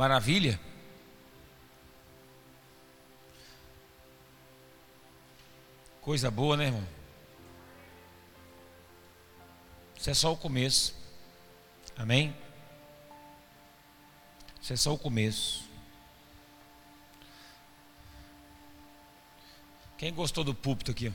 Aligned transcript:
Maravilha? 0.00 0.58
Coisa 6.00 6.30
boa, 6.30 6.56
né, 6.56 6.64
irmão? 6.68 6.88
Isso 9.94 10.08
é 10.08 10.14
só 10.14 10.32
o 10.32 10.38
começo. 10.38 10.96
Amém? 11.98 12.34
Isso 14.62 14.72
é 14.72 14.76
só 14.76 14.94
o 14.94 14.98
começo. 14.98 15.68
Quem 19.98 20.14
gostou 20.14 20.42
do 20.42 20.54
púlpito 20.54 20.92
aqui? 20.92 21.12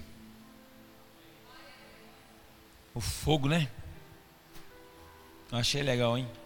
O 2.93 3.01
fogo, 3.01 3.49
né? 3.49 3.67
Achei 5.51 5.81
legal, 5.81 6.15
hein? 6.15 6.44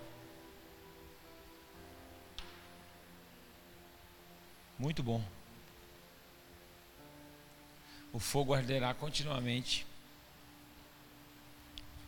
Muito 4.80 5.04
bom. 5.04 5.22
O 8.14 8.20
fogo 8.20 8.54
arderá 8.54 8.94
continuamente. 8.94 9.86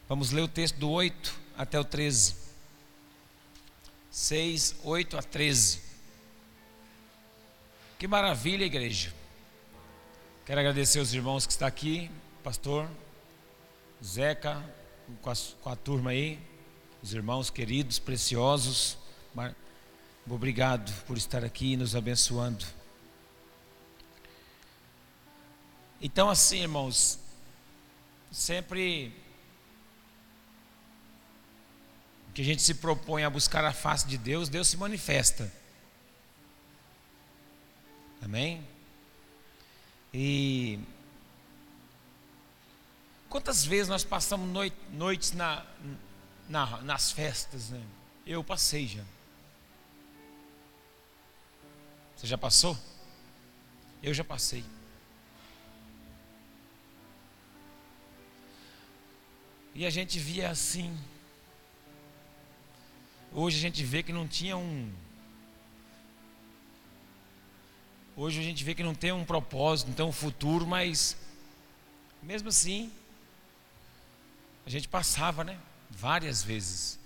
Vamos 0.08 0.32
ler 0.32 0.42
o 0.42 0.48
texto 0.48 0.78
do 0.78 0.90
8 0.90 1.38
até 1.58 1.78
o 1.78 1.84
13. 1.84 2.36
6, 4.10 4.78
8 4.84 5.18
a 5.18 5.22
13. 5.22 5.82
Que 8.00 8.08
maravilha, 8.08 8.64
igreja. 8.64 9.14
Quero 10.46 10.62
agradecer 10.62 11.00
os 11.00 11.14
irmãos 11.14 11.46
que 11.46 11.52
estão 11.52 11.68
aqui, 11.68 12.10
pastor 12.42 12.90
Zeca, 14.04 14.64
com 15.22 15.30
a, 15.30 15.34
com 15.62 15.70
a 15.70 15.76
turma 15.76 16.12
aí, 16.12 16.40
os 17.04 17.14
irmãos 17.14 17.50
queridos, 17.50 18.00
preciosos. 18.00 18.98
Obrigado 20.30 20.92
por 21.06 21.18
estar 21.18 21.44
aqui 21.44 21.76
nos 21.76 21.96
abençoando. 21.96 22.66
Então, 26.02 26.30
assim, 26.30 26.62
irmãos, 26.62 27.20
sempre 28.32 29.14
que 32.34 32.42
a 32.42 32.46
gente 32.46 32.62
se 32.62 32.76
propõe 32.76 33.24
a 33.24 33.30
buscar 33.30 33.66
a 33.66 33.74
face 33.74 34.08
de 34.08 34.18
Deus, 34.18 34.48
Deus 34.48 34.68
se 34.68 34.78
manifesta. 34.78 35.52
Amém? 38.22 38.66
E 40.14 40.80
quantas 43.30 43.66
vezes 43.66 43.88
nós 43.88 44.04
passamos 44.04 44.72
noites 44.92 45.32
na, 45.34 45.66
na, 46.48 46.82
nas 46.82 47.12
festas, 47.12 47.70
né? 47.70 47.82
Eu 48.26 48.44
passei 48.44 48.88
já. 48.88 49.04
Você 52.22 52.28
já 52.28 52.38
passou? 52.38 52.78
Eu 54.04 54.14
já 54.14 54.24
passei. 54.24 54.64
E 59.74 59.88
a 59.88 59.90
gente 59.90 60.20
via 60.20 60.52
assim. 60.52 60.96
Hoje 63.34 63.58
a 63.58 63.62
gente 63.62 63.84
vê 63.84 64.04
que 64.04 64.14
não 64.14 64.28
tinha 64.28 64.56
um. 64.56 64.94
Hoje 68.16 68.40
a 68.40 68.44
gente 68.44 68.64
vê 68.64 68.76
que 68.76 68.84
não 68.84 68.94
tem 68.94 69.12
um 69.12 69.26
propósito, 69.26 69.88
não 69.88 69.96
tem 69.96 70.06
um 70.06 70.12
futuro, 70.12 70.68
mas 70.68 71.18
mesmo 72.22 72.50
assim, 72.50 72.92
a 74.64 74.70
gente 74.70 74.88
passava, 74.88 75.44
né? 75.44 75.60
Várias 75.90 76.44
vezes. 76.44 77.00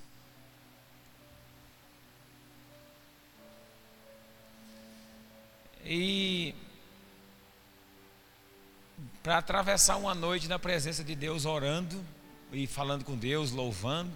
Para 9.25 9.39
atravessar 9.39 9.95
uma 9.95 10.13
noite 10.13 10.47
na 10.47 10.59
presença 10.59 11.03
de 11.03 11.15
Deus 11.15 11.45
orando 11.45 11.99
e 12.51 12.67
falando 12.67 13.03
com 13.03 13.17
Deus, 13.17 13.49
louvando, 13.49 14.15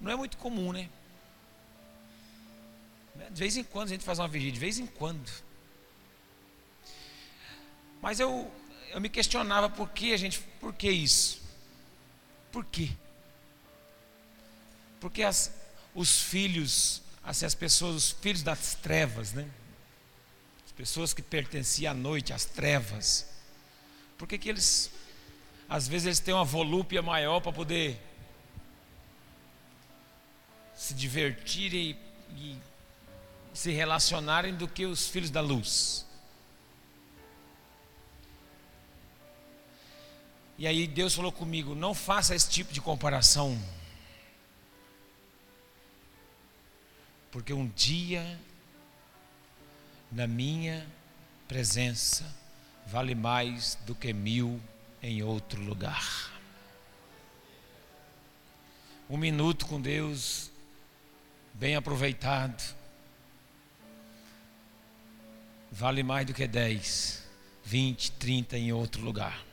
não 0.00 0.12
é 0.12 0.14
muito 0.14 0.36
comum, 0.36 0.72
né? 0.72 0.88
De 3.28 3.40
vez 3.40 3.56
em 3.56 3.64
quando 3.64 3.88
a 3.88 3.90
gente 3.90 4.04
faz 4.04 4.20
uma 4.20 4.28
vigília, 4.28 4.52
de 4.52 4.60
vez 4.60 4.78
em 4.78 4.86
quando. 4.86 5.28
Mas 8.00 8.20
eu, 8.20 8.48
eu 8.90 9.00
me 9.00 9.08
questionava 9.08 9.68
por 9.68 9.88
que 9.88 10.14
a 10.14 10.16
gente, 10.16 10.38
por 10.60 10.72
que 10.72 10.88
isso? 10.88 11.42
Por 12.52 12.64
quê? 12.64 12.92
Porque 15.00 15.24
as, 15.24 15.52
os 15.92 16.22
filhos, 16.22 17.02
assim, 17.24 17.44
as 17.44 17.54
pessoas, 17.56 17.96
os 17.96 18.10
filhos 18.12 18.44
das 18.44 18.76
trevas, 18.76 19.32
né? 19.32 19.50
As 20.80 20.88
pessoas 20.88 21.12
que 21.12 21.20
pertenciam 21.20 21.90
à 21.90 21.94
noite, 21.94 22.32
às 22.32 22.46
trevas. 22.46 23.28
Por 24.16 24.26
que, 24.26 24.38
que 24.38 24.48
eles, 24.48 24.90
às 25.68 25.86
vezes, 25.86 26.06
eles 26.06 26.20
têm 26.20 26.32
uma 26.32 26.44
volúpia 26.44 27.02
maior 27.02 27.38
para 27.40 27.52
poder 27.52 28.00
se 30.74 30.94
divertirem 30.94 31.98
e, 32.30 32.52
e 32.52 32.58
se 33.52 33.70
relacionarem 33.72 34.54
do 34.54 34.66
que 34.66 34.86
os 34.86 35.06
filhos 35.06 35.28
da 35.28 35.42
luz. 35.42 36.06
E 40.56 40.66
aí 40.66 40.86
Deus 40.86 41.14
falou 41.14 41.30
comigo: 41.30 41.74
não 41.74 41.92
faça 41.92 42.34
esse 42.34 42.48
tipo 42.48 42.72
de 42.72 42.80
comparação. 42.80 43.62
Porque 47.30 47.52
um 47.52 47.68
dia, 47.68 48.40
na 50.10 50.26
minha 50.26 50.86
presença, 51.46 52.24
vale 52.86 53.14
mais 53.14 53.76
do 53.86 53.94
que 53.94 54.12
mil 54.12 54.60
em 55.02 55.22
outro 55.22 55.60
lugar. 55.62 56.30
Um 59.08 59.16
minuto 59.16 59.66
com 59.66 59.80
Deus 59.80 60.50
bem 61.54 61.76
aproveitado, 61.76 62.74
vale 65.70 66.02
mais 66.02 66.26
do 66.26 66.34
que 66.34 66.46
10, 66.46 67.22
20, 67.64 68.12
30 68.12 68.58
em 68.58 68.72
outro 68.72 69.02
lugar. 69.02 69.44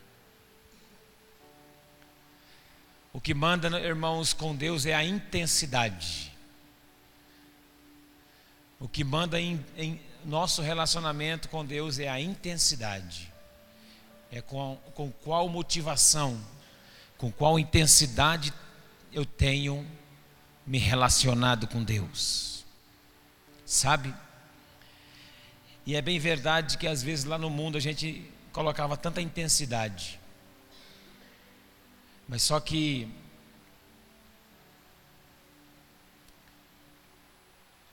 O 3.13 3.19
que 3.21 3.33
manda, 3.33 3.67
irmãos, 3.79 4.33
com 4.33 4.55
Deus 4.55 4.85
é 4.85 4.93
a 4.93 5.03
intensidade. 5.03 6.31
O 8.79 8.87
que 8.87 9.03
manda 9.03 9.41
em, 9.41 9.63
em 9.75 9.99
nosso 10.27 10.61
relacionamento 10.61 11.47
com 11.47 11.65
Deus 11.65 11.99
é 11.99 12.09
a 12.09 12.19
intensidade. 12.19 13.31
É 14.29 14.41
com, 14.41 14.77
com 14.93 15.09
qual 15.09 15.47
motivação, 15.47 16.37
com 17.17 17.31
qual 17.31 17.57
intensidade 17.57 18.53
eu 19.13 19.25
tenho 19.25 19.89
me 20.65 20.77
relacionado 20.77 21.65
com 21.65 21.81
Deus. 21.81 22.65
Sabe? 23.65 24.13
E 25.85 25.95
é 25.95 26.01
bem 26.01 26.19
verdade 26.19 26.77
que 26.77 26.85
às 26.85 27.01
vezes 27.01 27.23
lá 27.23 27.37
no 27.37 27.49
mundo 27.49 27.77
a 27.77 27.81
gente 27.81 28.29
colocava 28.51 28.97
tanta 28.97 29.21
intensidade. 29.21 30.19
Mas 32.27 32.41
só 32.41 32.59
que 32.59 33.09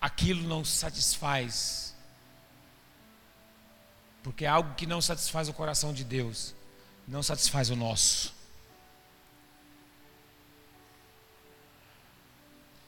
aquilo 0.00 0.42
não 0.48 0.64
satisfaz. 0.64 1.93
Porque 4.24 4.46
é 4.46 4.48
algo 4.48 4.74
que 4.74 4.86
não 4.86 5.02
satisfaz 5.02 5.50
o 5.50 5.52
coração 5.52 5.92
de 5.92 6.02
Deus, 6.02 6.54
não 7.06 7.22
satisfaz 7.22 7.68
o 7.68 7.76
nosso. 7.76 8.34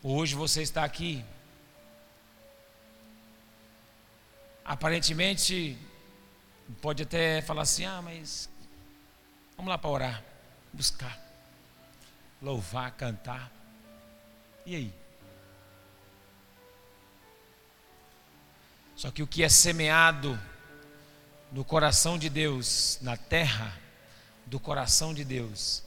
Hoje 0.02 0.34
você 0.34 0.62
está 0.62 0.82
aqui. 0.82 1.22
Aparentemente, 4.64 5.76
pode 6.80 7.02
até 7.02 7.42
falar 7.42 7.62
assim: 7.62 7.84
ah, 7.84 8.00
mas 8.00 8.48
vamos 9.58 9.68
lá 9.68 9.76
para 9.76 9.90
orar, 9.90 10.24
buscar, 10.72 11.20
louvar, 12.40 12.92
cantar. 12.92 13.52
E 14.64 14.74
aí? 14.74 14.94
Só 18.96 19.10
que 19.10 19.22
o 19.22 19.26
que 19.26 19.42
é 19.42 19.50
semeado 19.50 20.40
no 21.56 21.64
coração 21.64 22.18
de 22.18 22.28
Deus, 22.28 22.98
na 23.00 23.16
terra 23.16 23.74
do 24.44 24.60
coração 24.60 25.14
de 25.14 25.24
Deus, 25.24 25.82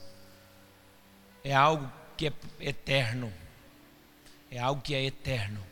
é 1.43 1.53
algo 1.53 1.89
que 2.17 2.25
é 2.27 2.33
eterno 2.59 3.31
é 4.51 4.57
algo 4.57 4.81
que 4.81 4.95
é 4.95 5.05
eterno. 5.05 5.63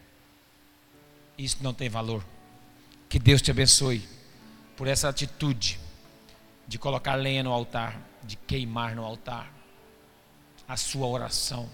Isso 1.35 1.57
não 1.61 1.73
tem 1.73 1.89
valor. 1.89 2.23
Que 3.09 3.17
Deus 3.17 3.41
te 3.41 3.49
abençoe 3.49 4.07
por 4.75 4.87
essa 4.87 5.09
atitude 5.09 5.79
de 6.67 6.77
colocar 6.77 7.15
lenha 7.15 7.41
no 7.41 7.51
altar, 7.51 7.99
de 8.23 8.35
queimar 8.35 8.95
no 8.95 9.03
altar 9.03 9.51
a 10.67 10.77
sua 10.77 11.07
oração, 11.07 11.67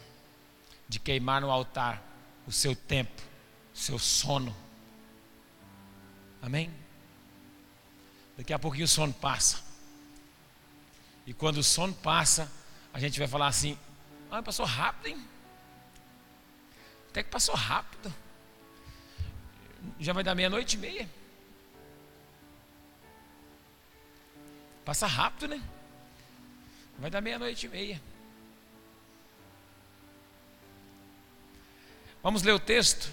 de 0.87 0.97
queimar 0.97 1.41
no 1.41 1.51
altar 1.51 2.01
o 2.47 2.53
seu 2.53 2.73
tempo, 2.73 3.21
o 3.73 3.77
seu 3.77 3.99
sono. 3.99 4.55
Amém? 6.41 6.71
Daqui 8.38 8.53
a 8.53 8.59
pouquinho 8.59 8.85
o 8.85 8.88
sono 8.88 9.13
passa. 9.13 9.62
E 11.25 11.33
quando 11.33 11.57
o 11.57 11.63
sono 11.63 11.94
passa, 11.94 12.51
a 12.94 13.00
gente 13.00 13.19
vai 13.19 13.27
falar 13.27 13.47
assim: 13.47 13.77
ah, 14.31 14.41
passou 14.41 14.65
rápido, 14.65 15.07
hein? 15.07 15.27
Até 17.09 17.24
que 17.24 17.30
passou 17.30 17.56
rápido. 17.56 18.13
Já 20.00 20.13
vai 20.13 20.24
dar 20.24 20.33
meia-noite 20.33 20.75
e 20.75 20.80
meia. 20.80 21.09
Passa 24.83 25.07
rápido, 25.07 25.47
né? 25.47 25.62
Vai 26.97 27.09
dar 27.09 27.21
meia-noite 27.21 27.65
e 27.65 27.69
meia. 27.69 28.01
Vamos 32.21 32.41
ler 32.41 32.53
o 32.53 32.59
texto. 32.59 33.12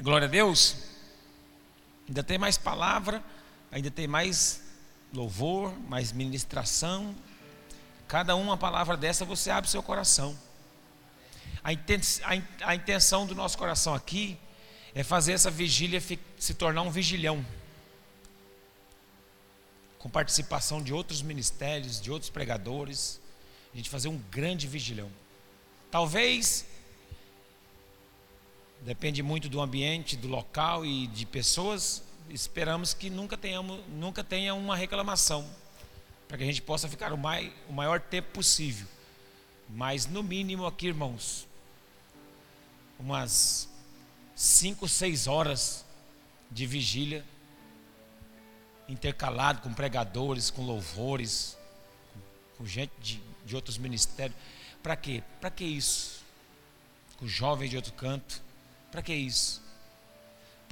Glória 0.00 0.26
a 0.26 0.30
Deus. 0.30 0.76
Ainda 2.08 2.22
tem 2.24 2.38
mais 2.38 2.58
palavra, 2.58 3.22
ainda 3.72 3.90
tem 3.90 4.06
mais 4.06 4.62
louvor, 5.12 5.76
mais 5.88 6.12
ministração. 6.12 7.14
Cada 8.06 8.36
uma 8.36 8.56
palavra 8.56 8.96
dessa 8.96 9.24
você 9.24 9.50
abre 9.50 9.68
seu 9.68 9.82
coração. 9.82 10.38
A 11.64 12.74
intenção 12.74 13.26
do 13.26 13.34
nosso 13.34 13.56
coração 13.56 13.94
aqui 13.94 14.38
é 14.94 15.02
fazer 15.02 15.32
essa 15.32 15.50
vigília 15.50 16.00
se 16.38 16.54
tornar 16.54 16.82
um 16.82 16.90
vigilhão 16.90 17.44
com 19.98 20.10
participação 20.10 20.82
de 20.82 20.92
outros 20.92 21.22
ministérios, 21.22 22.00
de 22.00 22.10
outros 22.10 22.28
pregadores, 22.28 23.20
a 23.72 23.76
gente 23.76 23.88
fazer 23.88 24.08
um 24.08 24.18
grande 24.30 24.66
vigilhão. 24.66 25.08
Talvez, 25.90 26.66
depende 28.80 29.22
muito 29.22 29.48
do 29.48 29.60
ambiente, 29.60 30.16
do 30.16 30.26
local 30.26 30.84
e 30.84 31.06
de 31.06 31.24
pessoas, 31.24 32.02
esperamos 32.30 32.94
que 32.94 33.10
nunca, 33.10 33.36
tenhamos, 33.36 33.80
nunca 33.88 34.22
tenha 34.24 34.54
uma 34.54 34.76
reclamação, 34.76 35.48
para 36.28 36.38
que 36.38 36.44
a 36.44 36.46
gente 36.46 36.62
possa 36.62 36.88
ficar 36.88 37.12
o, 37.12 37.18
mai, 37.18 37.52
o 37.68 37.72
maior 37.72 38.00
tempo 38.00 38.30
possível. 38.32 38.86
Mas 39.68 40.06
no 40.06 40.22
mínimo 40.22 40.66
aqui, 40.66 40.88
irmãos, 40.88 41.46
umas 42.98 43.68
5, 44.34 44.88
6 44.88 45.26
horas 45.26 45.84
de 46.50 46.66
vigília 46.66 47.24
intercalado 48.88 49.62
com 49.62 49.72
pregadores, 49.72 50.50
com 50.50 50.62
louvores, 50.62 51.56
com 52.56 52.66
gente 52.66 52.92
de, 53.00 53.22
de 53.44 53.56
outros 53.56 53.78
ministérios. 53.78 54.36
Para 54.82 54.96
quê? 54.96 55.22
Para 55.40 55.50
que 55.50 55.64
isso? 55.64 56.22
Com 57.18 57.26
jovens 57.26 57.70
de 57.70 57.76
outro 57.76 57.92
canto. 57.92 58.42
Para 58.90 59.02
que 59.02 59.14
isso? 59.14 59.62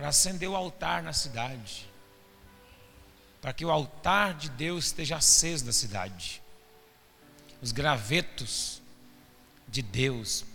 Para 0.01 0.09
acender 0.09 0.49
o 0.49 0.57
altar 0.57 1.03
na 1.03 1.13
cidade. 1.13 1.87
Para 3.39 3.53
que 3.53 3.67
o 3.67 3.71
altar 3.71 4.33
de 4.33 4.49
Deus 4.49 4.87
esteja 4.87 5.17
aceso 5.17 5.67
na 5.67 5.73
cidade. 5.73 6.43
Os 7.61 7.71
gravetos 7.71 8.81
de 9.69 9.83
Deus. 9.83 10.47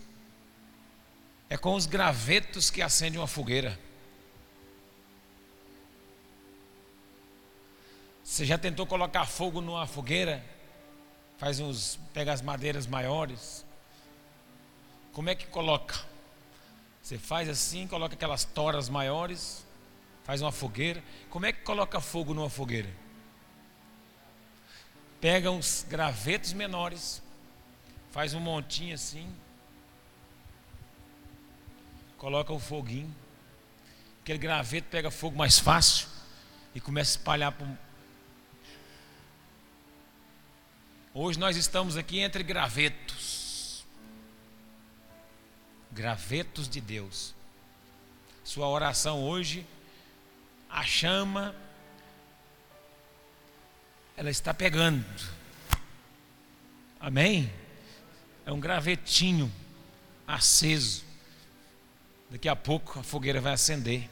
É 1.48 1.56
com 1.56 1.76
os 1.76 1.86
gravetos 1.86 2.72
que 2.72 2.82
acende 2.82 3.20
uma 3.20 3.28
fogueira. 3.28 3.80
Você 8.24 8.46
já 8.46 8.58
tentou 8.58 8.88
colocar 8.88 9.28
fogo 9.28 9.62
numa 9.62 9.86
fogueira? 9.86 10.44
Faz 11.38 11.60
uns, 11.60 12.00
pega 12.16 12.34
as 12.34 12.42
madeiras 12.42 12.88
maiores. 12.88 13.64
Como 15.14 15.30
é 15.30 15.36
que 15.36 15.46
coloca? 15.46 16.15
Você 17.06 17.20
faz 17.20 17.48
assim, 17.48 17.86
coloca 17.86 18.16
aquelas 18.16 18.46
toras 18.46 18.90
maiores, 18.90 19.64
faz 20.24 20.42
uma 20.42 20.52
fogueira. 20.52 21.04
Como 21.30 21.46
é 21.46 21.54
que 21.54 21.62
coloca 21.62 22.02
fogo 22.02 22.34
numa 22.34 22.50
fogueira? 22.50 22.92
Pega 25.22 25.52
uns 25.52 25.86
gravetos 25.88 26.52
menores, 26.52 27.22
faz 28.12 28.34
um 28.34 28.40
montinho 28.40 28.96
assim, 28.96 29.32
coloca 32.18 32.52
o 32.52 32.58
foguinho. 32.58 33.16
Aquele 34.24 34.40
graveto 34.40 34.88
pega 34.90 35.12
fogo 35.12 35.38
mais 35.38 35.60
fácil 35.60 36.08
e 36.74 36.82
começa 36.82 37.12
a 37.12 37.18
espalhar 37.20 37.56
Hoje 41.14 41.38
nós 41.38 41.56
estamos 41.56 41.98
aqui 41.98 42.18
entre 42.18 42.42
gravetos. 42.42 43.45
Gravetos 45.96 46.68
de 46.68 46.82
Deus. 46.82 47.34
Sua 48.44 48.68
oração 48.68 49.24
hoje, 49.24 49.66
a 50.70 50.84
chama, 50.84 51.56
ela 54.18 54.30
está 54.30 54.54
pegando. 54.54 55.06
Amém? 57.00 57.50
É 58.46 58.52
um 58.52 58.60
gravetinho 58.60 59.50
aceso. 60.28 61.06
Daqui 62.30 62.50
a 62.50 62.58
pouco 62.58 63.00
a 63.00 63.04
fogueira 63.04 63.40
vai 63.40 63.54
acender. 63.54 64.10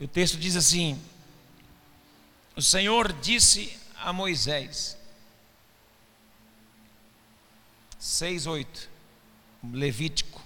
O 0.00 0.06
texto 0.06 0.38
diz 0.38 0.54
assim: 0.54 0.96
O 2.54 2.62
Senhor 2.62 3.12
disse 3.14 3.76
a 3.96 4.12
Moisés. 4.12 4.96
6, 7.98 8.46
8. 8.46 8.97
Levítico. 9.62 10.40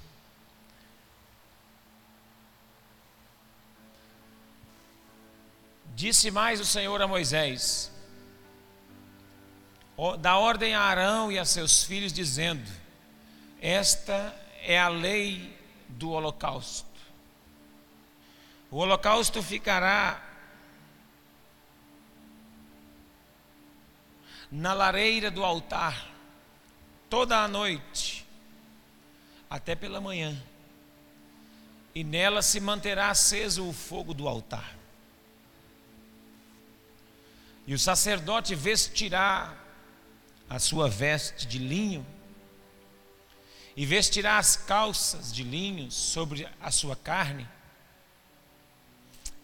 Disse 5.94 6.30
mais 6.30 6.58
o 6.60 6.64
Senhor 6.64 7.00
a 7.00 7.06
Moisés: 7.06 7.92
Dá 10.18 10.36
ordem 10.36 10.74
a 10.74 10.80
Arão 10.80 11.30
e 11.30 11.38
a 11.38 11.44
seus 11.44 11.84
filhos, 11.84 12.12
dizendo: 12.12 12.68
Esta 13.60 14.34
é 14.62 14.78
a 14.78 14.88
lei 14.88 15.56
do 15.88 16.10
holocausto. 16.10 16.90
O 18.70 18.78
holocausto 18.78 19.42
ficará 19.42 20.20
na 24.50 24.72
lareira 24.72 25.30
do 25.30 25.44
altar, 25.44 26.10
toda 27.08 27.38
a 27.38 27.46
noite, 27.46 28.11
até 29.52 29.74
pela 29.74 30.00
manhã, 30.00 30.34
e 31.94 32.02
nela 32.02 32.40
se 32.40 32.58
manterá 32.58 33.10
aceso 33.10 33.68
o 33.68 33.72
fogo 33.74 34.14
do 34.14 34.26
altar. 34.26 34.78
E 37.66 37.74
o 37.74 37.78
sacerdote 37.78 38.54
vestirá 38.54 39.54
a 40.48 40.58
sua 40.58 40.88
veste 40.88 41.46
de 41.46 41.58
linho, 41.58 42.04
e 43.76 43.84
vestirá 43.84 44.38
as 44.38 44.56
calças 44.56 45.30
de 45.30 45.44
linho 45.44 45.90
sobre 45.90 46.48
a 46.58 46.70
sua 46.70 46.96
carne, 46.96 47.46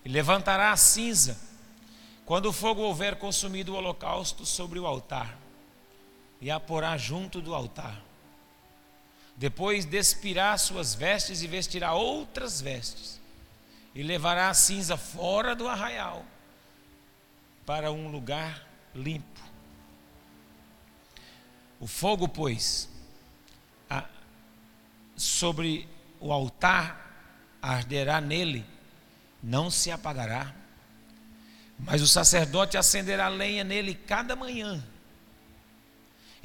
e 0.02 0.08
levantará 0.08 0.72
a 0.72 0.76
cinza 0.78 1.38
quando 2.24 2.46
o 2.46 2.52
fogo 2.52 2.80
houver 2.80 3.16
consumido 3.16 3.74
o 3.74 3.76
holocausto 3.76 4.46
sobre 4.46 4.78
o 4.78 4.86
altar, 4.86 5.38
e 6.40 6.50
a 6.50 6.58
porá 6.58 6.96
junto 6.96 7.42
do 7.42 7.54
altar. 7.54 8.07
Depois 9.38 9.84
despirá 9.84 10.58
suas 10.58 10.96
vestes 10.96 11.42
e 11.42 11.46
vestirá 11.46 11.94
outras 11.94 12.60
vestes, 12.60 13.20
e 13.94 14.02
levará 14.02 14.50
a 14.50 14.54
cinza 14.54 14.96
fora 14.96 15.54
do 15.54 15.68
arraial, 15.68 16.26
para 17.64 17.92
um 17.92 18.10
lugar 18.10 18.66
limpo. 18.92 19.40
O 21.78 21.86
fogo, 21.86 22.28
pois, 22.28 22.88
a, 23.88 24.04
sobre 25.16 25.88
o 26.18 26.32
altar 26.32 27.56
arderá 27.62 28.20
nele, 28.20 28.66
não 29.40 29.70
se 29.70 29.92
apagará. 29.92 30.52
Mas 31.78 32.02
o 32.02 32.08
sacerdote 32.08 32.76
acenderá 32.76 33.28
lenha 33.28 33.62
nele 33.62 33.94
cada 33.94 34.34
manhã, 34.34 34.84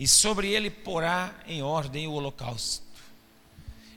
e 0.03 0.07
sobre 0.07 0.50
ele 0.50 0.69
porá 0.69 1.33
em 1.48 1.63
ordem 1.63 2.07
o 2.07 2.12
holocausto, 2.12 2.83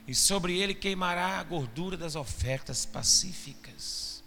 e 0.07 0.15
sobre 0.15 0.57
ele 0.57 0.73
queimará 0.73 1.37
a 1.37 1.43
gordura 1.43 1.97
das 1.97 2.15
ofertas 2.15 2.85
pacíficas. 2.85 4.23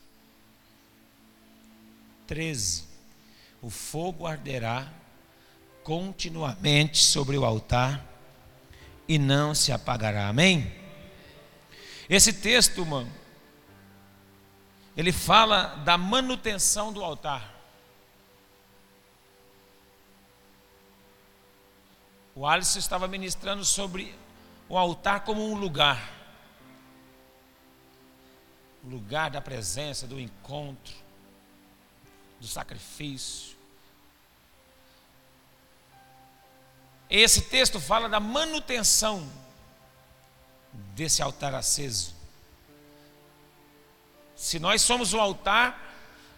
13. 2.26 2.84
O 3.62 3.70
fogo 3.70 4.26
arderá 4.26 4.92
continuamente 5.82 6.98
sobre 6.98 7.38
o 7.38 7.46
altar 7.46 8.06
e 9.08 9.18
não 9.18 9.54
se 9.54 9.72
apagará. 9.72 10.28
Amém? 10.28 10.70
Esse 12.10 12.30
texto, 12.30 12.84
mano, 12.84 13.10
ele 14.94 15.12
fala 15.12 15.76
da 15.76 15.96
manutenção 15.96 16.92
do 16.92 17.02
altar. 17.02 17.58
O 22.40 22.46
Alisson 22.46 22.78
estava 22.78 23.06
ministrando 23.06 23.66
sobre 23.66 24.18
o 24.66 24.78
altar 24.78 25.24
como 25.24 25.46
um 25.46 25.54
lugar 25.54 26.10
lugar 28.82 29.30
da 29.30 29.42
presença, 29.42 30.06
do 30.06 30.18
encontro, 30.18 30.94
do 32.40 32.46
sacrifício. 32.46 33.54
Esse 37.10 37.42
texto 37.42 37.78
fala 37.78 38.08
da 38.08 38.18
manutenção 38.18 39.30
desse 40.94 41.20
altar 41.20 41.54
aceso. 41.54 42.14
Se 44.34 44.58
nós 44.58 44.80
somos 44.80 45.12
o 45.12 45.20
altar, 45.20 45.78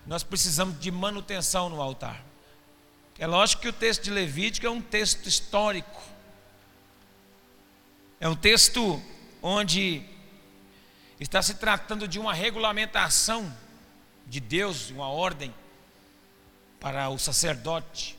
nós 0.05 0.25
precisamos 0.25 0.81
de 0.81 0.91
manutenção 0.91 1.69
no 1.69 1.81
altar. 1.81 2.32
É 3.19 3.27
lógico 3.27 3.63
que 3.63 3.69
o 3.69 3.73
texto 3.73 4.03
de 4.03 4.11
Levítico 4.11 4.67
é 4.67 4.71
um 4.71 4.81
texto 4.81 5.29
histórico. 5.29 6.03
É 8.19 8.29
um 8.29 8.37
texto 8.37 9.03
onde 9.43 10.03
está 11.21 11.43
se 11.43 11.55
tratando 11.55 12.09
de 12.09 12.19
uma 12.19 12.33
regulamentação 12.33 13.55
de 14.27 14.41
Deus, 14.41 14.91
uma 14.91 15.09
ordem 15.09 15.55
para 16.81 17.09
o 17.11 17.19
sacerdote, 17.19 18.19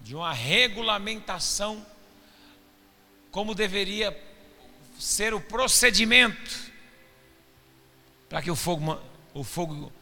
de 0.00 0.14
uma 0.14 0.32
regulamentação 0.32 1.84
como 3.30 3.54
deveria 3.54 4.18
ser 4.98 5.34
o 5.34 5.40
procedimento 5.40 6.70
para 8.28 8.40
que 8.42 8.50
o 8.50 8.56
fogo, 8.56 9.00
o 9.34 9.42
fogo 9.42 9.92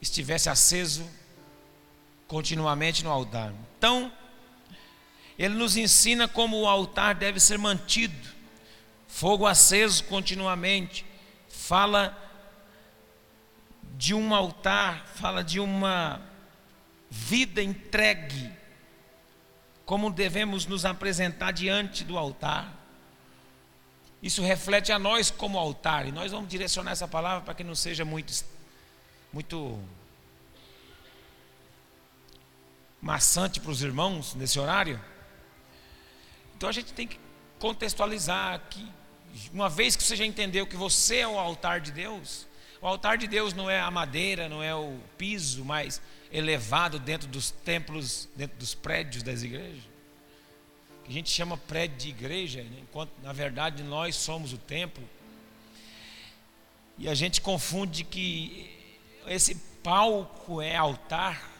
estivesse 0.00 0.48
aceso 0.48 1.08
continuamente 2.34 3.04
no 3.04 3.12
altar. 3.12 3.54
Então, 3.78 4.12
ele 5.38 5.54
nos 5.54 5.76
ensina 5.76 6.26
como 6.26 6.62
o 6.62 6.66
altar 6.66 7.14
deve 7.14 7.38
ser 7.38 7.56
mantido 7.58 8.34
fogo 9.06 9.46
aceso 9.46 10.02
continuamente, 10.02 11.06
fala 11.48 12.12
de 13.96 14.12
um 14.12 14.34
altar, 14.34 15.06
fala 15.14 15.44
de 15.44 15.60
uma 15.60 16.20
vida 17.08 17.62
entregue, 17.62 18.50
como 19.86 20.10
devemos 20.10 20.66
nos 20.66 20.84
apresentar 20.84 21.52
diante 21.52 22.02
do 22.02 22.18
altar. 22.18 22.74
Isso 24.20 24.42
reflete 24.42 24.90
a 24.90 24.98
nós 24.98 25.30
como 25.30 25.56
altar, 25.56 26.08
e 26.08 26.10
nós 26.10 26.32
vamos 26.32 26.48
direcionar 26.48 26.90
essa 26.90 27.06
palavra 27.06 27.44
para 27.44 27.54
que 27.54 27.62
não 27.62 27.76
seja 27.76 28.04
muito, 28.04 28.44
muito 29.32 29.78
maçante 33.04 33.60
para 33.60 33.70
os 33.70 33.82
irmãos 33.82 34.34
nesse 34.34 34.58
horário. 34.58 34.98
Então 36.56 36.70
a 36.70 36.72
gente 36.72 36.94
tem 36.94 37.06
que 37.06 37.20
contextualizar 37.58 38.54
aqui 38.54 38.90
uma 39.52 39.68
vez 39.68 39.94
que 39.94 40.02
você 40.02 40.16
já 40.16 40.24
entendeu 40.24 40.66
que 40.66 40.76
você 40.76 41.18
é 41.18 41.28
o 41.28 41.38
altar 41.38 41.80
de 41.80 41.92
Deus, 41.92 42.46
o 42.80 42.86
altar 42.86 43.18
de 43.18 43.26
Deus 43.26 43.52
não 43.52 43.68
é 43.68 43.78
a 43.78 43.90
madeira, 43.90 44.48
não 44.48 44.62
é 44.62 44.74
o 44.74 44.98
piso 45.18 45.64
mais 45.64 46.00
elevado 46.32 46.98
dentro 46.98 47.28
dos 47.28 47.50
templos, 47.50 48.28
dentro 48.34 48.56
dos 48.56 48.74
prédios 48.74 49.22
das 49.22 49.42
igrejas. 49.42 49.82
Que 51.04 51.10
a 51.10 51.12
gente 51.12 51.28
chama 51.28 51.58
prédio 51.58 51.98
de 51.98 52.08
igreja, 52.08 52.62
né? 52.62 52.78
enquanto 52.80 53.10
na 53.22 53.32
verdade 53.34 53.82
nós 53.82 54.16
somos 54.16 54.52
o 54.54 54.58
templo. 54.58 55.04
E 56.96 57.06
a 57.06 57.14
gente 57.14 57.40
confunde 57.42 58.02
que 58.02 58.70
esse 59.26 59.56
palco 59.82 60.62
é 60.62 60.76
altar. 60.76 61.53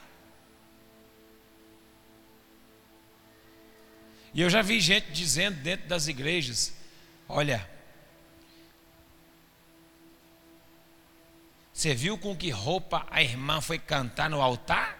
E 4.34 4.40
eu 4.40 4.50
já 4.50 4.62
vi 4.62 4.80
gente 4.80 5.12
dizendo 5.12 5.62
dentro 5.62 5.86
das 5.86 6.08
igrejas: 6.08 6.74
Olha, 7.28 7.70
você 11.72 11.94
viu 11.94 12.18
com 12.18 12.36
que 12.36 12.50
roupa 12.50 13.06
a 13.10 13.22
irmã 13.22 13.60
foi 13.60 13.78
cantar 13.78 14.28
no 14.28 14.42
altar? 14.42 14.98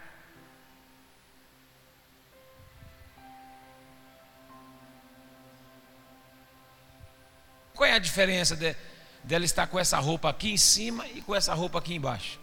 Qual 7.74 7.90
é 7.90 7.94
a 7.94 7.98
diferença 7.98 8.54
de, 8.54 8.76
dela 9.24 9.44
estar 9.44 9.66
com 9.66 9.80
essa 9.80 9.98
roupa 9.98 10.30
aqui 10.30 10.52
em 10.52 10.56
cima 10.56 11.08
e 11.08 11.20
com 11.20 11.34
essa 11.34 11.52
roupa 11.54 11.80
aqui 11.80 11.94
embaixo? 11.96 12.38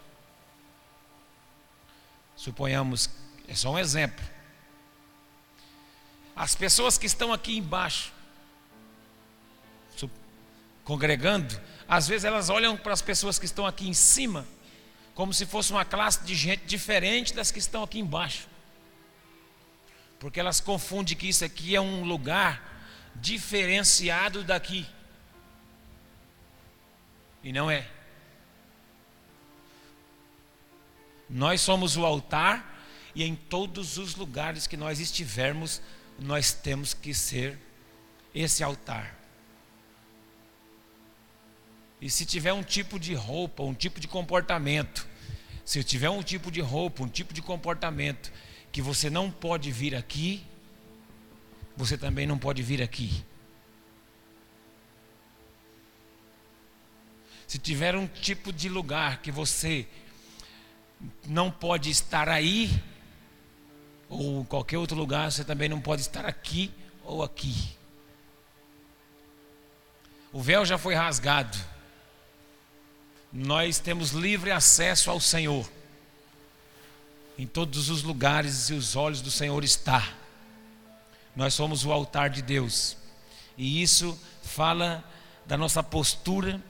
Suponhamos, 2.35 3.09
é 3.47 3.55
só 3.55 3.71
um 3.71 3.79
exemplo. 3.79 4.40
As 6.35 6.55
pessoas 6.55 6.97
que 6.97 7.05
estão 7.05 7.33
aqui 7.33 7.57
embaixo, 7.57 8.11
congregando, 10.83 11.59
às 11.87 12.07
vezes 12.07 12.25
elas 12.25 12.49
olham 12.49 12.75
para 12.75 12.93
as 12.93 13.01
pessoas 13.01 13.37
que 13.37 13.45
estão 13.45 13.65
aqui 13.65 13.87
em 13.87 13.93
cima 13.93 14.45
como 15.13 15.33
se 15.33 15.45
fosse 15.45 15.71
uma 15.71 15.85
classe 15.85 16.23
de 16.23 16.33
gente 16.33 16.65
diferente 16.65 17.33
das 17.33 17.51
que 17.51 17.59
estão 17.59 17.83
aqui 17.83 17.99
embaixo. 17.99 18.47
Porque 20.19 20.39
elas 20.39 20.59
confundem 20.59 21.17
que 21.17 21.27
isso 21.27 21.43
aqui 21.43 21.75
é 21.75 21.81
um 21.81 22.03
lugar 22.03 22.83
diferenciado 23.15 24.43
daqui. 24.43 24.87
E 27.43 27.51
não 27.51 27.69
é. 27.69 27.87
Nós 31.29 31.61
somos 31.61 31.97
o 31.97 32.05
altar 32.05 32.83
e 33.13 33.23
em 33.23 33.35
todos 33.35 33.97
os 33.97 34.15
lugares 34.15 34.67
que 34.67 34.77
nós 34.77 34.99
estivermos, 34.99 35.81
nós 36.21 36.53
temos 36.53 36.93
que 36.93 37.13
ser 37.13 37.57
esse 38.33 38.63
altar. 38.63 39.17
E 41.99 42.09
se 42.09 42.25
tiver 42.25 42.53
um 42.53 42.63
tipo 42.63 42.99
de 42.99 43.13
roupa, 43.13 43.63
um 43.63 43.73
tipo 43.73 43.99
de 43.99 44.07
comportamento, 44.07 45.07
se 45.65 45.83
tiver 45.83 46.09
um 46.09 46.21
tipo 46.21 46.51
de 46.51 46.61
roupa, 46.61 47.03
um 47.03 47.07
tipo 47.07 47.33
de 47.33 47.41
comportamento 47.41 48.31
que 48.71 48.81
você 48.81 49.09
não 49.09 49.31
pode 49.31 49.71
vir 49.71 49.95
aqui, 49.95 50.45
você 51.75 51.97
também 51.97 52.27
não 52.27 52.37
pode 52.37 52.61
vir 52.61 52.81
aqui. 52.81 53.23
Se 57.47 57.57
tiver 57.57 57.95
um 57.95 58.07
tipo 58.07 58.53
de 58.53 58.69
lugar 58.69 59.21
que 59.21 59.31
você 59.31 59.87
não 61.27 61.51
pode 61.51 61.89
estar 61.89 62.29
aí, 62.29 62.81
ou 64.11 64.45
qualquer 64.45 64.77
outro 64.77 64.95
lugar, 64.95 65.31
você 65.31 65.43
também 65.43 65.67
não 65.67 65.81
pode 65.81 66.03
estar 66.03 66.25
aqui 66.27 66.71
ou 67.03 67.23
aqui. 67.23 67.75
O 70.31 70.39
véu 70.39 70.63
já 70.63 70.77
foi 70.77 70.93
rasgado 70.93 71.57
nós 73.31 73.79
temos 73.79 74.11
livre 74.11 74.51
acesso 74.51 75.09
ao 75.09 75.19
Senhor. 75.19 75.69
Em 77.37 77.47
todos 77.47 77.89
os 77.89 78.03
lugares 78.03 78.69
e 78.69 78.73
os 78.73 78.95
olhos 78.95 79.21
do 79.21 79.31
Senhor 79.31 79.63
está. 79.63 80.13
Nós 81.35 81.53
somos 81.53 81.85
o 81.85 81.91
altar 81.91 82.29
de 82.29 82.41
Deus. 82.41 82.97
E 83.57 83.81
isso 83.81 84.19
fala 84.43 85.03
da 85.45 85.57
nossa 85.57 85.81
postura 85.81 86.61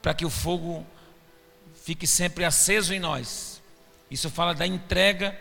para 0.00 0.14
que 0.14 0.24
o 0.24 0.30
fogo 0.30 0.86
fique 1.84 2.06
sempre 2.06 2.44
aceso 2.44 2.94
em 2.94 3.00
nós. 3.00 3.60
Isso 4.08 4.30
fala 4.30 4.54
da 4.54 4.66
entrega, 4.66 5.38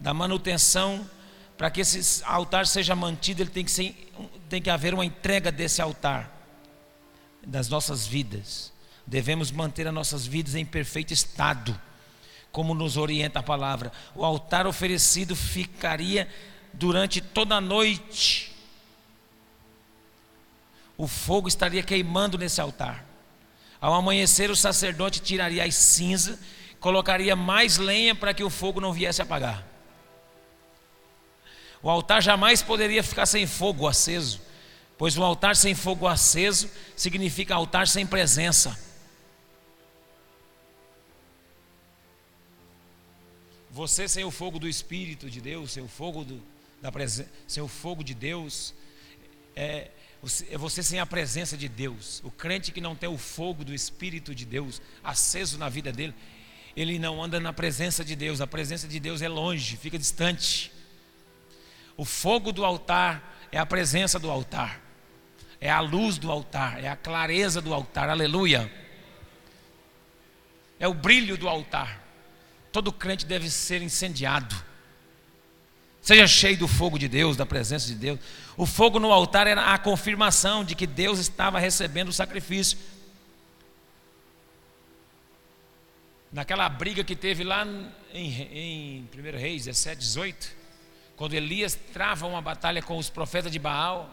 da 0.00 0.14
manutenção, 0.14 1.08
para 1.56 1.70
que 1.70 1.82
esse 1.82 2.24
altar 2.24 2.66
seja 2.66 2.96
mantido, 2.96 3.42
ele 3.42 3.50
tem 3.50 3.64
que, 3.64 3.70
ser, 3.70 4.10
tem 4.48 4.62
que 4.62 4.70
haver 4.70 4.94
uma 4.94 5.04
entrega 5.04 5.52
desse 5.52 5.82
altar 5.82 6.38
das 7.46 7.68
nossas 7.68 8.06
vidas. 8.06 8.72
Devemos 9.06 9.50
manter 9.50 9.86
as 9.86 9.94
nossas 9.94 10.26
vidas 10.26 10.54
em 10.54 10.64
perfeito 10.64 11.12
estado, 11.12 11.78
como 12.50 12.74
nos 12.74 12.96
orienta 12.96 13.40
a 13.40 13.42
palavra. 13.42 13.92
O 14.14 14.24
altar 14.24 14.66
oferecido 14.66 15.36
ficaria 15.36 16.28
durante 16.72 17.20
toda 17.20 17.56
a 17.56 17.60
noite. 17.60 18.52
O 20.96 21.06
fogo 21.06 21.48
estaria 21.48 21.82
queimando 21.82 22.38
nesse 22.38 22.60
altar. 22.60 23.04
Ao 23.80 23.94
amanhecer, 23.94 24.50
o 24.50 24.56
sacerdote 24.56 25.20
tiraria 25.20 25.64
as 25.64 25.74
cinzas, 25.74 26.38
colocaria 26.78 27.34
mais 27.34 27.78
lenha 27.78 28.14
para 28.14 28.34
que 28.34 28.44
o 28.44 28.50
fogo 28.50 28.80
não 28.80 28.92
viesse 28.92 29.22
apagar. 29.22 29.69
O 31.82 31.88
altar 31.88 32.22
jamais 32.22 32.62
poderia 32.62 33.02
ficar 33.02 33.26
sem 33.26 33.46
fogo 33.46 33.86
aceso, 33.86 34.40
pois 34.98 35.16
um 35.16 35.22
altar 35.22 35.56
sem 35.56 35.74
fogo 35.74 36.06
aceso 36.06 36.70
significa 36.94 37.54
altar 37.54 37.88
sem 37.88 38.06
presença. 38.06 38.78
Você 43.70 44.08
sem 44.08 44.24
o 44.24 44.30
fogo 44.30 44.58
do 44.58 44.68
Espírito 44.68 45.30
de 45.30 45.40
Deus, 45.40 45.72
sem 45.72 45.82
o 45.82 45.88
fogo 45.88 46.24
do, 46.24 46.42
da 46.82 46.92
presença, 46.92 47.30
sem 47.46 47.62
o 47.62 47.68
fogo 47.68 48.04
de 48.04 48.14
Deus, 48.14 48.74
é, 49.56 49.90
é 50.50 50.58
você 50.58 50.82
sem 50.82 50.98
a 51.00 51.06
presença 51.06 51.56
de 51.56 51.68
Deus. 51.68 52.20
O 52.22 52.30
crente 52.30 52.72
que 52.72 52.80
não 52.80 52.94
tem 52.94 53.08
o 53.08 53.16
fogo 53.16 53.64
do 53.64 53.72
Espírito 53.72 54.34
de 54.34 54.44
Deus 54.44 54.82
aceso 55.02 55.56
na 55.56 55.68
vida 55.70 55.90
dele, 55.92 56.12
ele 56.76 56.98
não 56.98 57.22
anda 57.22 57.40
na 57.40 57.52
presença 57.52 58.04
de 58.04 58.14
Deus. 58.14 58.40
A 58.40 58.46
presença 58.46 58.86
de 58.86 59.00
Deus 59.00 59.22
é 59.22 59.28
longe, 59.28 59.76
fica 59.78 59.98
distante. 59.98 60.70
O 62.00 62.04
fogo 62.06 62.50
do 62.50 62.64
altar 62.64 63.36
é 63.52 63.58
a 63.58 63.66
presença 63.66 64.18
do 64.18 64.30
altar, 64.30 64.80
é 65.60 65.70
a 65.70 65.80
luz 65.80 66.16
do 66.16 66.32
altar, 66.32 66.82
é 66.82 66.88
a 66.88 66.96
clareza 66.96 67.60
do 67.60 67.74
altar, 67.74 68.08
aleluia. 68.08 68.72
É 70.78 70.88
o 70.88 70.94
brilho 70.94 71.36
do 71.36 71.46
altar. 71.46 72.02
Todo 72.72 72.90
crente 72.90 73.26
deve 73.26 73.50
ser 73.50 73.82
incendiado. 73.82 74.56
Seja 76.00 76.26
cheio 76.26 76.56
do 76.56 76.66
fogo 76.66 76.98
de 76.98 77.06
Deus, 77.06 77.36
da 77.36 77.44
presença 77.44 77.86
de 77.88 77.96
Deus. 77.96 78.18
O 78.56 78.64
fogo 78.64 78.98
no 78.98 79.12
altar 79.12 79.46
era 79.46 79.74
a 79.74 79.76
confirmação 79.76 80.64
de 80.64 80.74
que 80.74 80.86
Deus 80.86 81.18
estava 81.18 81.58
recebendo 81.58 82.08
o 82.08 82.14
sacrifício. 82.14 82.78
Naquela 86.32 86.66
briga 86.66 87.04
que 87.04 87.14
teve 87.14 87.44
lá 87.44 87.66
em, 88.14 89.04
em 89.04 89.08
1 89.14 89.38
Reis 89.38 89.66
17, 89.66 90.00
18, 90.00 90.59
quando 91.20 91.34
Elias 91.34 91.78
trava 91.92 92.26
uma 92.26 92.40
batalha 92.40 92.80
com 92.80 92.96
os 92.96 93.10
profetas 93.10 93.52
de 93.52 93.58
Baal, 93.58 94.08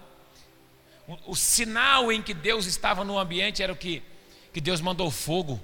o, 1.26 1.38
sinal 1.38 2.12
em 2.12 2.22
que 2.22 2.34
Deus 2.34 2.66
estava 2.66 3.06
no 3.06 3.18
ambiente 3.18 3.64
era 3.64 3.72
o 3.72 3.78
que, 3.78 4.04
que 4.52 4.60
Deus 4.60 4.82
mandou 4.82 5.10
fogo 5.10 5.58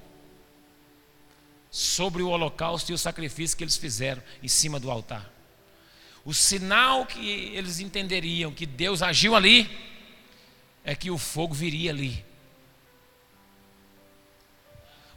sobre 1.70 2.24
o 2.24 2.30
holocausto 2.30 2.94
e 2.94 2.96
o 2.96 2.98
sacrifício 2.98 3.58
que 3.58 3.64
eles 3.66 3.76
fizeram 3.76 4.24
em 4.42 4.48
cima 4.48 4.80
do 4.80 4.90
altar. 4.90 5.30
O 6.24 6.34
sinal 6.34 7.06
que 7.06 7.54
eles 7.54 7.82
entenderiam 7.82 8.54
que 8.54 8.66
Deus 8.66 9.02
agiu 9.02 9.36
ali 9.36 9.70
é 10.82 10.96
que 10.96 11.12
o 11.12 11.18
fogo 11.18 11.54
viria 11.54 11.92
ali. 11.92 12.24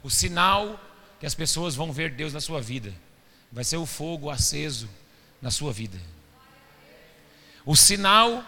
O 0.03 0.09
sinal 0.09 0.77
que 1.21 1.25
as 1.25 1.33
pessoas 1.33 1.73
vão 1.73 1.93
ver 1.93 2.11
Deus 2.11 2.33
na 2.33 2.41
sua 2.41 2.59
vida 2.59 2.93
vai 3.49 3.63
ser 3.63 3.77
o 3.77 3.85
fogo 3.85 4.29
aceso 4.29 4.89
na 5.41 5.49
sua 5.49 5.71
vida. 5.71 6.16
O 7.67 7.75
sinal 7.75 8.45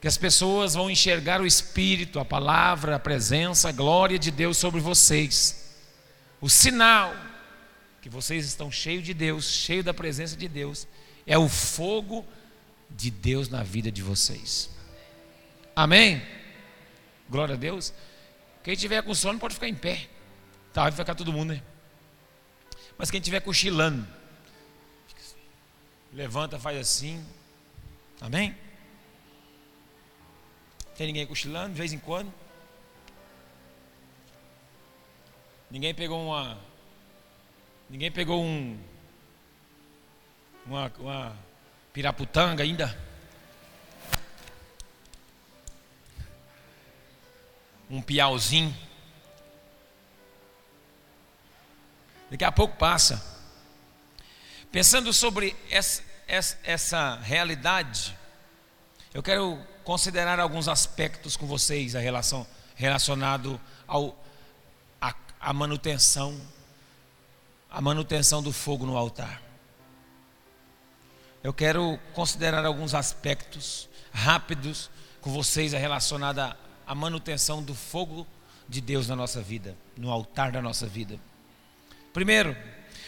que 0.00 0.08
as 0.08 0.16
pessoas 0.16 0.72
vão 0.72 0.90
enxergar 0.90 1.42
o 1.42 1.46
Espírito, 1.46 2.18
a 2.18 2.24
palavra, 2.24 2.96
a 2.96 2.98
presença, 2.98 3.68
a 3.68 3.72
glória 3.72 4.18
de 4.18 4.30
Deus 4.30 4.56
sobre 4.56 4.80
vocês. 4.80 5.76
O 6.40 6.48
sinal 6.48 7.14
que 8.00 8.08
vocês 8.08 8.46
estão 8.46 8.72
cheios 8.72 9.04
de 9.04 9.12
Deus, 9.12 9.44
cheios 9.44 9.84
da 9.84 9.92
presença 9.92 10.38
de 10.38 10.48
Deus, 10.48 10.88
é 11.26 11.36
o 11.36 11.50
fogo 11.50 12.24
de 12.88 13.10
Deus 13.10 13.50
na 13.50 13.62
vida 13.62 13.92
de 13.92 14.02
vocês. 14.02 14.70
Amém? 15.76 16.22
Glória 17.28 17.56
a 17.56 17.58
Deus. 17.58 17.92
Quem 18.62 18.74
tiver 18.74 19.02
com 19.02 19.14
sono 19.14 19.38
pode 19.38 19.52
ficar 19.52 19.68
em 19.68 19.74
pé. 19.74 20.08
Tá, 20.72 20.84
vai 20.84 20.92
ficar 20.92 21.14
todo 21.14 21.30
mundo, 21.30 21.52
né? 21.52 21.62
Mas 22.96 23.10
quem 23.10 23.20
tiver 23.20 23.40
cochilando, 23.40 24.08
levanta, 26.10 26.58
faz 26.58 26.78
assim. 26.78 27.22
Amém? 28.20 28.56
Tem 30.96 31.06
ninguém 31.06 31.26
cochilando 31.26 31.72
de 31.72 31.78
vez 31.78 31.92
em 31.92 31.98
quando? 31.98 32.32
Ninguém 35.70 35.94
pegou 35.94 36.24
uma. 36.24 36.58
Ninguém 37.90 38.10
pegou 38.10 38.42
um 38.42 38.78
uma, 40.66 40.90
uma 40.98 41.36
piraputanga 41.92 42.62
ainda. 42.62 42.96
Um 47.90 48.00
piauzinho. 48.00 48.74
Daqui 52.30 52.44
a 52.44 52.52
pouco 52.52 52.76
passa. 52.76 53.22
Pensando 54.72 55.12
sobre 55.12 55.54
essa, 55.70 56.02
essa, 56.26 56.58
essa 56.64 57.16
realidade, 57.16 58.16
eu 59.12 59.22
quero 59.22 59.58
considerar 59.84 60.40
alguns 60.40 60.68
aspectos 60.68 61.36
com 61.36 61.46
vocês 61.46 61.94
a 61.94 62.00
relação 62.00 62.46
relacionado 62.74 63.60
ao 63.86 64.18
a, 65.00 65.14
a 65.40 65.52
manutenção 65.52 66.40
a 67.70 67.80
manutenção 67.80 68.42
do 68.42 68.52
fogo 68.52 68.86
no 68.86 68.96
altar 68.96 69.42
eu 71.44 71.52
quero 71.52 71.98
considerar 72.14 72.64
alguns 72.64 72.94
aspectos 72.94 73.86
rápidos 74.10 74.90
com 75.20 75.30
vocês 75.30 75.74
relacionados 75.74 76.54
à 76.86 76.94
manutenção 76.94 77.62
do 77.62 77.74
fogo 77.74 78.26
de 78.66 78.80
Deus 78.80 79.08
na 79.08 79.14
nossa 79.14 79.42
vida, 79.42 79.76
no 79.94 80.10
altar 80.10 80.50
da 80.50 80.62
nossa 80.62 80.86
vida. 80.86 81.20
Primeiro, 82.14 82.56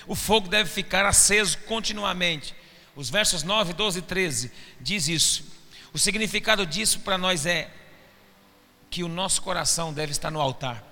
o 0.06 0.14
fogo 0.14 0.48
deve 0.48 0.68
ficar 0.68 1.06
aceso 1.06 1.56
continuamente. 1.60 2.54
Os 2.96 3.10
versos 3.10 3.42
9, 3.42 3.74
12 3.74 3.98
e 3.98 4.02
13 4.02 4.52
diz 4.80 5.06
isso. 5.06 5.44
O 5.92 5.98
significado 5.98 6.66
disso 6.66 7.00
para 7.00 7.18
nós 7.18 7.44
é 7.44 7.70
que 8.88 9.04
o 9.04 9.08
nosso 9.08 9.42
coração 9.42 9.92
deve 9.92 10.12
estar 10.12 10.30
no 10.30 10.40
altar. 10.40 10.82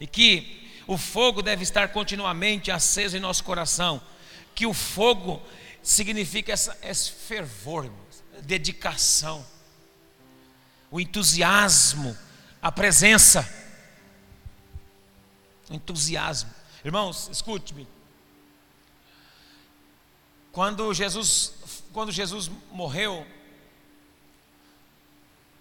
E 0.00 0.06
que 0.06 0.68
o 0.88 0.98
fogo 0.98 1.42
deve 1.42 1.62
estar 1.62 1.88
continuamente 1.88 2.72
aceso 2.72 3.16
em 3.16 3.20
nosso 3.20 3.44
coração. 3.44 4.02
Que 4.54 4.66
o 4.66 4.74
fogo 4.74 5.40
significa 5.80 6.52
essa, 6.52 6.76
esse 6.82 7.12
fervor, 7.12 7.88
dedicação, 8.42 9.46
o 10.90 11.00
entusiasmo, 11.00 12.16
a 12.60 12.72
presença. 12.72 13.48
O 15.68 15.74
entusiasmo. 15.74 16.50
Irmãos, 16.84 17.28
escute-me. 17.30 17.86
Quando 20.52 20.92
Jesus, 20.92 21.54
quando 21.92 22.10
Jesus 22.10 22.50
morreu, 22.72 23.26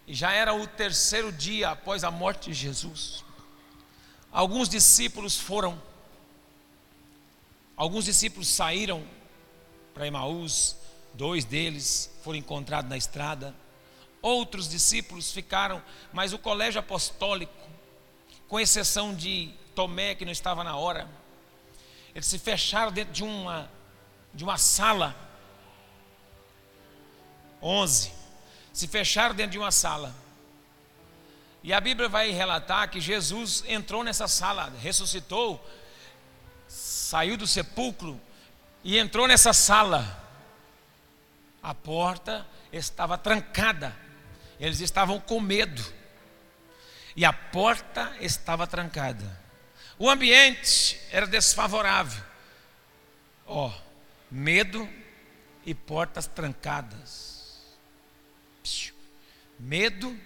já 0.07 0.31
era 0.31 0.53
o 0.53 0.65
terceiro 0.65 1.31
dia 1.31 1.69
após 1.69 2.03
a 2.03 2.09
morte 2.09 2.49
de 2.49 2.53
Jesus, 2.55 3.23
alguns 4.31 4.67
discípulos 4.67 5.37
foram, 5.37 5.79
alguns 7.77 8.05
discípulos 8.05 8.47
saíram 8.47 9.05
para 9.93 10.07
Emaús, 10.07 10.75
dois 11.13 11.45
deles 11.45 12.09
foram 12.23 12.39
encontrados 12.39 12.89
na 12.89 12.97
estrada. 12.97 13.53
Outros 14.21 14.67
discípulos 14.67 15.31
ficaram, 15.31 15.81
mas 16.11 16.33
o 16.33 16.39
colégio 16.39 16.79
apostólico, 16.79 17.53
com 18.47 18.59
exceção 18.59 19.13
de 19.13 19.53
Tomé, 19.75 20.15
que 20.15 20.25
não 20.25 20.31
estava 20.31 20.63
na 20.63 20.75
hora, 20.75 21.07
eles 22.13 22.25
se 22.25 22.39
fecharam 22.39 22.91
dentro 22.91 23.13
de 23.13 23.23
uma, 23.23 23.69
de 24.33 24.43
uma 24.43 24.57
sala. 24.57 25.15
Onze. 27.61 28.11
Se 28.71 28.87
fecharam 28.87 29.35
dentro 29.35 29.51
de 29.51 29.57
uma 29.57 29.71
sala. 29.71 30.15
E 31.61 31.73
a 31.73 31.81
Bíblia 31.81 32.07
vai 32.07 32.31
relatar 32.31 32.89
que 32.89 33.01
Jesus 33.01 33.63
entrou 33.67 34.03
nessa 34.03 34.27
sala, 34.27 34.71
ressuscitou, 34.81 35.63
saiu 36.67 37.35
do 37.35 37.45
sepulcro 37.45 38.19
e 38.83 38.97
entrou 38.97 39.27
nessa 39.27 39.51
sala. 39.51 40.17
A 41.61 41.75
porta 41.75 42.47
estava 42.71 43.17
trancada. 43.17 43.95
Eles 44.59 44.79
estavam 44.79 45.19
com 45.19 45.39
medo. 45.39 45.83
E 47.15 47.25
a 47.25 47.33
porta 47.33 48.15
estava 48.21 48.65
trancada. 48.65 49.39
O 49.97 50.09
ambiente 50.09 50.99
era 51.11 51.27
desfavorável. 51.27 52.23
Ó, 53.45 53.67
oh, 53.67 53.88
medo 54.29 54.87
e 55.65 55.73
portas 55.73 56.27
trancadas. 56.27 57.77
Medo 59.59 60.17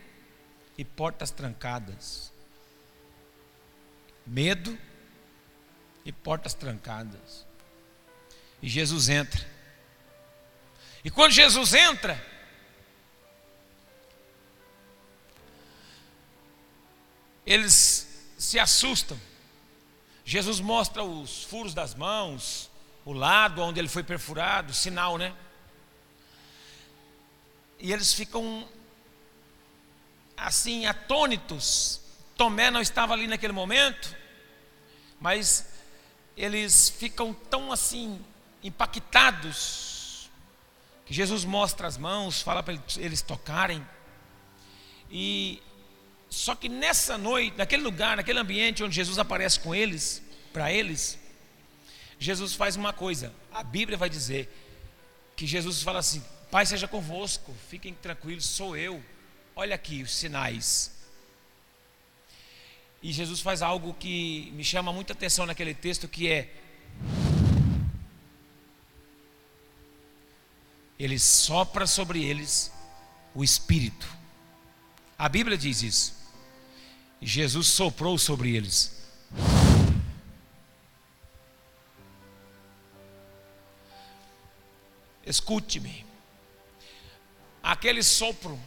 e 0.77 0.85
portas 0.85 1.31
trancadas. 1.31 2.31
Medo 4.25 4.77
e 6.05 6.11
portas 6.11 6.53
trancadas. 6.53 7.45
E 8.61 8.69
Jesus 8.69 9.09
entra. 9.09 9.45
E 11.03 11.11
quando 11.11 11.31
Jesus 11.31 11.73
entra, 11.73 12.21
eles 17.45 18.31
se 18.37 18.57
assustam. 18.57 19.19
Jesus 20.23 20.61
mostra 20.61 21.03
os 21.03 21.43
furos 21.43 21.73
das 21.73 21.93
mãos, 21.93 22.69
o 23.05 23.13
lado 23.13 23.61
onde 23.61 23.79
ele 23.79 23.87
foi 23.87 24.03
perfurado, 24.03 24.73
sinal, 24.73 25.17
né? 25.17 25.33
E 27.79 27.91
eles 27.91 28.13
ficam 28.13 28.67
assim 30.37 30.85
atônitos. 30.85 32.01
Tomé 32.37 32.71
não 32.71 32.81
estava 32.81 33.13
ali 33.13 33.27
naquele 33.27 33.53
momento, 33.53 34.15
mas 35.19 35.67
eles 36.35 36.89
ficam 36.89 37.33
tão 37.33 37.71
assim 37.71 38.19
impactados, 38.63 40.29
que 41.05 41.13
Jesus 41.13 41.43
mostra 41.43 41.85
as 41.85 41.97
mãos, 41.97 42.41
fala 42.41 42.63
para 42.63 42.79
eles 42.97 43.21
tocarem. 43.21 43.85
E 45.11 45.61
só 46.29 46.55
que 46.55 46.69
nessa 46.69 47.17
noite, 47.17 47.57
naquele 47.57 47.83
lugar, 47.83 48.17
naquele 48.17 48.39
ambiente 48.39 48.83
onde 48.83 48.95
Jesus 48.95 49.19
aparece 49.19 49.59
com 49.59 49.75
eles, 49.75 50.23
para 50.51 50.71
eles, 50.71 51.19
Jesus 52.23 52.53
faz 52.53 52.77
uma 52.77 52.93
coisa. 52.93 53.33
A 53.51 53.61
Bíblia 53.61 53.97
vai 53.97 54.09
dizer 54.09 54.49
que 55.35 55.45
Jesus 55.45 55.83
fala 55.83 55.99
assim: 55.99 56.23
Pai 56.49 56.65
seja 56.65 56.87
convosco, 56.87 57.53
fiquem 57.69 57.93
tranquilos, 57.93 58.45
sou 58.45 58.77
eu. 58.77 59.03
Olha 59.53 59.75
aqui 59.75 60.01
os 60.01 60.15
sinais. 60.15 60.91
E 63.01 63.11
Jesus 63.11 63.41
faz 63.41 63.61
algo 63.61 63.93
que 63.93 64.49
me 64.55 64.63
chama 64.63 64.93
muita 64.93 65.11
atenção 65.11 65.45
naquele 65.45 65.73
texto 65.73 66.07
que 66.07 66.31
é 66.31 66.49
ele 70.97 71.19
sopra 71.19 71.85
sobre 71.85 72.23
eles 72.23 72.71
o 73.35 73.43
espírito. 73.43 74.07
A 75.19 75.27
Bíblia 75.27 75.57
diz 75.57 75.83
isso. 75.83 76.15
Jesus 77.21 77.67
soprou 77.67 78.17
sobre 78.17 78.55
eles. 78.55 79.03
Escute-me. 85.25 86.05
Aquele 87.61 88.03
sopro, 88.03 88.59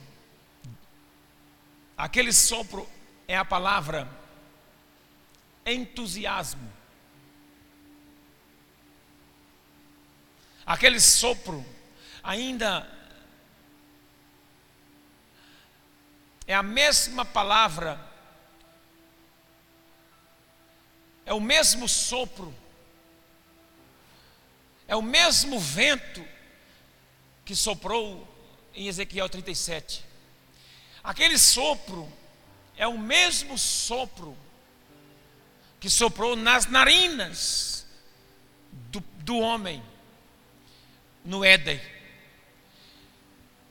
aquele 1.96 2.32
sopro 2.32 2.88
é 3.28 3.36
a 3.36 3.44
palavra 3.44 4.08
entusiasmo. 5.66 6.72
Aquele 10.64 10.98
sopro 10.98 11.64
ainda 12.22 12.90
é 16.46 16.54
a 16.54 16.62
mesma 16.62 17.24
palavra, 17.24 18.00
é 21.24 21.34
o 21.34 21.40
mesmo 21.40 21.88
sopro, 21.88 22.54
é 24.88 24.96
o 24.96 25.02
mesmo 25.02 25.60
vento 25.60 26.35
que 27.46 27.54
soprou 27.54 28.26
em 28.74 28.88
Ezequiel 28.88 29.28
37. 29.28 30.04
Aquele 31.02 31.38
sopro 31.38 32.12
é 32.76 32.86
o 32.86 32.98
mesmo 32.98 33.56
sopro 33.56 34.36
que 35.78 35.88
soprou 35.88 36.34
nas 36.34 36.66
narinas 36.66 37.86
do, 38.90 39.00
do 39.18 39.38
homem 39.38 39.80
no 41.24 41.44
Éden. 41.44 41.80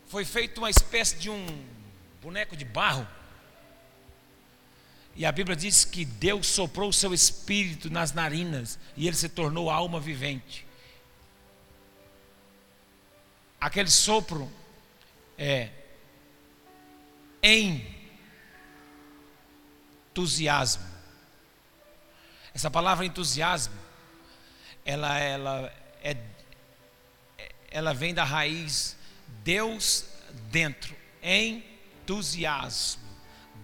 Foi 0.07 0.23
feito 0.23 0.59
uma 0.59 0.69
espécie 0.69 1.17
de 1.17 1.29
um 1.29 1.65
boneco 2.21 2.55
de 2.55 2.63
barro. 2.63 3.05
E 5.17 5.25
a 5.25 5.31
Bíblia 5.33 5.55
diz 5.55 5.83
que 5.83 6.05
Deus 6.05 6.47
soprou 6.47 6.89
o 6.89 6.93
seu 6.93 7.13
espírito 7.13 7.89
nas 7.89 8.13
narinas 8.13 8.79
e 8.95 9.05
ele 9.05 9.15
se 9.17 9.27
tornou 9.27 9.69
alma 9.69 9.99
vivente. 9.99 10.64
Aquele 13.65 13.89
sopro 13.89 14.47
é 15.39 15.71
entusiasmo. 20.11 20.85
Essa 22.53 22.69
palavra 22.69 23.07
entusiasmo, 23.07 23.73
ela, 24.85 25.17
ela, 25.17 25.73
é, 26.03 26.15
ela 27.71 27.91
vem 27.91 28.13
da 28.13 28.23
raiz 28.23 28.95
Deus 29.43 30.05
dentro, 30.51 30.95
entusiasmo. 31.23 33.01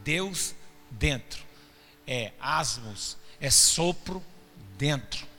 Deus 0.04 0.56
dentro. 0.90 1.46
É 2.08 2.32
asmos, 2.40 3.20
é 3.40 3.52
sopro 3.52 4.26
dentro 4.80 5.30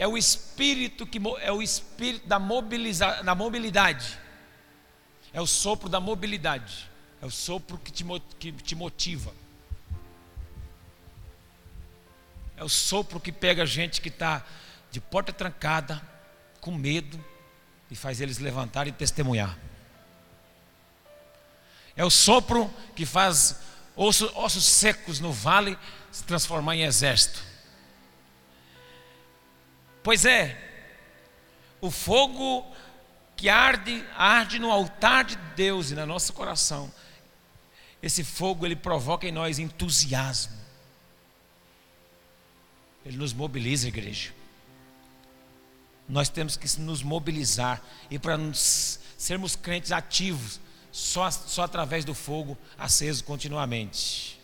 é 0.00 0.08
o 0.08 0.16
espírito 0.16 1.06
que 1.06 1.20
é 1.42 1.52
o 1.52 1.60
espírito 1.60 2.26
da, 2.26 2.38
mobiliza, 2.38 3.22
da 3.22 3.34
mobilidade. 3.34 4.18
É 5.30 5.42
o 5.42 5.46
sopro 5.46 5.90
da 5.90 6.00
mobilidade. 6.00 6.88
É 7.20 7.26
o 7.26 7.30
sopro 7.30 7.76
que 7.76 7.92
te, 7.92 8.02
que 8.38 8.50
te 8.50 8.74
motiva. 8.74 9.30
É 12.56 12.64
o 12.64 12.68
sopro 12.68 13.20
que 13.20 13.30
pega 13.30 13.64
a 13.64 13.66
gente 13.66 14.00
que 14.00 14.08
está 14.08 14.42
de 14.90 15.02
porta 15.02 15.34
trancada, 15.34 16.00
com 16.62 16.74
medo, 16.74 17.22
e 17.90 17.94
faz 17.94 18.22
eles 18.22 18.38
levantarem 18.38 18.94
e 18.94 18.96
testemunhar. 18.96 19.58
É 21.94 22.06
o 22.06 22.10
sopro 22.10 22.72
que 22.96 23.04
faz 23.04 23.60
ossos, 23.94 24.34
ossos 24.34 24.64
secos 24.64 25.20
no 25.20 25.30
vale 25.30 25.78
se 26.10 26.24
transformar 26.24 26.74
em 26.74 26.84
exército. 26.84 27.49
Pois 30.10 30.24
é, 30.24 30.58
o 31.80 31.88
fogo 31.88 32.66
que 33.36 33.48
arde, 33.48 34.04
arde 34.16 34.58
no 34.58 34.68
altar 34.68 35.22
de 35.24 35.36
Deus 35.54 35.92
e 35.92 35.94
no 35.94 36.04
nosso 36.04 36.32
coração. 36.32 36.92
Esse 38.02 38.24
fogo 38.24 38.66
ele 38.66 38.74
provoca 38.74 39.28
em 39.28 39.30
nós 39.30 39.60
entusiasmo. 39.60 40.52
Ele 43.06 43.18
nos 43.18 43.32
mobiliza, 43.32 43.86
igreja. 43.86 44.34
Nós 46.08 46.28
temos 46.28 46.56
que 46.56 46.80
nos 46.80 47.04
mobilizar 47.04 47.80
e 48.10 48.18
para 48.18 48.36
sermos 48.52 49.54
crentes 49.54 49.92
ativos, 49.92 50.58
só, 50.90 51.30
só 51.30 51.62
através 51.62 52.04
do 52.04 52.16
fogo 52.16 52.58
aceso 52.76 53.22
continuamente, 53.22 54.40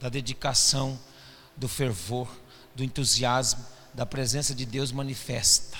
da 0.00 0.08
dedicação, 0.08 0.98
do 1.58 1.68
fervor, 1.68 2.26
do 2.74 2.82
entusiasmo 2.82 3.62
da 3.94 4.06
presença 4.06 4.54
de 4.54 4.64
Deus 4.64 4.92
manifesta. 4.92 5.78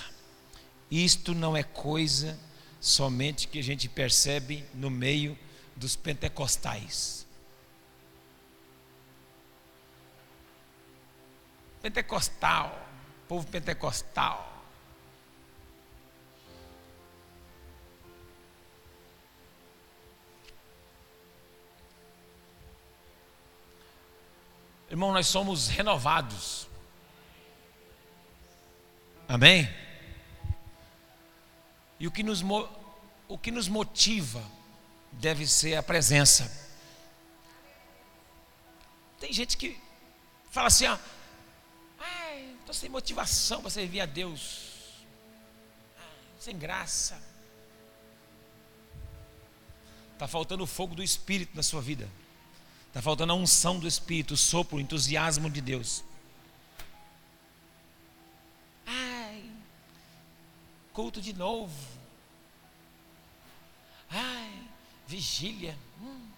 Isto 0.90 1.35
não 1.35 1.57
é 1.57 1.62
coisa 1.62 2.38
somente 2.81 3.46
que 3.46 3.59
a 3.59 3.62
gente 3.62 3.88
percebe 3.88 4.64
no 4.75 4.90
meio 4.90 5.38
dos 5.77 5.96
pentecostais. 5.96 7.27
Pentecostal, 11.81 12.87
povo 13.29 13.46
pentecostal. 13.46 14.51
Irmão, 24.90 25.12
nós 25.12 25.29
somos 25.29 25.68
renovados. 25.68 26.69
Amém? 29.31 29.73
E 32.01 32.09
o 32.09 32.11
que 32.11 32.25
nos, 32.25 32.43
o 33.29 33.38
que 33.38 33.53
nos 33.53 33.69
motiva 33.69 34.43
deve 35.12 35.47
ser 35.47 35.77
a 35.77 35.83
presença. 35.85 36.51
Tem 39.21 39.33
gente 39.33 39.57
que 39.57 39.81
fala 40.51 40.66
assim, 40.66 40.87
ó, 40.87 40.99
estou 42.59 42.75
sem 42.75 42.90
motivação 42.90 43.61
para 43.61 43.71
servir 43.71 44.01
a 44.01 44.07
Deus, 44.07 45.05
sem 46.40 46.59
graça. 46.59 47.23
Está 50.14 50.27
faltando 50.27 50.64
o 50.64 50.66
fogo 50.66 50.97
do 50.97 51.05
Espírito 51.05 51.55
na 51.55 51.62
sua 51.62 51.81
vida. 51.81 52.09
Está 52.88 53.01
faltando 53.01 53.33
a 53.33 53.37
unção 53.37 53.79
do 53.79 53.87
Espírito, 53.87 54.35
o 54.35 54.37
sopro, 54.37 54.79
o 54.79 54.81
entusiasmo 54.81 55.49
de 55.49 55.61
Deus. 55.61 56.03
Culto 60.92 61.20
de 61.20 61.33
novo. 61.33 61.74
Ai, 64.11 64.68
vigília. 65.07 65.76
Hum. 66.00 66.29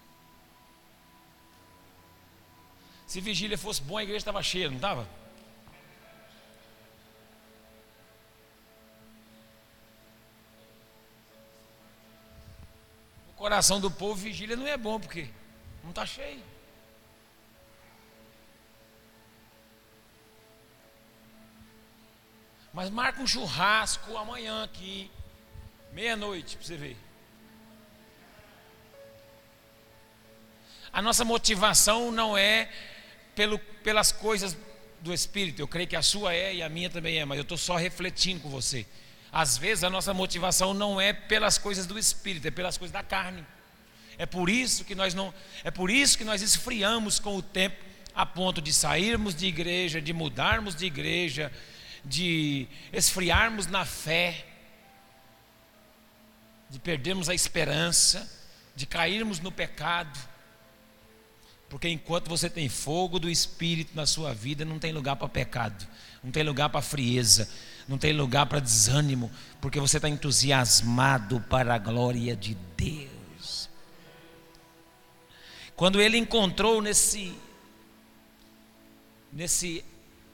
Se 3.07 3.19
vigília 3.21 3.57
fosse 3.57 3.81
bom, 3.81 3.97
a 3.97 4.03
igreja 4.03 4.19
estava 4.19 4.41
cheia, 4.41 4.69
não 4.69 4.77
estava? 4.77 5.07
O 13.29 13.33
coração 13.35 13.79
do 13.79 13.91
povo, 13.91 14.15
vigília 14.15 14.55
não 14.55 14.65
é 14.67 14.77
bom, 14.77 14.99
porque 14.99 15.29
não 15.83 15.89
está 15.89 16.05
cheio. 16.05 16.52
Mas 22.73 22.89
marca 22.89 23.21
um 23.21 23.27
churrasco 23.27 24.17
amanhã 24.17 24.63
aqui, 24.63 25.11
meia-noite, 25.91 26.57
para 26.57 26.65
você 26.65 26.75
ver. 26.75 26.97
A 30.91 31.01
nossa 31.01 31.23
motivação 31.23 32.11
não 32.11 32.35
é 32.35 32.67
pelo, 33.35 33.59
pelas 33.59 34.11
coisas 34.11 34.57
do 35.01 35.13
Espírito, 35.13 35.61
eu 35.61 35.67
creio 35.67 35.87
que 35.87 35.95
a 35.95 36.01
sua 36.01 36.33
é 36.33 36.55
e 36.55 36.63
a 36.63 36.69
minha 36.69 36.89
também 36.89 37.19
é, 37.19 37.25
mas 37.25 37.37
eu 37.37 37.43
estou 37.43 37.57
só 37.57 37.75
refletindo 37.75 38.41
com 38.41 38.49
você. 38.49 38.85
Às 39.31 39.57
vezes 39.57 39.83
a 39.83 39.89
nossa 39.89 40.13
motivação 40.13 40.73
não 40.73 40.99
é 40.99 41.13
pelas 41.13 41.57
coisas 41.57 41.85
do 41.85 41.99
Espírito, 41.99 42.47
é 42.47 42.51
pelas 42.51 42.77
coisas 42.77 42.93
da 42.93 43.03
carne. 43.03 43.45
É 44.17 44.25
por 44.25 44.49
isso 44.49 44.85
que 44.85 44.95
nós 44.95 45.13
não, 45.13 45.33
é 45.63 45.69
por 45.69 45.91
isso 45.91 46.17
que 46.17 46.23
nós 46.23 46.41
esfriamos 46.41 47.19
com 47.19 47.35
o 47.35 47.41
tempo 47.41 47.83
a 48.15 48.25
ponto 48.25 48.61
de 48.61 48.71
sairmos 48.71 49.35
de 49.35 49.47
igreja, 49.47 50.01
de 50.01 50.13
mudarmos 50.13 50.75
de 50.75 50.85
igreja, 50.85 51.51
de 52.03 52.67
esfriarmos 52.91 53.67
na 53.67 53.85
fé. 53.85 54.47
de 56.69 56.79
perdermos 56.79 57.29
a 57.29 57.35
esperança, 57.35 58.27
de 58.75 58.87
cairmos 58.87 59.39
no 59.39 59.51
pecado. 59.51 60.17
Porque 61.69 61.87
enquanto 61.87 62.29
você 62.29 62.49
tem 62.49 62.67
fogo 62.67 63.19
do 63.19 63.29
Espírito 63.29 63.95
na 63.95 64.07
sua 64.07 64.33
vida, 64.33 64.65
não 64.65 64.79
tem 64.79 64.91
lugar 64.91 65.15
para 65.15 65.29
pecado, 65.29 65.87
não 66.23 66.31
tem 66.31 66.41
lugar 66.41 66.69
para 66.69 66.81
frieza, 66.81 67.47
não 67.87 67.97
tem 67.97 68.11
lugar 68.11 68.47
para 68.47 68.59
desânimo, 68.59 69.31
porque 69.61 69.79
você 69.79 69.97
está 69.97 70.09
entusiasmado 70.09 71.41
para 71.41 71.75
a 71.75 71.77
glória 71.77 72.35
de 72.35 72.55
Deus. 72.75 73.69
Quando 75.75 76.01
ele 76.01 76.17
encontrou 76.17 76.81
nesse, 76.81 77.35
nesse 79.31 79.83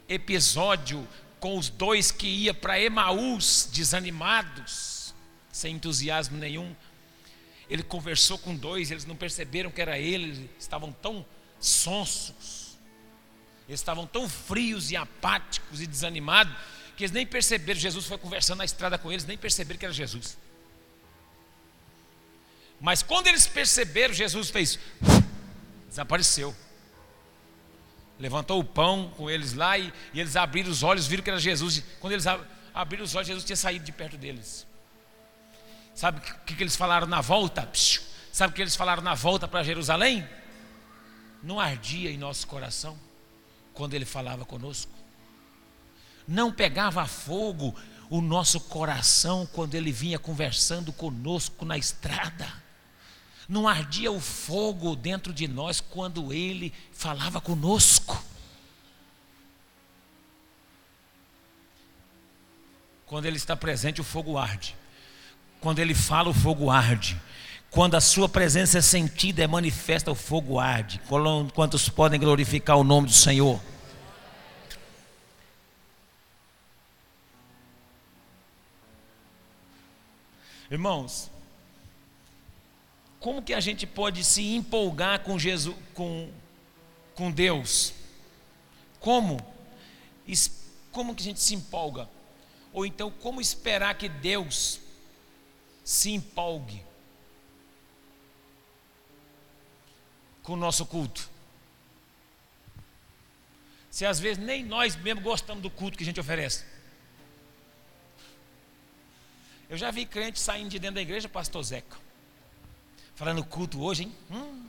episódio 0.08 1.08
com 1.40 1.58
os 1.58 1.70
dois 1.70 2.12
que 2.12 2.28
ia 2.28 2.54
para 2.54 2.80
Emaús, 2.80 3.70
desanimados, 3.72 5.14
sem 5.52 5.76
entusiasmo 5.76 6.38
nenhum, 6.38 6.76
ele 7.70 7.84
conversou 7.84 8.38
com 8.38 8.56
dois, 8.56 8.92
eles 8.92 9.06
não 9.06 9.16
perceberam 9.16 9.72
que 9.72 9.82
era 9.82 9.98
ele, 9.98 10.50
estavam 10.60 10.92
tão 10.92 11.26
sonsos, 11.60 12.78
estavam 13.68 14.08
tão 14.08 14.28
frios 14.28 14.92
e 14.92 14.96
apáticos 14.96 15.82
e 15.82 15.88
desanimados 15.88 16.56
que 17.00 17.04
eles 17.04 17.14
nem 17.14 17.26
perceberam, 17.26 17.80
Jesus 17.80 18.06
foi 18.06 18.18
conversando 18.18 18.58
na 18.58 18.66
estrada 18.66 18.98
com 18.98 19.10
eles, 19.10 19.24
nem 19.24 19.38
perceberam 19.38 19.80
que 19.80 19.86
era 19.86 19.94
Jesus. 19.94 20.38
Mas 22.78 23.02
quando 23.02 23.28
eles 23.28 23.48
perceberam, 23.48 24.14
Jesus 24.14 24.50
fez, 24.50 24.78
desapareceu. 25.88 26.54
Levantou 28.20 28.60
o 28.60 28.64
pão 28.64 29.12
com 29.16 29.30
eles 29.30 29.54
lá 29.54 29.78
e, 29.78 29.94
e 30.14 30.20
eles 30.20 30.36
abriram 30.36 30.70
os 30.70 30.84
olhos, 30.84 31.08
viram 31.08 31.24
que 31.24 31.30
era 31.30 31.40
Jesus. 31.40 31.84
Quando 32.00 32.14
eles 32.14 32.26
abriram 32.74 33.04
os 33.04 33.16
olhos, 33.16 33.28
Jesus 33.28 33.46
tinha 33.46 33.56
saído 33.56 33.86
de 33.86 33.92
perto 33.92 34.18
deles. 34.18 34.68
Sabe 35.96 36.20
o 36.20 36.22
que, 36.46 36.56
que 36.56 36.64
eles 36.64 36.76
falaram 36.76 37.08
na 37.08 37.22
volta? 37.22 37.68
Sabe 38.32 38.52
o 38.52 38.56
que 38.56 38.62
eles 38.62 38.76
falaram 38.76 39.02
na 39.02 39.16
volta 39.16 39.48
para 39.48 39.64
Jerusalém? 39.64 40.28
Não 41.42 41.60
ardia 41.60 42.12
em 42.12 42.18
nosso 42.18 42.46
coração 42.46 42.98
quando 43.74 43.94
ele 43.94 44.06
falava 44.06 44.44
conosco 44.44 45.00
não 46.30 46.52
pegava 46.52 47.08
fogo 47.08 47.76
o 48.08 48.22
nosso 48.22 48.60
coração 48.62 49.48
quando 49.52 49.74
ele 49.74 49.92
vinha 49.92 50.20
conversando 50.20 50.94
conosco 50.94 51.66
na 51.66 51.76
estrada. 51.76 52.48
Não 53.50 53.68
ardia 53.68 54.12
o 54.12 54.20
fogo 54.20 54.96
dentro 54.96 55.34
de 55.34 55.48
nós 55.48 55.82
quando 55.82 56.32
ele 56.32 56.72
falava 56.94 57.42
conosco. 57.42 58.24
Quando 63.08 63.26
ele 63.26 63.38
está 63.38 63.56
presente, 63.56 64.00
o 64.00 64.04
fogo 64.04 64.38
arde. 64.38 64.78
Quando 65.60 65.80
ele 65.80 65.96
fala, 65.96 66.30
o 66.30 66.34
fogo 66.34 66.70
arde. 66.70 67.20
Quando 67.72 67.96
a 67.96 68.02
sua 68.02 68.30
presença 68.30 68.78
é 68.78 68.82
sentida, 68.82 69.44
é 69.44 69.48
manifesta, 69.48 70.12
o 70.12 70.16
fogo 70.16 70.60
arde. 70.60 71.02
Quantos 71.56 71.90
podem 71.90 72.20
glorificar 72.20 72.78
o 72.78 72.84
nome 72.84 73.08
do 73.08 73.14
Senhor? 73.14 73.60
Irmãos, 80.70 81.32
como 83.20 83.42
que 83.42 83.54
a 83.54 83.60
gente 83.60 83.86
pode 83.86 84.24
se 84.24 84.56
empolgar 84.56 85.24
com 85.24 85.38
Jesus, 85.38 85.76
com, 85.94 86.32
com 87.14 87.30
Deus? 87.30 87.94
Como? 89.00 89.38
Como 90.92 91.14
que 91.14 91.22
a 91.22 91.26
gente 91.26 91.40
se 91.42 91.54
empolga? 91.54 92.10
Ou 92.72 92.86
então, 92.86 93.12
como 93.12 93.42
esperar 93.42 93.96
que 93.96 94.08
Deus 94.08 94.80
se 95.84 96.12
empolgue 96.12 96.82
com 100.44 100.54
o 100.54 100.58
nosso 100.58 100.86
culto? 100.86 101.30
Se 103.92 104.06
às 104.06 104.20
vezes 104.20 104.42
nem 104.42 104.64
nós 104.64 104.96
mesmo 104.96 105.22
gostamos 105.22 105.62
do 105.62 105.70
culto 105.70 105.98
que 105.98 106.04
a 106.04 106.06
gente 106.06 106.20
oferece. 106.20 106.64
Eu 109.70 109.78
já 109.78 109.92
vi 109.92 110.06
crente 110.06 110.40
saindo 110.40 110.70
de 110.70 110.80
dentro 110.80 110.96
da 110.96 111.02
igreja, 111.02 111.28
pastor 111.28 111.62
Zeca. 111.64 112.09
Falando 113.20 113.44
culto 113.44 113.82
hoje, 113.82 114.04
hein? 114.04 114.16
Hum. 114.32 114.64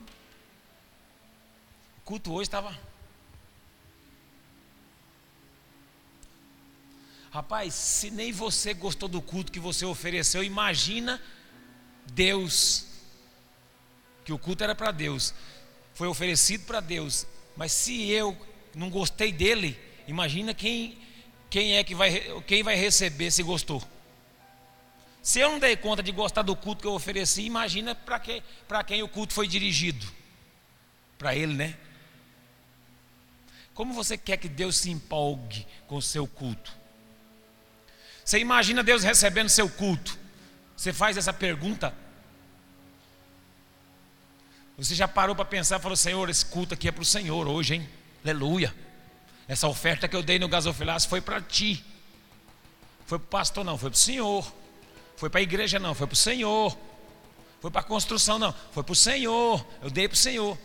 O 1.99 2.01
culto 2.03 2.33
hoje 2.33 2.49
estava. 2.49 2.77
Rapaz, 7.31 7.73
se 7.73 8.11
nem 8.11 8.33
você 8.33 8.73
gostou 8.73 9.07
do 9.07 9.21
culto 9.21 9.53
que 9.53 9.59
você 9.59 9.85
ofereceu, 9.85 10.43
imagina 10.43 11.21
Deus. 12.07 12.87
Que 14.25 14.33
o 14.33 14.37
culto 14.37 14.65
era 14.65 14.75
para 14.75 14.91
Deus. 14.91 15.33
Foi 15.93 16.09
oferecido 16.09 16.65
para 16.65 16.81
Deus. 16.81 17.25
Mas 17.55 17.71
se 17.71 18.09
eu 18.09 18.37
não 18.75 18.89
gostei 18.89 19.31
dele, 19.31 19.79
imagina 20.09 20.53
quem, 20.53 20.99
quem 21.49 21.77
é 21.77 21.85
que 21.85 21.95
vai, 21.95 22.41
quem 22.41 22.63
vai 22.63 22.75
receber 22.75 23.31
se 23.31 23.43
gostou. 23.43 23.81
Se 25.21 25.39
eu 25.39 25.51
não 25.51 25.59
dei 25.59 25.75
conta 25.75 26.01
de 26.01 26.11
gostar 26.11 26.41
do 26.41 26.55
culto 26.55 26.81
que 26.81 26.87
eu 26.87 26.93
ofereci, 26.93 27.43
imagina 27.43 27.93
para 27.93 28.19
que, 28.19 28.41
quem 28.87 29.03
o 29.03 29.07
culto 29.07 29.33
foi 29.33 29.47
dirigido. 29.47 30.05
Para 31.17 31.35
ele, 31.35 31.53
né? 31.53 31.77
Como 33.73 33.93
você 33.93 34.17
quer 34.17 34.37
que 34.37 34.49
Deus 34.49 34.77
se 34.77 34.89
empolgue 34.89 35.65
com 35.87 35.95
o 35.95 36.01
seu 36.01 36.25
culto? 36.25 36.73
Você 38.25 38.39
imagina 38.39 38.83
Deus 38.83 39.03
recebendo 39.03 39.49
seu 39.49 39.69
culto? 39.69 40.17
Você 40.75 40.91
faz 40.91 41.17
essa 41.17 41.31
pergunta? 41.31 41.93
Você 44.77 44.95
já 44.95 45.07
parou 45.07 45.35
para 45.35 45.45
pensar 45.45 45.77
e 45.77 45.81
falou: 45.81 45.95
Senhor, 45.95 46.27
esse 46.29 46.45
culto 46.45 46.73
aqui 46.73 46.87
é 46.87 46.91
para 46.91 47.03
o 47.03 47.05
Senhor 47.05 47.47
hoje, 47.47 47.75
hein? 47.75 47.89
Aleluia. 48.23 48.73
Essa 49.47 49.67
oferta 49.67 50.07
que 50.07 50.15
eu 50.15 50.23
dei 50.23 50.39
no 50.39 50.47
gasofilaço 50.47 51.07
foi 51.07 51.21
para 51.21 51.39
ti. 51.41 51.83
Foi 53.05 53.19
para 53.19 53.25
o 53.25 53.29
pastor, 53.29 53.63
não, 53.63 53.77
foi 53.77 53.91
para 53.91 53.97
o 53.97 53.99
Senhor. 53.99 54.60
Foi 55.21 55.29
para 55.29 55.39
a 55.39 55.43
igreja, 55.43 55.77
não, 55.77 55.93
foi 55.93 56.07
para 56.07 56.15
o 56.15 56.17
Senhor. 56.17 56.75
Foi 57.59 57.69
para 57.69 57.81
a 57.81 57.83
construção, 57.83 58.39
não, 58.39 58.51
foi 58.71 58.81
para 58.81 58.93
o 58.93 58.95
Senhor. 58.95 59.63
Eu 59.79 59.91
dei 59.91 60.07
para 60.07 60.15
o 60.15 60.17
Senhor. 60.17 60.57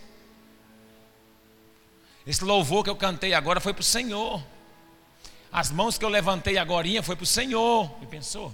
Esse 2.27 2.43
louvor 2.43 2.83
que 2.83 2.89
eu 2.89 2.97
cantei 2.97 3.35
agora 3.35 3.61
foi 3.61 3.75
para 3.75 3.83
o 3.83 3.85
Senhor. 3.85 4.43
As 5.53 5.71
mãos 5.71 5.99
que 5.99 6.05
eu 6.07 6.09
levantei 6.09 6.57
agora 6.57 6.89
foi 7.03 7.15
para 7.15 7.25
o 7.25 7.27
Senhor. 7.27 7.95
E 8.01 8.07
pensou? 8.07 8.49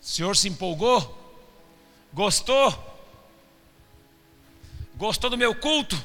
O 0.00 0.04
Senhor 0.06 0.36
se 0.36 0.48
empolgou? 0.48 1.42
Gostou? 2.14 2.72
Gostou 4.94 5.28
do 5.28 5.36
meu 5.36 5.56
culto? 5.56 6.00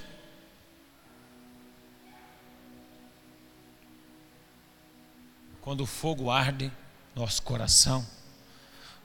Quando 5.62 5.82
o 5.82 5.86
fogo 5.86 6.30
arde 6.30 6.71
no 7.15 7.21
nosso 7.21 7.41
coração, 7.43 8.06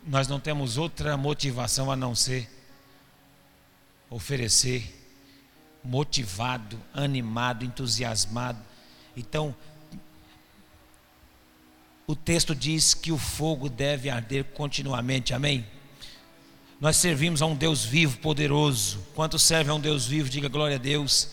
nós 0.06 0.26
não 0.26 0.40
temos 0.40 0.78
outra 0.78 1.16
motivação 1.16 1.90
a 1.90 1.96
não 1.96 2.14
ser 2.14 2.50
oferecer, 4.08 5.04
motivado, 5.82 6.80
animado, 6.94 7.64
entusiasmado. 7.64 8.58
Então, 9.16 9.54
o 12.06 12.14
texto 12.14 12.54
diz 12.54 12.94
que 12.94 13.10
o 13.10 13.18
fogo 13.18 13.68
deve 13.68 14.08
arder 14.08 14.44
continuamente, 14.44 15.34
amém? 15.34 15.66
Nós 16.80 16.96
servimos 16.96 17.42
a 17.42 17.46
um 17.46 17.56
Deus 17.56 17.84
vivo, 17.84 18.18
poderoso. 18.18 19.04
Quanto 19.14 19.38
serve 19.38 19.70
a 19.70 19.74
um 19.74 19.80
Deus 19.80 20.06
vivo, 20.06 20.28
diga 20.28 20.48
glória 20.48 20.76
a 20.76 20.78
Deus. 20.78 21.30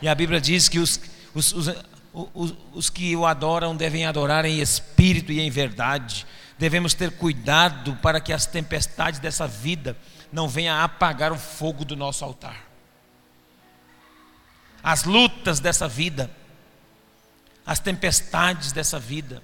E 0.00 0.08
a 0.08 0.14
Bíblia 0.14 0.40
diz 0.40 0.68
que 0.68 0.78
os, 0.78 1.00
os, 1.34 1.52
os 1.52 1.68
os, 2.14 2.54
os 2.72 2.88
que 2.88 3.16
o 3.16 3.26
adoram 3.26 3.74
devem 3.74 4.06
adorar 4.06 4.44
em 4.44 4.60
espírito 4.60 5.32
e 5.32 5.40
em 5.40 5.50
verdade. 5.50 6.24
Devemos 6.56 6.94
ter 6.94 7.10
cuidado 7.10 7.96
para 7.96 8.20
que 8.20 8.32
as 8.32 8.46
tempestades 8.46 9.18
dessa 9.18 9.48
vida 9.48 9.98
não 10.32 10.48
venham 10.48 10.80
apagar 10.80 11.32
o 11.32 11.38
fogo 11.38 11.84
do 11.84 11.96
nosso 11.96 12.24
altar. 12.24 12.68
As 14.80 15.02
lutas 15.02 15.58
dessa 15.58 15.88
vida, 15.88 16.30
as 17.66 17.80
tempestades 17.80 18.70
dessa 18.70 19.00
vida. 19.00 19.42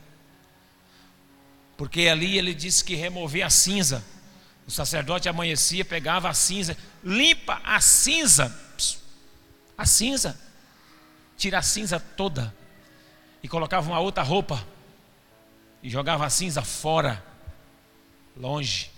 Porque 1.77 2.07
ali 2.07 2.39
ele 2.39 2.55
disse 2.55 2.85
que 2.85 2.95
removia 2.95 3.47
a 3.47 3.51
cinza. 3.51 4.05
O 4.65 4.71
sacerdote 4.71 5.29
amanhecia, 5.29 5.85
pegava 5.85 6.29
a 6.29 6.35
cinza, 6.35 6.77
limpa 7.03 7.61
a 7.65 7.81
cinza, 7.81 8.57
a 9.77 9.85
cinza, 9.85 10.39
tira 11.37 11.59
a 11.59 11.63
cinza 11.63 11.99
toda 11.99 12.60
e 13.43 13.49
colocava 13.49 13.89
uma 13.89 14.01
outra 14.01 14.23
roupa 14.23 14.65
e 15.83 15.89
jogava 15.89 16.27
a 16.27 16.31
cinza 16.31 16.63
fora, 16.63 17.25
longe 18.37 18.91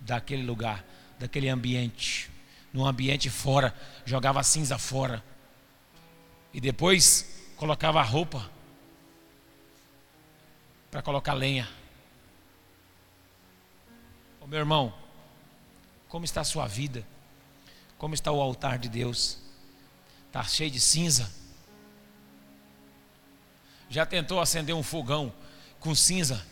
daquele 0.00 0.42
lugar, 0.42 0.84
daquele 1.18 1.48
ambiente, 1.48 2.30
no 2.72 2.86
ambiente 2.86 3.28
fora, 3.28 3.74
jogava 4.04 4.40
a 4.40 4.42
cinza 4.42 4.78
fora 4.78 5.22
e 6.52 6.60
depois 6.60 7.52
colocava 7.56 8.00
a 8.00 8.04
roupa 8.04 8.50
para 10.90 11.02
colocar 11.02 11.34
lenha. 11.34 11.68
Ô 14.40 14.46
meu 14.46 14.58
irmão, 14.58 14.92
como 16.08 16.24
está 16.24 16.40
a 16.40 16.44
sua 16.44 16.66
vida? 16.66 17.06
Como 17.96 18.14
está 18.14 18.32
o 18.32 18.40
altar 18.40 18.78
de 18.78 18.88
Deus? 18.88 19.38
Está 20.26 20.42
cheio 20.42 20.70
de 20.70 20.80
cinza? 20.80 21.41
Já 23.92 24.06
tentou 24.06 24.40
acender 24.40 24.74
um 24.74 24.82
fogão 24.82 25.30
com 25.78 25.94
cinza? 25.94 26.42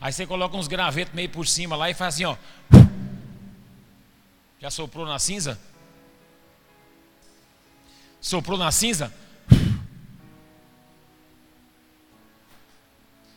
Aí 0.00 0.10
você 0.10 0.26
coloca 0.26 0.56
uns 0.56 0.66
gravetos 0.66 1.12
meio 1.12 1.28
por 1.28 1.46
cima 1.46 1.76
lá 1.76 1.90
e 1.90 1.94
faz 1.94 2.14
assim, 2.14 2.24
ó. 2.24 2.38
Já 4.58 4.70
soprou 4.70 5.04
na 5.04 5.18
cinza? 5.18 5.60
Soprou 8.18 8.56
na 8.56 8.72
cinza? 8.72 9.12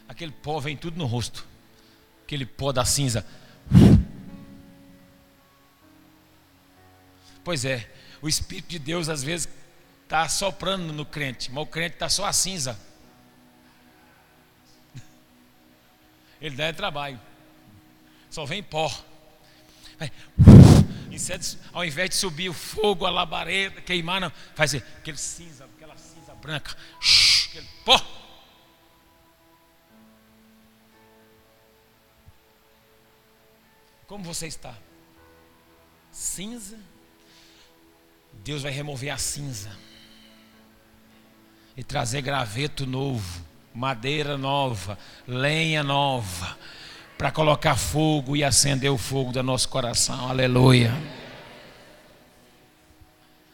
Aquele 0.08 0.32
pó 0.32 0.62
vem 0.62 0.78
tudo 0.78 0.98
no 0.98 1.06
rosto. 1.06 1.46
Aquele 2.24 2.46
pó 2.46 2.72
da 2.72 2.86
cinza. 2.86 3.28
Pois 7.44 7.66
é, 7.66 7.92
o 8.22 8.30
Espírito 8.30 8.70
de 8.70 8.80
Deus 8.80 9.10
às 9.10 9.22
vezes 9.22 9.50
está 10.14 10.30
soprando 10.30 10.94
no 10.94 11.08
crente, 11.08 11.52
mas 11.52 11.64
o 11.64 11.66
crente 11.66 11.96
está 11.96 12.08
só 12.08 12.26
a 12.26 12.32
cinza. 12.32 12.80
Ele 16.40 16.56
dá 16.56 16.72
trabalho. 16.72 17.20
Só 18.30 18.46
vem 18.46 18.62
pó. 18.62 18.92
Vai, 19.98 20.12
ao 21.72 21.84
invés 21.84 22.12
de 22.12 22.16
subir 22.16 22.48
o 22.48 22.54
fogo, 22.54 23.08
a 23.08 23.10
labareda, 23.10 23.82
queimar, 23.82 24.22
não, 24.22 24.32
faz 24.54 24.76
aquele 24.76 25.18
cinza, 25.18 25.66
aquela 25.66 25.98
cinza 25.98 26.36
branca, 26.36 26.78
aquele 27.50 27.68
pó. 27.84 28.00
Como 34.06 34.24
você 34.24 34.46
está? 34.46 34.78
Cinza? 36.12 36.80
Deus 38.44 38.62
vai 38.62 38.72
remover 38.72 39.12
a 39.12 39.18
cinza 39.18 39.76
e 41.76 41.84
trazer 41.84 42.22
graveto 42.22 42.86
novo, 42.86 43.42
madeira 43.74 44.38
nova, 44.38 44.98
lenha 45.28 45.84
nova, 45.84 46.58
para 47.18 47.32
colocar 47.32 47.76
fogo 47.76 48.36
e 48.36 48.44
acender 48.44 48.92
o 48.92 48.98
fogo 48.98 49.32
do 49.32 49.42
nosso 49.42 49.70
coração. 49.70 50.30
Aleluia. 50.30 50.92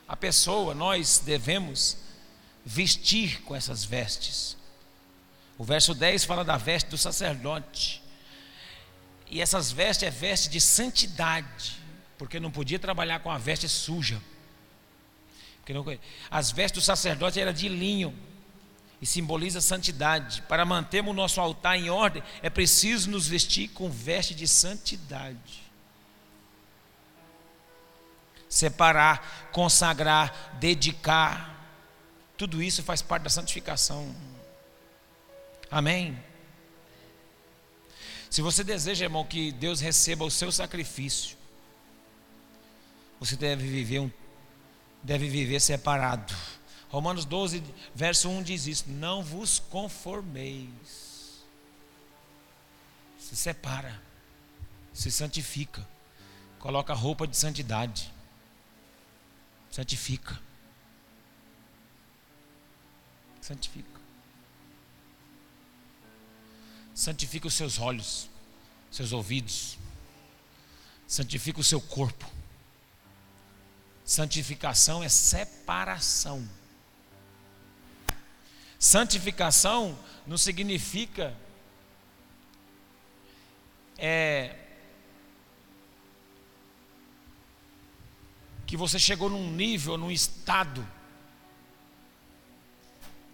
A 0.07 0.15
pessoa, 0.15 0.73
nós 0.73 1.21
devemos 1.23 1.97
vestir 2.65 3.41
com 3.43 3.55
essas 3.55 3.85
vestes. 3.85 4.57
O 5.57 5.63
verso 5.63 5.93
10 5.93 6.25
fala 6.25 6.43
da 6.43 6.57
veste 6.57 6.89
do 6.89 6.97
sacerdote. 6.97 8.01
E 9.29 9.41
essas 9.41 9.71
vestes 9.71 10.07
é 10.07 10.09
veste 10.09 10.49
de 10.49 10.59
santidade, 10.59 11.77
porque 12.17 12.39
não 12.39 12.49
podia 12.49 12.79
trabalhar 12.79 13.19
com 13.19 13.29
a 13.29 13.37
veste 13.37 13.69
suja. 13.69 14.19
As 16.29 16.51
vestes 16.51 16.81
do 16.81 16.85
sacerdote 16.85 17.39
eram 17.39 17.53
de 17.53 17.67
linho 17.69 18.13
e 19.01 19.05
simboliza 19.05 19.61
santidade. 19.61 20.41
Para 20.43 20.65
mantermos 20.65 21.11
o 21.11 21.15
nosso 21.15 21.39
altar 21.39 21.77
em 21.77 21.89
ordem, 21.89 22.23
é 22.41 22.49
preciso 22.49 23.09
nos 23.09 23.27
vestir 23.27 23.69
com 23.69 23.89
veste 23.89 24.33
de 24.33 24.47
santidade. 24.47 25.69
Separar, 28.49 29.49
consagrar, 29.51 30.57
dedicar, 30.59 31.59
tudo 32.35 32.63
isso 32.63 32.81
faz 32.81 33.01
parte 33.01 33.23
da 33.23 33.29
santificação. 33.29 34.15
Amém? 35.69 36.17
Se 38.29 38.41
você 38.41 38.63
deseja, 38.63 39.05
irmão, 39.05 39.25
que 39.25 39.51
Deus 39.51 39.81
receba 39.81 40.23
o 40.23 40.31
seu 40.31 40.51
sacrifício, 40.51 41.37
você 43.19 43.35
deve 43.35 43.67
viver, 43.67 43.99
um, 43.99 44.11
deve 45.03 45.29
viver 45.29 45.59
separado. 45.59 46.33
Romanos 46.89 47.25
12, 47.25 47.63
verso 47.93 48.29
1 48.29 48.43
diz 48.43 48.67
isso: 48.67 48.85
Não 48.87 49.23
vos 49.23 49.59
conformeis. 49.59 51.43
Se 53.17 53.35
separa, 53.35 54.01
se 54.93 55.11
santifica, 55.11 55.87
coloca 56.57 56.93
roupa 56.93 57.27
de 57.27 57.37
santidade, 57.37 58.11
santifica. 59.71 60.39
Santifica. 63.41 63.99
santifica 66.99 67.47
os 67.47 67.53
seus 67.53 67.79
olhos, 67.79 68.29
seus 68.91 69.13
ouvidos, 69.13 69.77
santifica 71.07 71.61
o 71.61 71.63
seu 71.63 71.79
corpo. 71.79 72.29
Santificação 74.09 75.03
é 75.03 75.07
separação. 75.07 76.49
Santificação 78.79 79.95
não 80.25 80.35
significa 80.35 81.37
é, 83.99 84.55
que 88.65 88.75
você 88.75 88.97
chegou 88.97 89.29
num 89.29 89.51
nível, 89.51 89.95
num 89.95 90.09
estado 90.09 90.83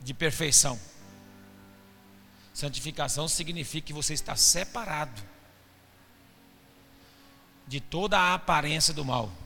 de 0.02 0.14
perfeição. 0.14 0.78
Santificação 2.54 3.30
significa 3.30 3.88
que 3.88 3.94
você 3.94 4.14
está 4.14 4.36
separado 4.36 5.24
de 7.66 7.80
toda 7.80 8.20
a 8.20 8.34
aparência 8.34 8.94
do 8.94 9.06
mal. 9.06 9.45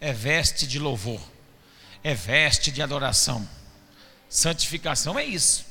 É 0.00 0.12
veste 0.12 0.66
de 0.66 0.78
louvor, 0.78 1.20
é 2.02 2.14
veste 2.14 2.70
de 2.70 2.80
adoração. 2.80 3.46
Santificação 4.28 5.18
é 5.18 5.24
isso. 5.24 5.66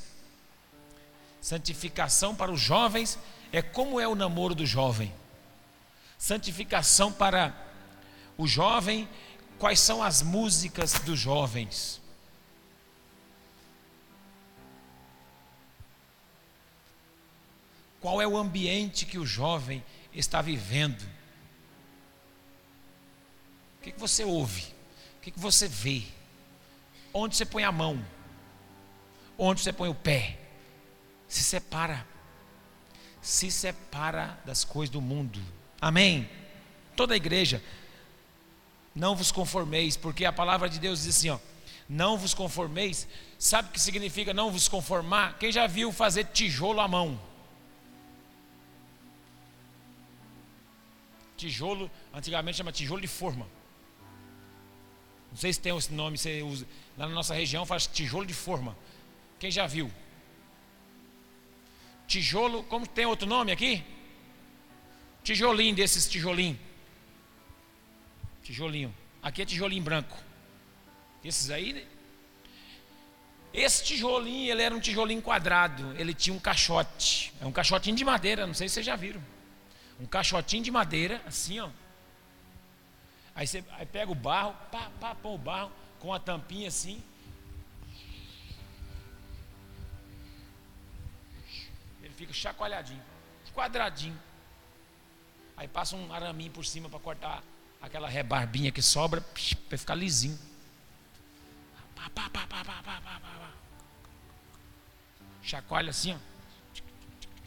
Santificação 1.42 2.36
para 2.36 2.52
os 2.52 2.60
jovens 2.62 3.18
é 3.52 3.62
como 3.62 4.00
é 4.00 4.08
o 4.08 4.15
namoro 4.15 4.54
do 4.54 4.65
jovem. 4.65 5.13
Santificação 6.18 7.12
para 7.12 7.56
o 8.38 8.46
jovem, 8.46 9.10
quais 9.58 9.80
são 9.80 10.04
as 10.04 10.22
músicas 10.22 10.94
dos 11.00 11.18
jovens? 11.18 12.00
Qual 18.00 18.22
é 18.22 18.28
o 18.28 18.38
ambiente 18.38 19.06
que 19.06 19.18
o 19.18 19.26
jovem 19.26 19.84
está 20.13 20.42
vivendo? 20.42 21.18
O 23.80 23.82
que, 23.82 23.92
que 23.92 24.00
você 24.00 24.24
ouve? 24.24 24.63
O 25.18 25.22
que, 25.22 25.32
que 25.32 25.39
você 25.39 25.68
vê? 25.68 26.04
Onde 27.13 27.36
você 27.36 27.46
põe 27.46 27.63
a 27.63 27.72
mão? 27.72 28.04
Onde 29.38 29.62
você 29.62 29.72
põe 29.72 29.89
o 29.89 29.96
pé? 29.96 30.38
Se 31.28 31.44
separa. 31.44 32.06
Se 33.22 33.50
separa 33.50 34.38
das 34.46 34.63
coisas 34.63 34.92
do 34.92 35.02
mundo. 35.02 35.42
Amém? 35.80 36.30
Toda 36.96 37.13
a 37.13 37.18
igreja. 37.18 37.63
Não 38.94 39.15
vos 39.15 39.32
conformeis, 39.32 39.96
porque 39.96 40.26
a 40.26 40.34
palavra 40.34 40.68
de 40.70 40.80
Deus 40.80 41.04
diz 41.04 41.15
assim: 41.18 41.30
ó, 41.30 41.39
não 41.88 42.18
vos 42.18 42.34
conformeis. 42.34 43.08
Sabe 43.38 43.70
o 43.70 43.72
que 43.72 43.80
significa 43.80 44.34
não 44.34 44.52
vos 44.52 44.68
conformar? 44.68 45.38
Quem 45.38 45.52
já 45.52 45.68
viu 45.68 45.92
fazer 45.94 46.26
tijolo 46.26 46.82
à 46.82 46.88
mão? 46.88 47.19
Tijolo, 51.38 51.90
antigamente 52.13 52.58
chama 52.58 52.73
tijolo 52.73 53.00
de 53.00 53.08
forma. 53.08 53.48
Não 55.32 55.38
sei 55.38 55.54
se 55.54 55.60
tem 55.60 55.75
esse 55.75 55.94
nome, 55.94 56.17
você 56.17 56.42
usa. 56.42 56.65
Lá 56.98 57.08
na 57.08 57.13
nossa 57.13 57.34
região 57.34 57.65
faz 57.65 57.88
tijolo 57.88 58.25
de 58.25 58.34
forma. 58.34 58.75
Quem 59.40 59.52
já 59.52 59.67
viu? 59.67 59.92
Tijolo, 62.08 62.63
como 62.63 62.88
tem 62.88 63.06
outro 63.06 63.27
nome 63.27 63.52
aqui? 63.52 63.84
Tijolinho 65.23 65.75
desses 65.75 66.10
tijolinho. 66.10 66.60
Tijolinho. 68.44 68.94
Aqui 69.21 69.44
é 69.44 69.46
tijolinho 69.46 69.84
branco. 69.84 70.17
Esses 71.23 71.52
aí. 71.52 71.73
Né? 71.73 71.84
Esse 73.54 73.84
tijolinho, 73.84 74.52
ele 74.52 74.63
era 74.63 74.75
um 74.75 74.80
tijolinho 74.80 75.21
quadrado. 75.21 75.96
Ele 75.98 76.13
tinha 76.13 76.36
um 76.36 76.40
caixote. 76.40 77.32
É 77.40 77.46
um 77.46 77.52
caixotinho 77.52 77.96
de 77.96 78.04
madeira, 78.04 78.48
não 78.48 78.54
sei 78.54 78.67
se 78.67 78.75
vocês 78.75 78.86
já 78.86 78.96
viram 78.96 79.21
um 80.00 80.06
caixotinho 80.06 80.63
de 80.63 80.71
madeira, 80.71 81.21
assim, 81.25 81.60
ó. 81.60 81.69
Aí 83.40 83.48
você 83.48 83.63
aí 83.77 83.85
pega 83.85 84.12
o 84.12 84.15
barro, 84.15 84.54
pá, 84.69 84.92
pá, 85.00 85.15
põe 85.15 85.33
o 85.33 85.37
barro 85.37 85.71
com 85.98 86.13
a 86.13 86.19
tampinha 86.19 86.67
assim. 86.67 87.02
Ele 92.04 92.13
fica 92.15 92.33
chacoalhadinho, 92.33 93.02
quadradinho. 93.56 94.19
Aí 95.56 95.69
passa 95.69 95.96
um 95.96 96.12
araminho 96.12 96.52
por 96.52 96.65
cima 96.65 96.90
para 96.90 97.00
cortar 97.00 97.42
aquela 97.81 98.10
rebarbinha 98.10 98.73
que 98.73 98.81
sobra, 98.81 99.21
para 99.69 99.77
ficar 99.77 99.96
lisinho. 99.96 100.37
Pá, 101.96 102.10
pá, 102.13 102.29
pá, 102.29 102.46
pá, 102.46 102.65
pá, 102.65 102.83
pá, 102.83 103.02
pá, 103.02 103.19
pá. 103.21 103.52
chacoalha 105.42 105.92
assim, 105.92 106.13
ó. 106.13 106.17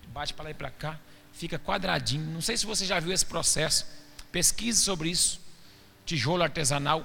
Bate 0.09 0.33
para 0.33 0.45
lá 0.45 0.51
e 0.53 0.55
para 0.55 0.71
cá, 0.71 0.99
fica 1.35 1.59
quadradinho. 1.59 2.25
Não 2.33 2.41
sei 2.41 2.57
se 2.57 2.65
você 2.65 2.87
já 2.87 2.99
viu 2.99 3.13
esse 3.13 3.27
processo. 3.27 3.87
Pesquise 4.31 4.83
sobre 4.83 5.11
isso. 5.11 5.42
Tijolo 6.05 6.43
artesanal. 6.43 7.05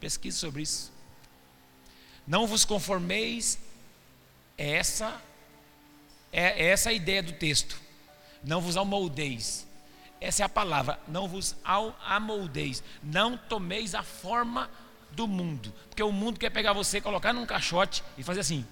Pesquise 0.00 0.38
sobre 0.38 0.62
isso. 0.62 0.92
Não 2.26 2.46
vos 2.46 2.64
conformeis. 2.64 3.58
É 4.56 4.72
essa 4.72 5.20
é 6.32 6.66
essa 6.66 6.90
a 6.90 6.92
ideia 6.92 7.22
do 7.22 7.32
texto. 7.32 7.80
Não 8.42 8.60
vos 8.60 8.76
amoldeis. 8.76 9.66
Essa 10.20 10.42
é 10.42 10.46
a 10.46 10.48
palavra. 10.48 11.00
Não 11.08 11.28
vos 11.28 11.56
amoldeis. 11.64 12.82
Não 13.02 13.36
tomeis 13.36 13.94
a 13.94 14.02
forma 14.02 14.70
do 15.12 15.26
mundo. 15.26 15.72
Porque 15.88 16.02
o 16.02 16.12
mundo 16.12 16.38
quer 16.38 16.50
pegar 16.50 16.72
você, 16.72 17.00
colocar 17.00 17.32
num 17.32 17.46
caixote 17.46 18.02
e 18.16 18.22
fazer 18.22 18.40
assim. 18.40 18.66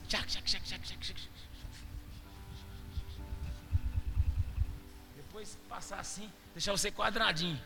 Depois 5.16 5.58
passar 5.68 6.00
assim, 6.00 6.30
deixar 6.54 6.72
você 6.72 6.90
quadradinho. 6.90 7.60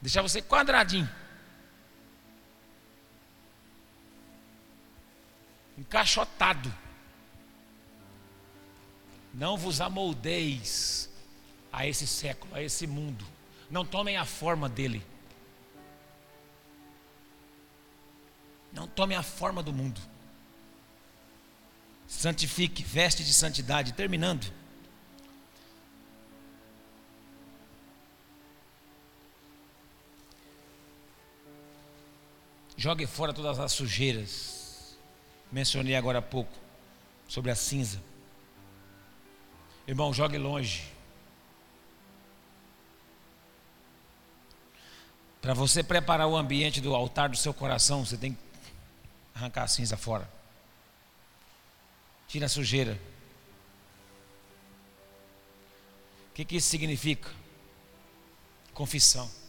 Deixar 0.00 0.22
você 0.22 0.40
quadradinho. 0.40 1.08
Encaixotado. 5.76 6.72
Não 9.32 9.56
vos 9.56 9.80
amoldeis 9.80 11.10
a 11.72 11.86
esse 11.86 12.06
século, 12.06 12.54
a 12.54 12.62
esse 12.62 12.86
mundo. 12.86 13.24
Não 13.70 13.84
tomem 13.84 14.16
a 14.16 14.24
forma 14.24 14.68
dele. 14.68 15.06
Não 18.72 18.86
tome 18.86 19.14
a 19.14 19.22
forma 19.22 19.62
do 19.62 19.72
mundo. 19.72 20.00
Santifique, 22.06 22.82
veste 22.82 23.24
de 23.24 23.32
santidade. 23.32 23.92
Terminando. 23.92 24.52
Jogue 32.80 33.06
fora 33.06 33.34
todas 33.34 33.58
as 33.58 33.72
sujeiras. 33.72 34.96
Mencionei 35.52 35.94
agora 35.94 36.20
há 36.20 36.22
pouco 36.22 36.50
sobre 37.28 37.50
a 37.50 37.54
cinza. 37.54 38.02
Irmão, 39.86 40.14
jogue 40.14 40.38
longe. 40.38 40.90
Para 45.42 45.52
você 45.52 45.82
preparar 45.82 46.26
o 46.26 46.34
ambiente 46.34 46.80
do 46.80 46.94
altar 46.94 47.28
do 47.28 47.36
seu 47.36 47.52
coração, 47.52 48.06
você 48.06 48.16
tem 48.16 48.32
que 48.32 48.40
arrancar 49.34 49.64
a 49.64 49.68
cinza 49.68 49.98
fora. 49.98 50.26
Tira 52.28 52.46
a 52.46 52.48
sujeira. 52.48 52.98
O 56.30 56.32
que, 56.32 56.46
que 56.46 56.56
isso 56.56 56.68
significa? 56.68 57.30
Confissão. 58.72 59.39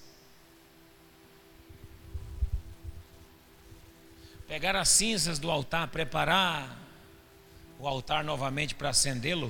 Pegar 4.51 4.75
as 4.75 4.89
cinzas 4.89 5.39
do 5.39 5.49
altar, 5.49 5.87
preparar 5.87 6.77
o 7.79 7.87
altar 7.87 8.21
novamente 8.21 8.75
para 8.75 8.89
acendê-lo, 8.89 9.49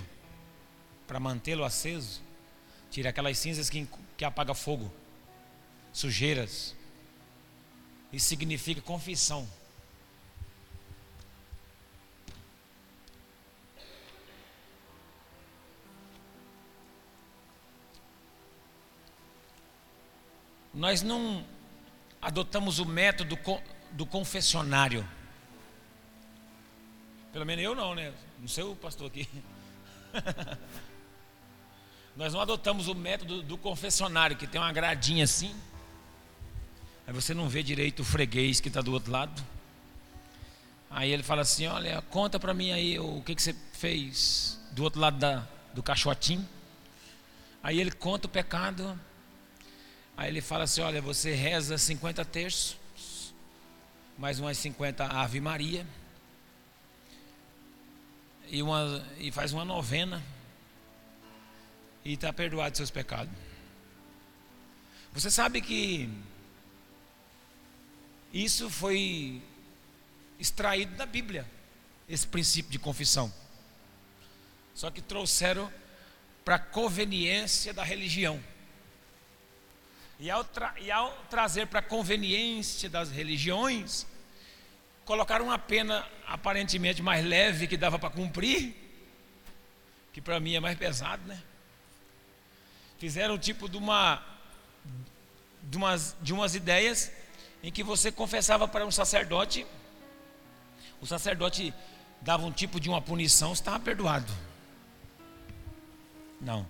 para 1.07 1.19
mantê-lo 1.19 1.63
aceso. 1.63 2.21
Tira 2.91 3.09
aquelas 3.09 3.35
cinzas 3.39 3.67
que, 3.67 3.89
que 4.15 4.23
apaga 4.23 4.53
fogo, 4.53 4.93
sujeiras. 5.91 6.75
Isso 8.13 8.27
significa 8.27 8.79
confissão. 8.79 9.49
Nós 20.71 21.01
não 21.01 21.43
adotamos 22.21 22.77
o 22.77 22.85
método 22.85 23.35
do 23.91 24.05
confessionário. 24.05 25.07
Pelo 27.31 27.45
menos 27.45 27.63
eu 27.63 27.75
não, 27.75 27.95
né? 27.95 28.13
Não 28.39 28.47
sei 28.47 28.63
o 28.63 28.75
pastor 28.75 29.07
aqui. 29.07 29.27
Nós 32.15 32.33
não 32.33 32.41
adotamos 32.41 32.87
o 32.87 32.95
método 32.95 33.41
do 33.41 33.57
confessionário, 33.57 34.35
que 34.35 34.45
tem 34.45 34.59
uma 34.59 34.71
gradinha 34.73 35.23
assim. 35.23 35.55
Aí 37.07 37.13
você 37.13 37.33
não 37.33 37.47
vê 37.47 37.63
direito 37.63 38.01
o 38.01 38.05
freguês 38.05 38.59
que 38.59 38.67
está 38.67 38.81
do 38.81 38.91
outro 38.91 39.11
lado. 39.11 39.41
Aí 40.89 41.11
ele 41.11 41.23
fala 41.23 41.41
assim: 41.41 41.67
Olha, 41.67 42.01
conta 42.09 42.37
para 42.39 42.53
mim 42.53 42.71
aí 42.71 42.99
o 42.99 43.21
que, 43.21 43.33
que 43.33 43.41
você 43.41 43.55
fez 43.73 44.59
do 44.71 44.83
outro 44.83 44.99
lado 44.99 45.17
da, 45.17 45.47
do 45.73 45.81
caixotinho. 45.81 46.47
Aí 47.63 47.79
ele 47.79 47.91
conta 47.91 48.27
o 48.27 48.29
pecado. 48.29 48.99
Aí 50.17 50.29
ele 50.29 50.41
fala 50.41 50.65
assim: 50.65 50.81
Olha, 50.81 51.01
você 51.01 51.33
reza 51.33 51.77
50 51.77 52.25
terços, 52.25 52.77
mais 54.21 54.39
umas 54.39 54.55
50 54.59 55.03
Ave 55.03 55.41
Maria, 55.41 55.83
e, 58.47 58.61
uma, 58.61 59.03
e 59.17 59.31
faz 59.31 59.51
uma 59.51 59.65
novena, 59.65 60.23
e 62.05 62.13
está 62.13 62.31
perdoado 62.31 62.77
seus 62.77 62.91
pecados. 62.91 63.33
Você 65.11 65.31
sabe 65.31 65.59
que 65.59 66.07
isso 68.31 68.69
foi 68.69 69.41
extraído 70.39 70.95
da 70.95 71.07
Bíblia, 71.07 71.49
esse 72.07 72.27
princípio 72.27 72.71
de 72.71 72.77
confissão. 72.77 73.33
Só 74.75 74.91
que 74.91 75.01
trouxeram 75.01 75.73
para 76.45 76.57
a 76.57 76.59
conveniência 76.59 77.73
da 77.73 77.83
religião. 77.83 78.39
E 80.21 80.29
ao, 80.29 80.43
tra 80.43 80.75
e 80.79 80.91
ao 80.91 81.11
trazer 81.31 81.65
para 81.65 81.79
a 81.79 81.83
conveniência 81.83 82.87
das 82.87 83.09
religiões, 83.09 84.05
colocaram 85.03 85.45
uma 85.45 85.57
pena 85.57 86.07
aparentemente 86.27 87.01
mais 87.01 87.25
leve 87.25 87.65
que 87.65 87.75
dava 87.75 87.97
para 87.97 88.11
cumprir, 88.11 88.75
que 90.13 90.21
para 90.21 90.39
mim 90.39 90.53
é 90.53 90.59
mais 90.59 90.77
pesado, 90.77 91.23
né? 91.25 91.41
Fizeram 92.99 93.35
tipo 93.39 93.67
de 93.67 93.77
uma 93.77 94.23
de 95.63 95.77
umas, 95.77 96.15
de 96.21 96.33
umas 96.33 96.53
ideias 96.53 97.11
em 97.63 97.71
que 97.71 97.83
você 97.83 98.11
confessava 98.11 98.67
para 98.67 98.85
um 98.85 98.91
sacerdote, 98.91 99.65
o 101.01 101.07
sacerdote 101.07 101.73
dava 102.21 102.45
um 102.45 102.51
tipo 102.51 102.79
de 102.79 102.89
uma 102.89 103.01
punição, 103.01 103.53
estava 103.53 103.79
perdoado. 103.79 104.31
Não. 106.39 106.67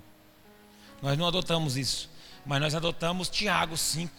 Nós 1.02 1.18
não 1.18 1.28
adotamos 1.28 1.76
isso. 1.76 2.11
Mas 2.46 2.60
nós 2.60 2.76
adotamos 2.76 3.30
Tiago 3.30 3.78
5, 3.78 4.14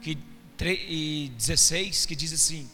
que, 0.00 0.18
e 0.60 1.32
16, 1.36 2.06
que 2.06 2.14
diz 2.14 2.32
assim: 2.32 2.70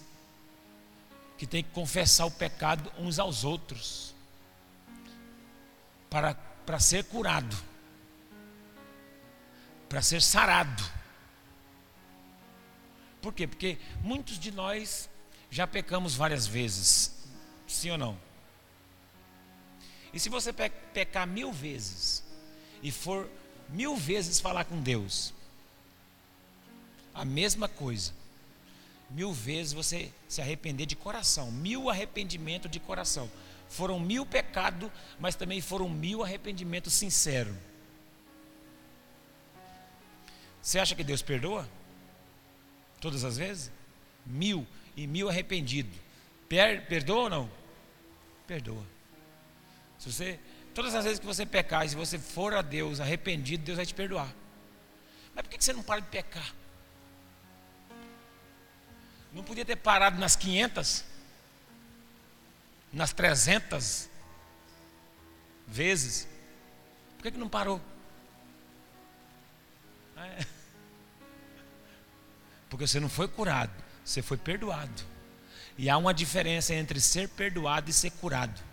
que 1.39 1.47
tem 1.47 1.63
que 1.63 1.71
confessar 1.71 2.27
o 2.27 2.31
pecado 2.31 2.93
uns 2.99 3.19
aos 3.19 3.45
outros, 3.45 4.15
para, 6.11 6.35
para 6.35 6.81
ser 6.81 7.05
curado, 7.05 7.57
para 9.89 10.03
ser 10.03 10.21
sarado. 10.21 10.83
Por 13.23 13.33
quê? 13.33 13.47
Porque 13.47 13.79
muitos 14.03 14.39
de 14.39 14.51
nós 14.51 15.09
já 15.51 15.67
pecamos 15.67 16.15
várias 16.15 16.47
vezes, 16.47 17.15
sim 17.67 17.91
ou 17.91 17.99
não? 17.99 18.19
E 20.13 20.19
se 20.19 20.29
você 20.29 20.53
pecar 20.53 21.27
mil 21.27 21.53
vezes 21.53 22.25
e 22.83 22.91
for 22.91 23.31
mil 23.69 23.97
vezes 23.97 24.41
falar 24.41 24.65
com 24.65 24.81
Deus. 24.81 25.33
A 27.15 27.25
mesma 27.25 27.69
coisa. 27.69 28.13
Mil 29.11 29.33
vezes 29.33 29.73
você 29.73 30.11
se 30.29 30.41
arrepender 30.41 30.87
de 30.87 30.97
coração. 30.97 31.51
Mil 31.51 31.89
arrependimento 31.89 32.69
de 32.69 32.79
coração. 32.79 33.31
Foram 33.69 33.99
mil 33.99 34.25
pecados, 34.25 34.91
mas 35.19 35.35
também 35.35 35.61
foram 35.61 35.89
mil 35.89 36.23
arrependimentos 36.23 36.95
sinceros. 36.95 37.55
Você 40.63 40.79
acha 40.79 40.95
que 40.95 41.05
Deus 41.05 41.23
perdoa? 41.23 41.69
Todas 43.01 43.25
as 43.25 43.37
vezes? 43.37 43.71
Mil 44.27 44.67
e 44.97 45.07
mil 45.07 45.29
arrependido. 45.29 45.91
Per 46.49 46.87
perdoa 46.87 47.23
ou 47.23 47.31
não? 47.31 47.51
Perdoa. 48.47 48.85
Se 49.99 50.13
você 50.13 50.39
Todas 50.79 50.95
as 50.95 51.03
vezes 51.03 51.19
que 51.19 51.27
você 51.27 51.45
pecar, 51.45 51.85
e 51.85 51.89
se 51.89 51.97
você 51.97 52.21
for 52.21 52.55
a 52.55 52.63
Deus 52.63 53.01
arrependido, 53.01 53.65
Deus 53.65 53.79
vai 53.79 53.85
te 53.85 53.93
perdoar. 53.93 54.33
Mas 55.35 55.43
por 55.43 55.51
que 55.51 55.65
você 55.65 55.73
não 55.73 55.83
para 55.83 56.01
de 56.01 56.07
pecar? 56.07 56.55
Não 59.33 59.43
podia 59.43 59.65
ter 59.65 59.75
parado 59.75 60.21
nas 60.21 60.37
500? 60.37 61.05
Nas 62.93 63.13
300 63.13 64.09
vezes? 65.67 66.29
Por 67.17 67.25
que, 67.25 67.33
que 67.33 67.39
não 67.39 67.49
parou? 67.49 67.81
É. 70.17 70.47
Porque 72.71 72.87
você 72.87 73.01
não 73.01 73.09
foi 73.09 73.27
curado, 73.27 73.73
você 74.05 74.23
foi 74.23 74.37
perdoado. 74.37 75.03
E 75.77 75.91
há 75.91 75.99
uma 75.99 76.15
diferença 76.15 76.73
entre 76.73 77.01
ser 77.01 77.29
perdoado 77.31 77.91
e 77.91 77.93
ser 77.93 78.13
curado. 78.13 78.68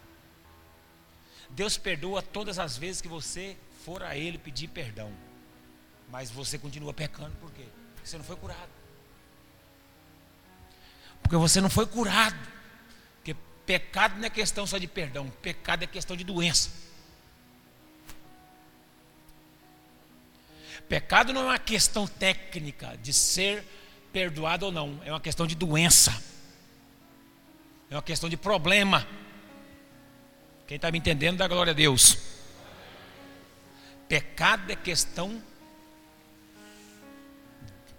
Deus 1.56 1.78
perdoa 1.78 2.22
todas 2.22 2.60
as 2.60 2.78
vezes 2.78 3.02
que 3.02 3.08
você 3.08 3.56
for 3.86 4.04
a 4.04 4.18
Ele 4.18 4.38
pedir 4.38 4.68
perdão. 4.68 5.12
Mas 6.10 6.30
você 6.30 6.58
continua 6.58 6.94
pecando, 6.94 7.34
por 7.38 7.50
quê? 7.52 7.64
Porque 7.94 8.10
você 8.10 8.18
não 8.18 8.26
foi 8.26 8.36
curado. 8.36 8.70
Porque 11.22 11.38
você 11.38 11.62
não 11.62 11.70
foi 11.70 11.86
curado. 11.88 12.38
Porque 13.16 13.34
pecado 13.66 14.18
não 14.18 14.26
é 14.26 14.30
questão 14.30 14.68
só 14.68 14.78
de 14.78 14.86
perdão, 14.86 15.30
pecado 15.42 15.84
é 15.84 15.88
questão 15.88 16.18
de 16.18 16.26
doença. 16.26 16.70
Pecado 20.90 21.34
não 21.34 21.44
é 21.44 21.46
uma 21.46 21.60
questão 21.60 22.06
técnica 22.06 22.98
de 23.02 23.14
ser 23.14 23.66
perdoado 24.12 24.68
ou 24.68 24.72
não, 24.74 25.02
é 25.06 25.12
uma 25.12 25.22
questão 25.22 25.48
de 25.48 25.56
doença, 25.56 26.12
é 27.90 27.96
uma 27.96 28.04
questão 28.04 28.30
de 28.30 28.38
problema. 28.38 29.08
Quem 30.68 30.76
está 30.78 30.92
me 30.92 30.98
entendendo, 30.98 31.38
dá 31.38 31.48
glória 31.48 31.72
a 31.72 31.76
Deus. 31.76 32.18
Pecado 34.08 34.72
é 34.72 34.76
questão 34.76 35.42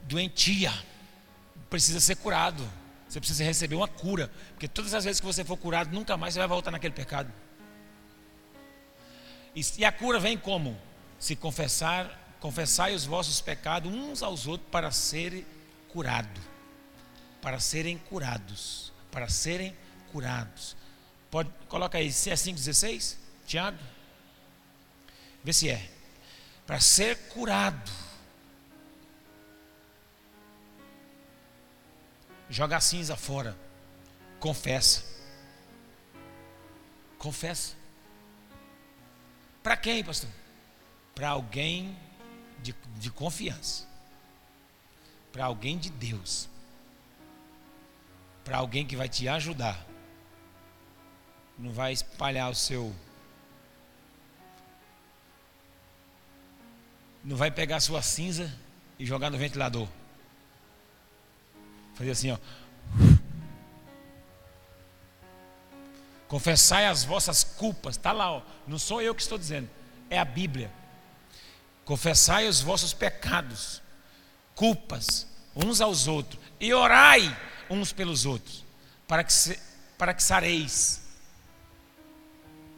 doentia, 0.02 0.72
precisa 1.68 2.00
ser 2.00 2.16
curado. 2.16 2.66
Você 3.08 3.20
precisa 3.20 3.44
receber 3.44 3.76
uma 3.76 3.86
cura, 3.86 4.30
porque 4.50 4.66
todas 4.66 4.92
as 4.92 5.04
vezes 5.04 5.20
que 5.20 5.26
você 5.26 5.44
for 5.44 5.56
curado, 5.56 5.94
nunca 5.94 6.16
mais 6.16 6.34
você 6.34 6.40
vai 6.40 6.48
voltar 6.48 6.70
naquele 6.70 6.94
pecado. 6.94 7.32
E, 9.54 9.84
a 9.84 9.92
cura 9.92 10.18
vem 10.18 10.36
como? 10.36 10.78
Se 11.18 11.34
confessar 11.34 12.24
confessai 12.40 12.94
os 12.94 13.04
vossos 13.04 13.40
pecados 13.40 13.92
uns 13.92 14.22
aos 14.22 14.46
outros 14.46 14.68
para 14.70 14.90
serem 14.90 15.44
curados. 15.88 16.42
Para 17.40 17.58
serem 17.58 17.96
curados. 17.96 18.92
Para 19.10 19.28
serem 19.28 19.74
curados. 20.12 20.76
Pode, 21.36 21.50
coloca 21.68 21.98
aí, 21.98 22.10
se 22.10 22.30
é 22.30 22.34
5,16, 22.34 23.14
Tiago? 23.46 23.76
Vê 25.44 25.52
se 25.52 25.68
é. 25.68 25.86
Para 26.66 26.80
ser 26.80 27.28
curado. 27.28 27.92
Joga 32.48 32.78
a 32.78 32.80
cinza 32.80 33.18
fora. 33.18 33.54
Confessa. 34.40 35.04
Confessa. 37.18 37.74
Para 39.62 39.76
quem, 39.76 40.02
pastor? 40.02 40.30
Para 41.14 41.28
alguém 41.28 41.94
de, 42.62 42.74
de 42.94 43.10
confiança, 43.10 43.86
para 45.30 45.44
alguém 45.44 45.76
de 45.76 45.90
Deus, 45.90 46.48
para 48.42 48.56
alguém 48.56 48.86
que 48.86 48.96
vai 48.96 49.10
te 49.10 49.28
ajudar, 49.28 49.86
não 51.58 51.72
vai 51.72 51.92
espalhar 51.92 52.50
o 52.50 52.54
seu. 52.54 52.94
Não 57.24 57.36
vai 57.36 57.50
pegar 57.50 57.76
a 57.76 57.80
sua 57.80 58.02
cinza 58.02 58.52
e 58.98 59.06
jogar 59.06 59.30
no 59.30 59.38
ventilador. 59.38 59.88
Fazer 61.94 62.10
assim, 62.10 62.30
ó. 62.30 62.38
Confessai 66.28 66.86
as 66.86 67.04
vossas 67.04 67.42
culpas. 67.42 67.96
Está 67.96 68.12
lá, 68.12 68.30
ó. 68.30 68.42
Não 68.66 68.78
sou 68.78 69.00
eu 69.00 69.14
que 69.14 69.22
estou 69.22 69.38
dizendo. 69.38 69.68
É 70.10 70.18
a 70.18 70.24
Bíblia. 70.24 70.70
Confessai 71.84 72.48
os 72.48 72.60
vossos 72.60 72.92
pecados, 72.92 73.80
culpas, 74.56 75.24
uns 75.54 75.80
aos 75.80 76.08
outros, 76.08 76.42
e 76.58 76.74
orai 76.74 77.34
uns 77.70 77.92
pelos 77.92 78.26
outros, 78.26 78.64
para 79.06 79.22
que, 79.22 79.32
para 79.96 80.12
que 80.12 80.20
sareis, 80.20 81.05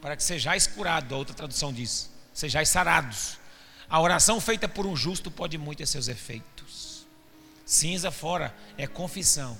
para 0.01 0.15
que 0.15 0.23
sejais 0.23 0.67
curados, 0.67 1.11
a 1.11 1.17
outra 1.17 1.35
tradução 1.35 1.73
diz, 1.73 2.09
sejais 2.33 2.69
sarados. 2.69 3.37
A 3.89 3.99
oração 3.99 4.39
feita 4.39 4.67
por 4.67 4.85
um 4.85 4.95
justo 4.95 5.31
pode 5.31 5.57
muito 5.57 5.79
ter 5.79 5.87
seus 5.87 6.07
efeitos. 6.07 7.05
Cinza 7.65 8.11
fora 8.11 8.55
é 8.77 8.87
confissão. 8.87 9.57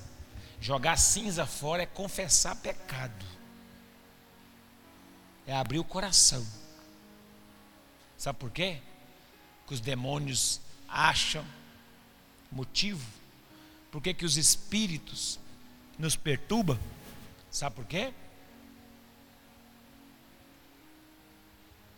Jogar 0.62 0.98
cinza 0.98 1.46
fora 1.46 1.84
é 1.84 1.86
confessar 1.86 2.56
pecado. 2.56 3.26
É 5.48 5.56
abrir 5.56 5.80
o 5.80 5.84
coração. 5.84 6.46
Sabe 8.18 8.38
por 8.38 8.52
quê? 8.52 8.80
que 9.70 9.76
os 9.76 9.80
demônios 9.80 10.60
acham 10.88 11.46
motivo? 12.52 13.08
Por 13.92 14.02
que, 14.02 14.16
que 14.16 14.26
os 14.26 14.36
espíritos 14.36 15.40
nos 15.98 16.16
perturbam? 16.16 16.80
Sabe 17.52 17.76
por 17.76 17.86
quê? 17.86 18.12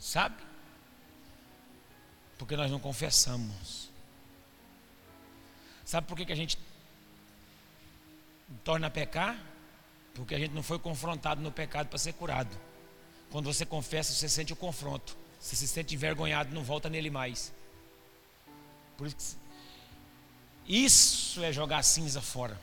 Sabe? 0.01 0.35
Porque 2.39 2.57
nós 2.57 2.71
não 2.71 2.79
confessamos. 2.79 3.91
Sabe 5.85 6.07
por 6.07 6.17
que, 6.17 6.25
que 6.25 6.33
a 6.33 6.35
gente 6.35 6.57
torna 8.63 8.87
a 8.87 8.89
pecar? 8.89 9.39
Porque 10.15 10.33
a 10.33 10.39
gente 10.39 10.53
não 10.53 10.63
foi 10.63 10.79
confrontado 10.79 11.39
no 11.39 11.51
pecado 11.51 11.87
para 11.87 11.99
ser 11.99 12.13
curado. 12.13 12.49
Quando 13.29 13.45
você 13.45 13.63
confessa, 13.63 14.11
você 14.11 14.27
sente 14.27 14.51
o 14.51 14.55
confronto. 14.55 15.15
Você 15.39 15.55
se 15.55 15.67
sente 15.67 15.93
envergonhado, 15.93 16.53
não 16.53 16.63
volta 16.63 16.89
nele 16.89 17.11
mais. 17.11 17.53
Por 18.97 19.05
isso, 19.05 19.37
isso 20.67 21.43
é 21.43 21.53
jogar 21.53 21.83
cinza 21.83 22.21
fora. 22.21 22.59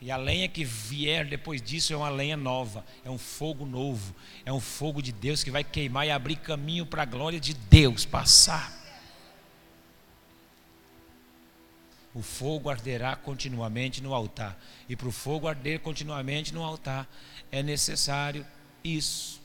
E 0.00 0.12
a 0.12 0.16
lenha 0.16 0.48
que 0.48 0.64
vier 0.64 1.26
depois 1.26 1.60
disso 1.60 1.92
é 1.92 1.96
uma 1.96 2.08
lenha 2.08 2.36
nova, 2.36 2.84
é 3.04 3.10
um 3.10 3.18
fogo 3.18 3.66
novo, 3.66 4.14
é 4.44 4.52
um 4.52 4.60
fogo 4.60 5.02
de 5.02 5.10
Deus 5.10 5.42
que 5.42 5.50
vai 5.50 5.64
queimar 5.64 6.06
e 6.06 6.10
abrir 6.10 6.36
caminho 6.36 6.86
para 6.86 7.02
a 7.02 7.06
glória 7.06 7.40
de 7.40 7.52
Deus 7.52 8.04
passar. 8.04 8.76
O 12.14 12.22
fogo 12.22 12.70
arderá 12.70 13.16
continuamente 13.16 14.00
no 14.00 14.14
altar, 14.14 14.56
e 14.88 14.94
para 14.94 15.08
o 15.08 15.12
fogo 15.12 15.48
arder 15.48 15.80
continuamente 15.80 16.54
no 16.54 16.62
altar 16.62 17.08
é 17.50 17.62
necessário 17.62 18.46
isso, 18.84 19.40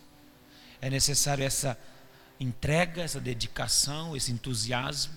é 0.79 0.89
necessário 0.89 1.43
essa 1.43 1.77
entrega, 2.39 3.01
essa 3.01 3.19
dedicação, 3.19 4.15
esse 4.15 4.31
entusiasmo. 4.31 5.13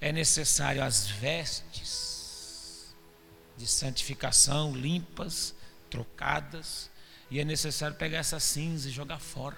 É 0.00 0.12
necessário 0.12 0.82
as 0.82 1.06
vestes 1.06 2.05
de 3.56 3.66
santificação 3.66 4.74
limpas, 4.74 5.54
trocadas, 5.88 6.90
e 7.30 7.40
é 7.40 7.44
necessário 7.44 7.96
pegar 7.96 8.18
essa 8.18 8.38
cinza 8.38 8.88
e 8.88 8.92
jogar 8.92 9.18
fora. 9.18 9.56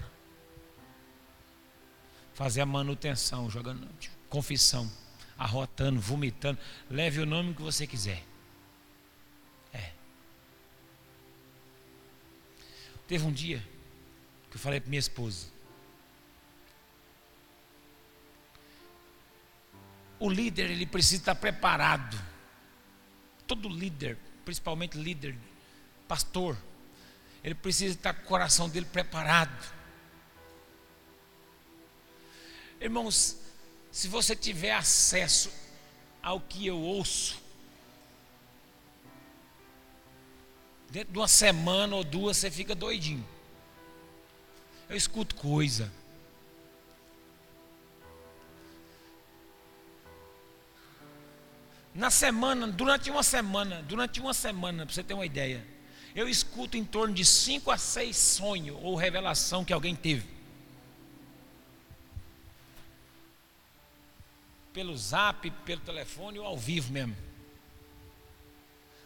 Fazer 2.33 2.61
a 2.61 2.65
manutenção, 2.65 3.49
jogando 3.49 3.87
confissão, 4.29 4.89
arrotando, 5.37 5.99
vomitando. 5.99 6.57
Leve 6.89 7.19
o 7.19 7.25
nome 7.25 7.53
que 7.53 7.61
você 7.61 7.85
quiser. 7.85 8.23
É. 9.73 9.91
Teve 13.07 13.25
um 13.25 13.31
dia 13.31 13.59
que 14.49 14.55
eu 14.55 14.59
falei 14.59 14.79
para 14.79 14.89
minha 14.89 14.99
esposa: 14.99 15.47
o 20.19 20.29
líder 20.29 20.71
ele 20.71 20.85
precisa 20.85 21.21
estar 21.21 21.35
preparado. 21.35 22.28
Todo 23.49 23.67
líder, 23.67 24.15
principalmente 24.45 24.95
líder, 24.95 25.35
pastor, 26.07 26.55
ele 27.43 27.55
precisa 27.55 27.95
estar 27.95 28.13
com 28.13 28.21
o 28.21 28.25
coração 28.25 28.69
dele 28.69 28.85
preparado. 28.85 29.73
Irmãos, 32.79 33.37
se 33.91 34.07
você 34.07 34.35
tiver 34.35 34.73
acesso 34.73 35.51
ao 36.21 36.39
que 36.39 36.67
eu 36.67 36.77
ouço, 36.77 37.41
dentro 40.91 41.11
de 41.11 41.17
uma 41.17 41.27
semana 41.27 41.95
ou 41.95 42.03
duas 42.03 42.37
você 42.37 42.51
fica 42.51 42.75
doidinho. 42.75 43.27
Eu 44.87 44.95
escuto 44.95 45.33
coisa. 45.33 45.91
Na 51.93 52.11
semana, 52.11 52.67
durante 52.67 53.09
uma 53.09 53.23
semana, 53.23 53.81
durante 53.83 54.19
uma 54.19 54.33
semana, 54.33 54.85
para 54.85 54.93
você 54.93 55.03
ter 55.03 55.13
uma 55.13 55.25
ideia, 55.25 55.65
eu 56.15 56.29
escuto 56.29 56.77
em 56.77 56.85
torno 56.85 57.13
de 57.13 57.25
cinco 57.25 57.71
a 57.71 57.77
seis 57.77 58.17
sonhos 58.17 58.77
ou 58.81 58.95
revelação 58.95 59.65
que 59.65 59.73
alguém 59.73 59.95
teve. 59.95 60.27
Pelo 64.71 64.95
zap, 64.95 65.49
pelo 65.65 65.81
telefone 65.81 66.39
ou 66.39 66.45
ao 66.45 66.57
vivo 66.57 66.91
mesmo. 66.93 67.15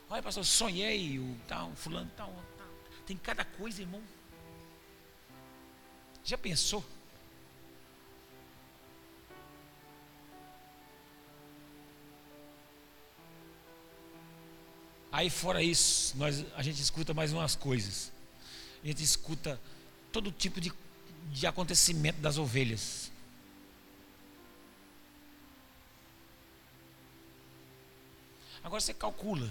Olha, 0.10 0.22
pastor, 0.22 0.46
sonhei, 0.46 1.18
o 1.18 1.38
tal, 1.48 1.72
fulano, 1.76 2.12
tal, 2.16 2.32
tal. 2.58 2.68
Tem 3.06 3.18
cada 3.18 3.44
coisa, 3.44 3.82
irmão. 3.82 4.04
Já 6.24 6.38
pensou? 6.38 6.86
Aí 15.14 15.30
fora 15.30 15.62
isso, 15.62 16.18
nós, 16.18 16.44
a 16.56 16.64
gente 16.64 16.82
escuta 16.82 17.14
mais 17.14 17.32
umas 17.32 17.56
coisas. 17.56 18.12
A 18.84 18.88
gente 18.88 19.04
escuta 19.04 19.62
todo 20.12 20.32
tipo 20.32 20.60
de, 20.60 20.74
de 21.32 21.46
acontecimento 21.46 22.20
das 22.20 22.40
ovelhas. 22.40 23.12
Agora 28.64 28.82
você 28.82 28.92
calcula. 28.92 29.48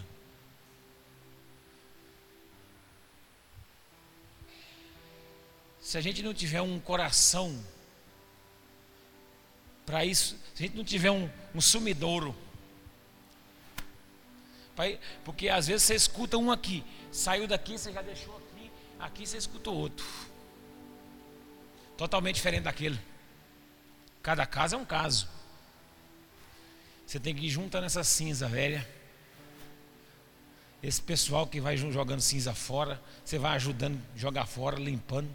Se 5.81 5.97
a 5.97 6.01
gente 6.01 6.25
não 6.25 6.35
tiver 6.35 6.61
um 6.61 6.81
coração 6.81 7.57
para 9.87 10.05
isso, 10.05 10.37
se 10.57 10.65
a 10.65 10.67
gente 10.67 10.77
não 10.77 10.85
tiver 10.85 11.13
um, 11.13 11.31
um 11.55 11.61
sumidouro, 11.61 12.35
porque 15.25 15.49
às 15.49 15.67
vezes 15.67 15.83
você 15.83 15.95
escuta 15.95 16.37
um 16.37 16.51
aqui, 16.51 16.85
saiu 17.11 17.47
daqui, 17.47 17.79
você 17.79 17.93
já 17.93 18.03
deixou 18.03 18.37
aqui, 18.37 18.71
aqui 18.99 19.27
você 19.27 19.37
escutou 19.37 19.75
outro. 19.75 20.05
Totalmente 21.97 22.37
diferente 22.37 22.65
daquele. 22.65 22.99
Cada 24.23 24.47
caso 24.47 24.75
é 24.75 24.79
um 24.79 24.85
caso. 24.85 25.29
Você 27.07 27.21
tem 27.21 27.35
que 27.35 27.47
ir 27.47 27.51
juntando 27.51 27.87
essa 27.87 28.03
cinza 28.03 28.49
velha. 28.49 28.89
Esse 30.83 31.01
pessoal 31.01 31.47
que 31.47 31.61
vai 31.61 31.77
jogando 31.77 32.21
cinza 32.21 32.55
fora, 32.55 33.01
você 33.25 33.39
vai 33.39 33.55
ajudando 33.57 34.01
a 34.15 34.19
jogar 34.19 34.47
fora, 34.47 34.79
limpando 34.79 35.29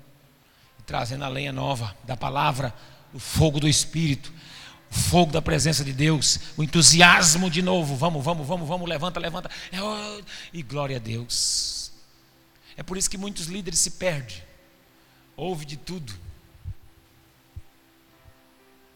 trazendo 0.88 1.26
a 1.26 1.28
lenha 1.28 1.52
nova 1.52 1.96
da 2.06 2.16
palavra, 2.16 2.74
o 3.14 3.20
fogo 3.20 3.60
do 3.60 3.68
Espírito, 3.68 4.34
fogo 4.90 5.32
da 5.32 5.42
presença 5.42 5.84
de 5.84 5.94
Deus, 5.94 6.40
o 6.56 6.64
entusiasmo 6.64 7.50
de 7.50 7.62
novo. 7.62 7.96
Vamos, 7.96 8.24
vamos, 8.24 8.48
vamos, 8.48 8.68
vamos, 8.68 8.90
levanta, 8.90 9.20
levanta. 9.20 9.50
É, 9.72 9.78
e 10.54 10.62
glória 10.62 10.98
a 10.98 11.00
Deus. 11.00 11.92
É 12.76 12.84
por 12.84 12.98
isso 12.98 13.10
que 13.10 13.18
muitos 13.18 13.48
líderes 13.48 13.80
se 13.80 13.92
perdem. 13.92 14.38
Ouve 15.36 15.66
de 15.66 15.78
tudo. 15.78 16.14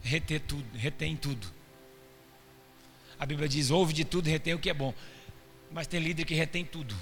Reter 0.02 0.40
tudo, 0.42 0.66
retém 0.76 1.16
tudo. 1.16 1.48
A 3.20 3.26
Bíblia 3.26 3.48
diz: 3.48 3.70
ouve 3.70 3.94
de 3.94 4.04
tudo, 4.04 4.28
retém 4.28 4.54
o 4.54 4.60
que 4.60 4.70
é 4.70 4.74
bom. 4.74 4.94
Mas 5.72 5.88
tem 5.88 6.00
líder 6.00 6.26
que 6.26 6.34
retém 6.34 6.66
tudo. 6.66 6.96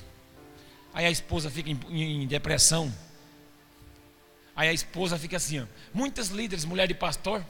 Aí 0.94 1.06
a 1.06 1.12
esposa 1.12 1.50
fica 1.50 1.70
em, 1.70 2.24
em 2.24 2.28
depressão. 2.28 2.94
Aí 4.56 4.68
a 4.68 4.74
esposa 4.74 5.18
fica 5.18 5.38
assim, 5.38 5.60
ó. 5.62 5.66
Muitas 5.94 6.28
líderes, 6.28 6.66
mulher 6.66 6.88
de 6.88 6.94
pastor, 6.94 7.46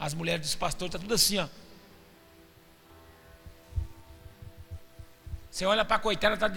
as 0.00 0.14
mulheres 0.14 0.46
dos 0.46 0.54
pastores, 0.54 0.94
está 0.94 0.98
tudo 0.98 1.12
assim, 1.12 1.38
ó. 1.38 1.46
Você 5.50 5.66
olha 5.66 5.84
para 5.84 5.96
a 5.96 5.98
coitada, 5.98 6.34
está 6.34 6.48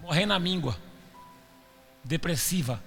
morrendo 0.00 0.28
na 0.28 0.38
míngua, 0.38 0.80
depressiva. 2.02 2.82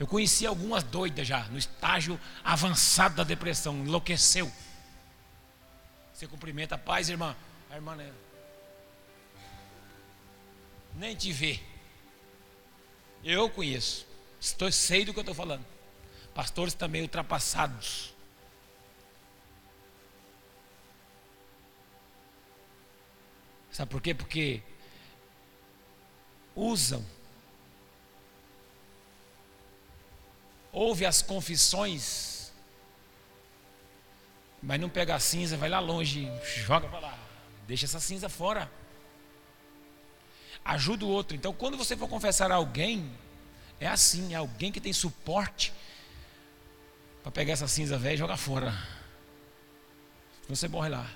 Eu 0.00 0.06
conheci 0.08 0.44
algumas 0.44 0.82
doidas 0.82 1.28
já, 1.28 1.44
no 1.44 1.56
estágio 1.56 2.18
avançado 2.42 3.14
da 3.14 3.22
depressão, 3.22 3.76
enlouqueceu. 3.76 4.50
Você 6.12 6.26
cumprimenta 6.26 6.76
paz, 6.76 7.08
irmã. 7.08 7.36
A 7.70 7.76
irmã 7.76 7.94
né? 7.94 8.12
nem 10.94 11.14
te 11.14 11.32
vê. 11.32 11.60
Eu 13.22 13.48
conheço. 13.48 14.06
Estou 14.40 14.72
sei 14.72 15.04
do 15.04 15.12
que 15.12 15.20
eu 15.20 15.22
estou 15.22 15.34
falando. 15.36 15.71
Pastores 16.34 16.74
também 16.74 17.02
ultrapassados. 17.02 18.14
Sabe 23.70 23.90
por 23.90 24.00
quê? 24.00 24.14
Porque 24.14 24.62
usam. 26.54 27.04
Ouve 30.72 31.04
as 31.04 31.22
confissões 31.22 32.32
mas 34.62 34.80
não 34.80 34.88
pega 34.88 35.16
a 35.16 35.18
cinza, 35.18 35.56
vai 35.56 35.68
lá 35.68 35.80
longe, 35.80 36.30
joga 36.44 36.88
para 36.88 37.00
lá. 37.00 37.18
Deixa 37.66 37.84
essa 37.84 37.98
cinza 37.98 38.28
fora. 38.28 38.70
Ajuda 40.64 41.04
o 41.04 41.08
outro. 41.08 41.36
Então, 41.36 41.52
quando 41.52 41.76
você 41.76 41.96
for 41.96 42.08
confessar 42.08 42.52
a 42.52 42.54
alguém, 42.54 43.10
é 43.80 43.88
assim, 43.88 44.32
é 44.34 44.36
alguém 44.36 44.70
que 44.70 44.80
tem 44.80 44.92
suporte 44.92 45.72
para 47.22 47.30
pegar 47.32 47.52
essa 47.52 47.68
cinza 47.68 47.96
velha 47.96 48.14
e 48.14 48.18
jogar 48.18 48.36
fora. 48.36 48.72
Você 50.48 50.68
morre 50.68 50.88
lá. 50.88 51.08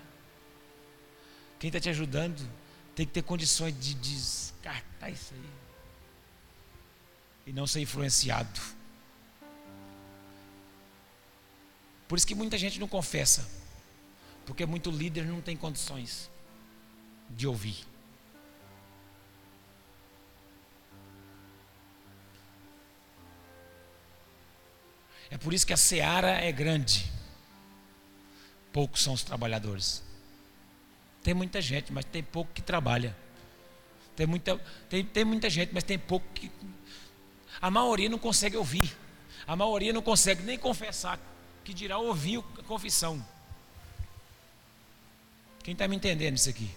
Quem 1.58 1.68
está 1.68 1.80
te 1.80 1.88
ajudando 1.88 2.48
tem 2.94 3.06
que 3.06 3.12
ter 3.12 3.22
condições 3.22 3.78
de 3.78 3.94
descartar 3.94 5.10
isso 5.10 5.34
aí. 5.34 5.50
E 7.46 7.52
não 7.52 7.66
ser 7.66 7.80
influenciado. 7.80 8.60
Por 12.08 12.16
isso 12.16 12.26
que 12.26 12.34
muita 12.34 12.56
gente 12.56 12.78
não 12.78 12.88
confessa. 12.88 13.48
Porque 14.44 14.64
muito 14.64 14.90
líder 14.90 15.26
não 15.26 15.40
tem 15.40 15.56
condições 15.56 16.30
de 17.30 17.46
ouvir. 17.46 17.84
É 25.36 25.38
por 25.38 25.52
isso 25.52 25.66
que 25.66 25.74
a 25.74 25.76
seara 25.76 26.30
é 26.30 26.50
grande. 26.50 27.12
Poucos 28.72 29.02
são 29.02 29.12
os 29.12 29.22
trabalhadores. 29.22 30.02
Tem 31.22 31.34
muita 31.34 31.60
gente, 31.60 31.92
mas 31.92 32.06
tem 32.06 32.22
pouco 32.22 32.50
que 32.54 32.62
trabalha. 32.62 33.14
Tem 34.16 34.26
muita, 34.26 34.56
tem, 34.88 35.04
tem 35.04 35.26
muita 35.26 35.50
gente, 35.50 35.74
mas 35.74 35.84
tem 35.84 35.98
pouco 35.98 36.26
que. 36.32 36.50
A 37.60 37.70
maioria 37.70 38.08
não 38.08 38.18
consegue 38.18 38.56
ouvir. 38.56 38.96
A 39.46 39.54
maioria 39.54 39.92
não 39.92 40.00
consegue 40.00 40.42
nem 40.42 40.58
confessar 40.58 41.20
que 41.62 41.74
dirá 41.74 41.98
ouvir 41.98 42.42
a 42.58 42.62
confissão. 42.62 43.22
Quem 45.62 45.72
está 45.72 45.86
me 45.86 45.96
entendendo 45.96 46.38
isso 46.38 46.48
aqui? 46.48 46.70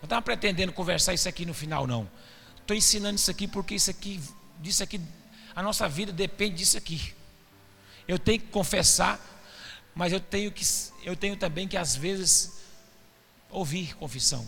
Eu 0.00 0.04
estava 0.04 0.22
pretendendo 0.22 0.72
conversar 0.72 1.14
isso 1.14 1.28
aqui 1.28 1.44
no 1.44 1.52
final, 1.52 1.84
não. 1.84 2.08
Estou 2.60 2.76
ensinando 2.76 3.16
isso 3.16 3.28
aqui 3.28 3.48
porque 3.48 3.74
isso 3.74 3.90
aqui, 3.90 4.22
disso 4.60 4.84
aqui, 4.84 5.00
a 5.58 5.62
nossa 5.62 5.88
vida 5.88 6.12
depende 6.12 6.58
disso 6.58 6.78
aqui. 6.78 7.12
Eu 8.06 8.16
tenho 8.16 8.38
que 8.38 8.46
confessar, 8.46 9.18
mas 9.92 10.12
eu 10.12 10.20
tenho 10.20 10.52
que, 10.52 10.64
eu 11.02 11.16
tenho 11.16 11.36
também 11.36 11.66
que 11.66 11.76
às 11.76 11.96
vezes 11.96 12.60
ouvir 13.50 13.96
confissão. 13.96 14.46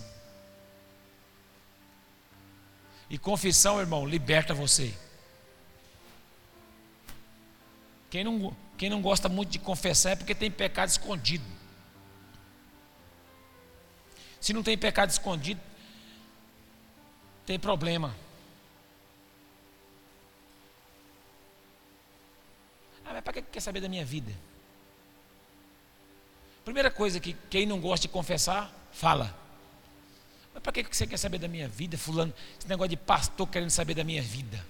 E 3.11 3.19
confissão, 3.19 3.81
irmão, 3.81 4.07
liberta 4.07 4.55
você. 4.55 4.95
Quem 8.09 8.23
não, 8.23 8.57
quem 8.79 8.89
não 8.89 9.03
gosta 9.03 9.29
muito 9.29 9.51
de 9.51 9.59
confessar 9.59 10.11
é 10.11 10.15
porque 10.15 10.33
tem 10.33 10.49
pecado 10.49 10.91
escondido. 10.91 11.45
Se 14.41 14.53
não 14.53 14.63
tem 14.63 14.79
pecado 14.79 15.11
escondido, 15.11 15.61
tem 17.45 17.59
problema. 17.59 18.15
Para 23.33 23.43
que 23.43 23.43
quer 23.43 23.61
saber 23.61 23.81
da 23.81 23.89
minha 23.89 24.05
vida? 24.05 24.33
Primeira 26.64 26.91
coisa 26.91 27.20
que 27.20 27.37
quem 27.49 27.64
não 27.64 27.81
gosta 27.81 28.03
de 28.03 28.12
confessar, 28.12 28.72
fala. 28.93 29.35
Mas 30.53 30.62
para 30.62 30.72
que 30.72 30.83
você 30.83 31.07
quer 31.07 31.16
saber 31.16 31.39
da 31.39 31.47
minha 31.47 31.68
vida, 31.68 31.97
fulano? 31.97 32.35
Esse 32.59 32.68
negócio 32.68 32.91
de 32.91 32.97
pastor 32.97 33.47
querendo 33.47 33.70
saber 33.70 33.95
da 33.95 34.03
minha 34.03 34.20
vida. 34.20 34.64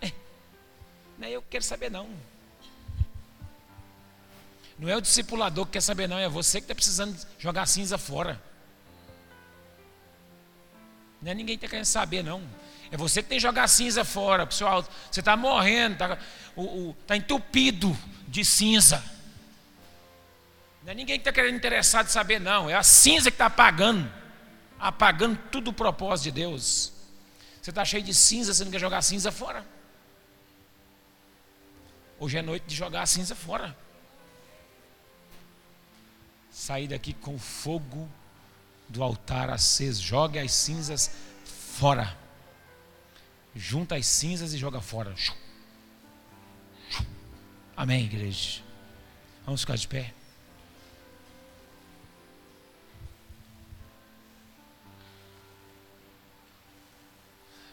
É, 0.00 0.10
não 1.16 1.28
é 1.28 1.30
eu 1.30 1.42
que 1.42 1.48
quero 1.50 1.64
saber 1.64 1.90
não. 1.90 2.10
Não 4.78 4.88
é 4.88 4.96
o 4.96 5.00
discipulador 5.00 5.64
que 5.66 5.72
quer 5.72 5.80
saber, 5.80 6.08
não, 6.08 6.18
é 6.18 6.28
você 6.28 6.60
que 6.60 6.64
está 6.64 6.74
precisando 6.74 7.16
jogar 7.38 7.66
cinza 7.66 7.96
fora. 7.96 8.42
Não 11.20 11.30
é 11.30 11.34
ninguém 11.34 11.56
que 11.56 11.64
está 11.64 11.70
querendo 11.70 11.86
saber, 11.86 12.24
não. 12.24 12.42
É 12.92 12.96
você 12.96 13.22
que 13.22 13.28
tem 13.28 13.38
que 13.38 13.42
jogar 13.42 13.66
cinza 13.66 14.04
fora. 14.04 14.46
Pessoal, 14.46 14.86
você 15.10 15.20
está 15.20 15.36
morrendo, 15.36 15.94
está 15.94 16.18
tá 17.06 17.16
entupido 17.16 17.96
de 18.28 18.44
cinza. 18.44 19.02
Não 20.84 20.92
é 20.92 20.94
ninguém 20.94 21.16
que 21.16 21.22
está 21.22 21.32
querendo 21.32 21.56
interessado 21.56 22.06
em 22.06 22.10
saber, 22.10 22.38
não. 22.38 22.70
É 22.70 22.74
a 22.74 22.82
cinza 22.84 23.30
que 23.30 23.34
está 23.34 23.46
apagando. 23.46 24.08
Apagando 24.78 25.36
tudo 25.50 25.70
o 25.70 25.72
propósito 25.72 26.24
de 26.24 26.32
Deus. 26.32 26.92
Você 27.60 27.70
está 27.70 27.84
cheio 27.84 28.04
de 28.04 28.14
cinza, 28.14 28.54
você 28.54 28.64
não 28.64 28.70
quer 28.70 28.78
jogar 28.78 29.02
cinza 29.02 29.32
fora. 29.32 29.66
Hoje 32.20 32.38
é 32.38 32.42
noite 32.42 32.64
de 32.66 32.76
jogar 32.76 33.02
a 33.02 33.06
cinza 33.06 33.34
fora 33.34 33.76
sair 36.52 36.86
daqui 36.86 37.14
com 37.14 37.38
fogo 37.38 38.08
do 38.88 39.02
altar 39.02 39.48
aceso. 39.48 40.02
Jogue 40.02 40.38
as 40.38 40.52
cinzas 40.52 41.10
fora 41.44 42.16
junta 43.54 43.96
as 43.96 44.06
cinzas 44.06 44.52
e 44.52 44.58
joga 44.58 44.80
fora. 44.80 45.14
Amém, 47.76 48.04
igreja. 48.04 48.62
Vamos 49.44 49.62
ficar 49.62 49.76
de 49.76 49.88
pé. 49.88 50.12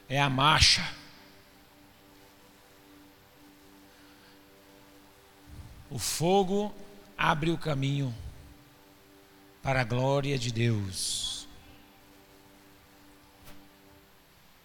É 0.08 0.20
a 0.20 0.30
marcha. 0.30 0.84
O 5.92 6.00
fogo 6.00 6.74
abre 7.18 7.52
o 7.52 7.58
caminho 7.58 8.16
para 9.62 9.82
a 9.82 9.84
glória 9.84 10.38
de 10.38 10.52
Deus. 10.52 11.48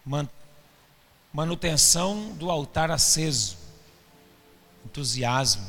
Mantenha 0.05 0.44
Manutenção 1.35 2.33
do 2.37 2.51
altar 2.51 2.91
aceso. 2.91 3.59
Entusiasmo. 4.87 5.69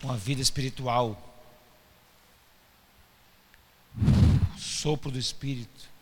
Uma 0.00 0.16
vida 0.16 0.40
espiritual. 0.40 1.20
Sopro 4.56 5.10
do 5.10 5.18
Espírito. 5.18 5.92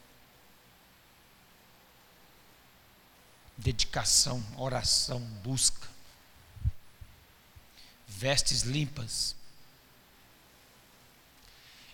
dedicação, 3.61 4.43
oração, 4.57 5.21
busca, 5.43 5.87
vestes 8.09 8.63
limpas 8.63 9.37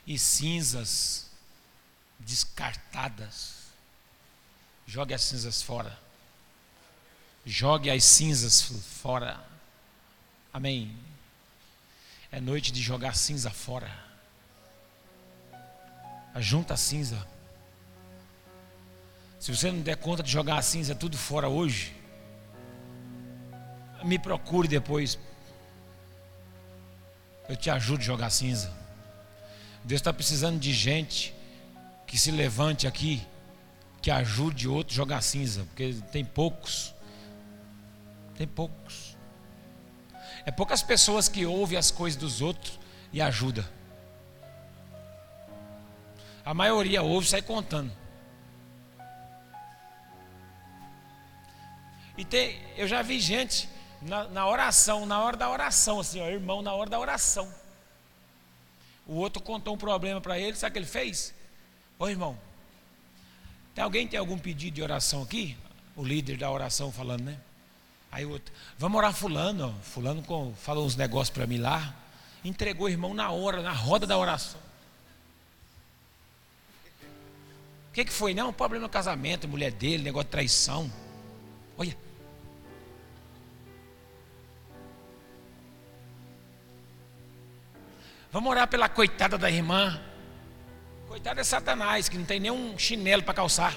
e 0.07 0.19
cinzas 0.19 1.27
descartadas. 2.21 3.56
Jogue 4.87 5.15
as 5.15 5.23
cinzas 5.23 5.61
fora. 5.63 5.99
Jogue 7.45 7.91
as 7.91 8.05
cinzas 8.05 8.63
fora. 9.03 9.39
Amém. 10.53 10.97
É 12.31 12.41
noite 12.41 12.73
de 12.73 12.81
jogar 12.81 13.15
cinza 13.15 13.51
fora. 13.51 13.91
Junta 16.39 16.75
a 16.75 16.77
cinza. 16.77 17.27
Se 19.41 19.55
você 19.55 19.71
não 19.71 19.81
der 19.81 19.97
conta 19.97 20.23
de 20.23 20.31
jogar 20.31 20.59
a 20.59 20.63
cinza 20.63 20.95
tudo 20.95 21.17
fora 21.17 21.49
hoje, 21.49 21.95
me 24.05 24.19
procure 24.19 24.69
depois. 24.69 25.19
Eu 27.49 27.57
te 27.57 27.71
ajudo 27.71 28.01
a 28.01 28.05
jogar 28.05 28.31
cinza. 28.31 28.73
Deus 29.85 30.01
está 30.01 30.13
precisando 30.13 30.59
de 30.59 30.73
gente 30.73 31.35
que 32.07 32.19
se 32.19 32.31
levante 32.31 32.87
aqui, 32.87 33.25
que 34.07 34.11
ajude 34.13 34.69
outro 34.69 34.95
a 34.95 34.97
jogar 34.99 35.21
cinza, 35.21 35.65
porque 35.65 35.93
tem 36.13 36.25
poucos. 36.25 36.95
Tem 38.37 38.47
poucos. 38.47 39.17
É 40.45 40.53
poucas 40.53 40.81
pessoas 40.81 41.29
que 41.29 41.45
ouvem 41.45 41.77
as 41.77 41.91
coisas 41.91 42.17
dos 42.17 42.41
outros 42.41 42.79
e 43.13 43.21
ajuda. 43.21 43.69
A 46.45 46.55
maioria 46.55 47.03
ouve 47.03 47.27
e 47.27 47.31
sai 47.31 47.43
contando. 47.43 47.91
E 52.17 52.25
tem, 52.25 52.63
eu 52.77 52.87
já 52.87 53.03
vi 53.03 53.19
gente 53.19 53.69
na, 54.01 54.29
na, 54.29 54.47
oração, 54.47 55.05
na 55.05 55.21
hora 55.21 55.37
da 55.37 55.51
oração, 55.51 55.99
assim, 55.99 56.21
ó, 56.21 56.29
irmão, 56.29 56.63
na 56.63 56.73
hora 56.73 56.89
da 56.89 57.01
oração. 57.01 57.53
O 59.05 59.17
outro 59.17 59.43
contou 59.43 59.75
um 59.75 59.79
problema 59.79 60.21
para 60.21 60.39
ele, 60.39 60.57
sabe 60.57 60.71
o 60.71 60.73
que 60.75 60.79
ele 60.79 60.87
fez? 60.87 61.35
Ô 61.99 62.09
irmão, 62.09 62.46
tem 63.77 63.85
alguém 63.85 64.09
tem 64.09 64.19
algum 64.19 64.39
pedido 64.39 64.75
de 64.77 64.83
oração 64.83 65.23
aqui? 65.23 65.55
O 65.95 66.03
líder 66.03 66.39
da 66.39 66.51
oração 66.51 66.91
falando, 66.91 67.25
né? 67.25 67.39
Aí 68.11 68.25
o 68.25 68.31
outro, 68.31 68.51
vamos 68.79 68.97
orar 68.97 69.13
fulano, 69.13 69.69
ó. 69.69 69.83
fulano 69.83 70.23
com, 70.23 70.55
falou 70.55 70.87
uns 70.87 70.97
negócios 70.97 71.29
para 71.29 71.47
mim 71.47 71.59
lá, 71.59 71.95
entregou 72.43 72.87
o 72.87 72.89
irmão 72.89 73.13
na 73.13 73.31
hora, 73.31 73.61
na 73.61 73.73
roda 73.73 74.07
da 74.07 74.17
oração. 74.17 74.59
O 77.91 77.93
que, 77.93 78.07
que 78.07 78.13
foi? 78.13 78.33
Não, 78.33 78.51
problema 78.51 78.85
no 78.85 78.89
casamento, 78.89 79.47
mulher 79.47 79.73
dele, 79.73 80.03
negócio 80.05 80.25
de 80.25 80.31
traição. 80.31 80.91
Olha, 81.77 81.95
Vamos 88.33 88.51
orar 88.51 88.69
pela 88.69 88.89
coitada 88.89 89.37
da 89.37 89.51
irmã. 89.51 90.01
Coitada 91.17 91.41
é 91.41 91.45
Satanás, 91.45 92.11
que 92.11 92.19
não 92.19 92.27
tem 92.27 92.39
nenhum 92.39 92.79
chinelo 92.79 93.23
para 93.23 93.33
calçar. 93.33 93.75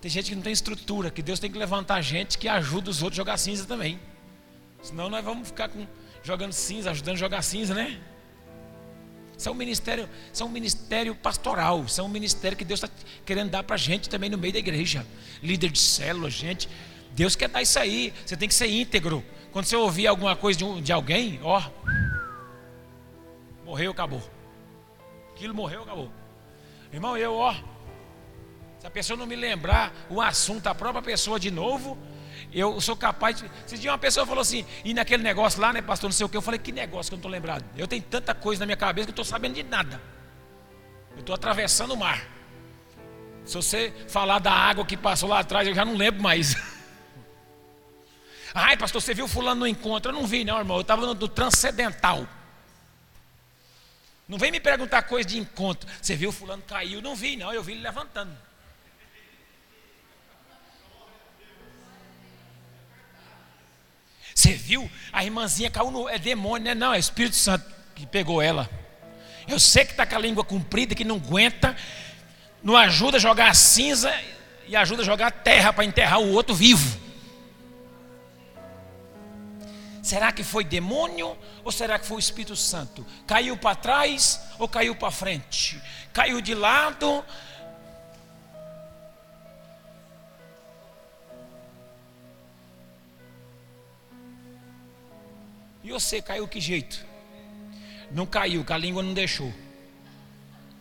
Tem 0.00 0.08
gente 0.08 0.28
que 0.28 0.36
não 0.36 0.42
tem 0.42 0.52
estrutura, 0.52 1.10
que 1.10 1.20
Deus 1.20 1.40
tem 1.40 1.50
que 1.50 1.58
levantar 1.58 2.00
gente 2.00 2.38
que 2.38 2.46
ajuda 2.46 2.88
os 2.88 3.02
outros 3.02 3.18
a 3.18 3.22
jogar 3.22 3.38
cinza 3.38 3.66
também. 3.66 3.98
Senão 4.80 5.10
nós 5.10 5.24
vamos 5.24 5.48
ficar 5.48 5.68
com, 5.68 5.84
jogando 6.22 6.52
cinza, 6.52 6.92
ajudando 6.92 7.16
a 7.16 7.18
jogar 7.18 7.42
cinza, 7.42 7.74
né? 7.74 8.00
Isso 9.36 9.48
é 9.48 9.50
um 9.50 9.56
ministério, 9.56 10.08
isso 10.32 10.44
é 10.44 10.46
um 10.46 10.50
ministério 10.50 11.12
pastoral, 11.16 11.84
isso 11.86 12.00
é 12.00 12.04
um 12.04 12.08
ministério 12.08 12.56
que 12.56 12.64
Deus 12.64 12.80
está 12.80 12.88
querendo 13.24 13.50
dar 13.50 13.64
para 13.64 13.74
a 13.74 13.78
gente 13.78 14.08
também 14.08 14.30
no 14.30 14.38
meio 14.38 14.52
da 14.52 14.60
igreja. 14.60 15.04
Líder 15.42 15.72
de 15.72 15.80
célula, 15.80 16.30
gente. 16.30 16.68
Deus 17.16 17.34
quer 17.34 17.48
dar 17.48 17.62
isso 17.62 17.80
aí. 17.80 18.14
Você 18.24 18.36
tem 18.36 18.46
que 18.46 18.54
ser 18.54 18.68
íntegro. 18.68 19.24
Quando 19.50 19.64
você 19.64 19.74
ouvir 19.74 20.06
alguma 20.06 20.36
coisa 20.36 20.56
de, 20.56 20.64
um, 20.64 20.80
de 20.80 20.92
alguém, 20.92 21.40
ó, 21.42 21.60
morreu, 23.66 23.90
acabou. 23.90 24.22
Aquilo 25.34 25.54
morreu, 25.54 25.82
acabou. 25.82 26.10
Irmão, 26.92 27.18
eu, 27.18 27.34
ó, 27.34 27.52
se 28.78 28.86
a 28.86 28.90
pessoa 28.90 29.18
não 29.18 29.26
me 29.26 29.34
lembrar 29.34 29.92
o 30.08 30.22
assunto 30.22 30.62
da 30.62 30.74
própria 30.74 31.02
pessoa 31.02 31.38
de 31.38 31.50
novo, 31.50 31.98
eu 32.52 32.80
sou 32.80 32.96
capaz 32.96 33.36
de. 33.36 33.50
Se 33.66 33.76
dia 33.76 33.90
uma 33.90 33.98
pessoa 33.98 34.24
falou 34.24 34.40
assim, 34.40 34.64
e 34.84 34.94
naquele 34.94 35.22
negócio 35.22 35.60
lá, 35.60 35.72
né, 35.72 35.82
pastor, 35.82 36.08
não 36.08 36.12
sei 36.12 36.24
o 36.24 36.28
que, 36.28 36.36
eu 36.36 36.42
falei, 36.42 36.60
que 36.60 36.70
negócio 36.70 37.10
que 37.10 37.14
eu 37.14 37.16
não 37.16 37.20
estou 37.20 37.30
lembrado? 37.30 37.64
Eu 37.76 37.88
tenho 37.88 38.02
tanta 38.02 38.32
coisa 38.34 38.60
na 38.60 38.66
minha 38.66 38.76
cabeça 38.76 39.06
que 39.06 39.10
eu 39.10 39.12
estou 39.12 39.24
sabendo 39.24 39.54
de 39.54 39.64
nada. 39.64 40.00
Eu 41.14 41.20
estou 41.20 41.34
atravessando 41.34 41.92
o 41.92 41.96
mar. 41.96 42.24
Se 43.44 43.56
você 43.56 43.92
falar 44.08 44.38
da 44.38 44.52
água 44.52 44.84
que 44.86 44.96
passou 44.96 45.28
lá 45.28 45.40
atrás, 45.40 45.66
eu 45.66 45.74
já 45.74 45.84
não 45.84 45.96
lembro 45.96 46.22
mais. 46.22 46.56
Ai, 48.54 48.76
pastor, 48.76 49.02
você 49.02 49.12
viu 49.12 49.26
fulano 49.26 49.60
no 49.60 49.66
encontro? 49.66 50.10
Eu 50.10 50.14
não 50.14 50.26
vi, 50.26 50.44
não, 50.44 50.58
irmão. 50.58 50.76
Eu 50.76 50.82
estava 50.82 51.04
no, 51.04 51.14
no 51.14 51.28
transcendental. 51.28 52.26
Não 54.28 54.38
vem 54.38 54.50
me 54.50 54.58
perguntar 54.58 55.02
coisa 55.02 55.28
de 55.28 55.38
encontro. 55.38 55.88
Você 56.02 56.16
viu 56.16 56.32
fulano 56.32 56.62
caiu? 56.62 57.00
Não 57.00 57.14
vi, 57.14 57.36
não. 57.36 57.52
Eu 57.52 57.62
vi 57.62 57.72
ele 57.72 57.82
levantando. 57.82 58.36
Você 64.34 64.52
viu? 64.52 64.90
A 65.12 65.24
irmãzinha 65.24 65.70
caiu 65.70 65.90
no. 65.90 66.08
É 66.08 66.18
demônio, 66.18 66.64
né? 66.64 66.74
Não, 66.74 66.92
é 66.92 66.98
Espírito 66.98 67.36
Santo 67.36 67.64
que 67.94 68.04
pegou 68.04 68.42
ela. 68.42 68.68
Eu 69.48 69.60
sei 69.60 69.84
que 69.84 69.92
está 69.92 70.04
com 70.04 70.16
a 70.16 70.18
língua 70.18 70.44
comprida, 70.44 70.94
que 70.94 71.04
não 71.04 71.16
aguenta. 71.16 71.76
Não 72.62 72.76
ajuda 72.76 73.16
a 73.16 73.20
jogar 73.20 73.48
a 73.48 73.54
cinza 73.54 74.12
e 74.66 74.74
ajuda 74.74 75.02
a 75.02 75.04
jogar 75.04 75.28
a 75.28 75.30
terra 75.30 75.72
para 75.72 75.84
enterrar 75.84 76.20
o 76.20 76.32
outro 76.32 76.54
vivo. 76.54 77.05
Será 80.06 80.30
que 80.30 80.44
foi 80.44 80.62
demônio 80.62 81.36
ou 81.64 81.72
será 81.72 81.98
que 81.98 82.06
foi 82.06 82.18
o 82.18 82.20
Espírito 82.20 82.54
Santo? 82.54 83.04
Caiu 83.26 83.56
para 83.56 83.74
trás 83.74 84.40
ou 84.56 84.68
caiu 84.68 84.94
para 84.94 85.10
frente? 85.10 85.82
Caiu 86.12 86.40
de 86.40 86.54
lado? 86.54 87.24
E 95.82 95.90
você 95.90 96.22
caiu 96.22 96.46
que 96.46 96.60
jeito? 96.60 97.04
Não 98.12 98.26
caiu, 98.26 98.64
que 98.64 98.72
a 98.72 98.78
língua 98.78 99.02
não 99.02 99.12
deixou. 99.12 99.52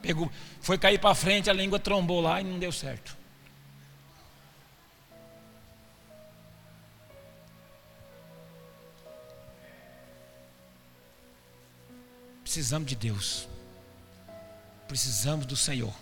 Pegou, 0.04 0.32
foi 0.62 0.78
cair 0.78 1.00
para 1.00 1.16
frente, 1.16 1.50
a 1.50 1.54
língua 1.54 1.80
trombou 1.80 2.22
lá 2.22 2.42
e 2.42 2.44
não 2.44 2.60
deu 2.60 2.72
certo. 2.72 3.18
Precisamos 12.56 12.88
de 12.88 12.96
Deus. 12.96 13.50
Precisamos 14.88 15.46
do 15.46 15.58
Senhor. 15.58 15.94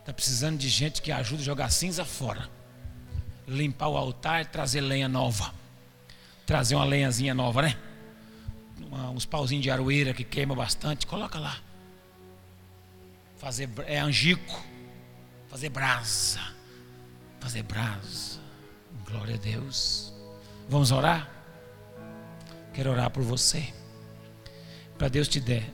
Está 0.00 0.12
precisando 0.12 0.58
de 0.58 0.68
gente 0.68 1.00
que 1.00 1.10
ajude 1.10 1.40
a 1.40 1.46
jogar 1.46 1.70
cinza 1.70 2.04
fora. 2.04 2.46
Limpar 3.48 3.88
o 3.88 3.96
altar, 3.96 4.44
trazer 4.44 4.82
lenha 4.82 5.08
nova. 5.08 5.54
Trazer 6.44 6.74
uma 6.74 6.84
lenhazinha 6.84 7.32
nova, 7.32 7.62
né? 7.62 7.78
Uma, 8.78 9.08
uns 9.08 9.24
pauzinhos 9.24 9.62
de 9.62 9.70
aroeira 9.70 10.12
que 10.12 10.22
queima 10.22 10.54
bastante. 10.54 11.06
Coloca 11.06 11.38
lá. 11.38 11.58
Fazer 13.38 13.70
é 13.86 13.98
angico. 13.98 14.62
Fazer 15.48 15.70
brasa. 15.70 16.52
Fazer 17.40 17.62
brasa. 17.62 18.38
Glória 19.06 19.36
a 19.36 19.38
Deus. 19.38 20.12
Vamos 20.68 20.92
orar? 20.92 21.30
Quero 22.74 22.90
orar 22.90 23.08
por 23.08 23.22
você 23.22 23.72
para 24.98 25.08
Deus 25.08 25.28
te 25.28 25.40
der, 25.40 25.64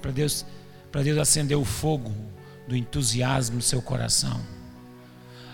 para 0.00 0.10
Deus, 0.10 0.44
para 0.90 1.02
Deus 1.02 1.18
acender 1.18 1.56
o 1.56 1.64
fogo 1.64 2.12
do 2.66 2.76
entusiasmo 2.76 3.56
no 3.56 3.62
seu 3.62 3.80
coração. 3.80 4.40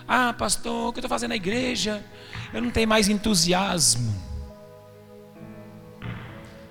Ah, 0.06 0.32
pastor, 0.32 0.88
o 0.88 0.92
que 0.92 0.98
eu 0.98 1.00
estou 1.00 1.08
fazendo 1.08 1.30
na 1.30 1.36
igreja? 1.36 2.04
Eu 2.52 2.60
não 2.60 2.70
tenho 2.70 2.88
mais 2.88 3.08
entusiasmo. 3.08 4.14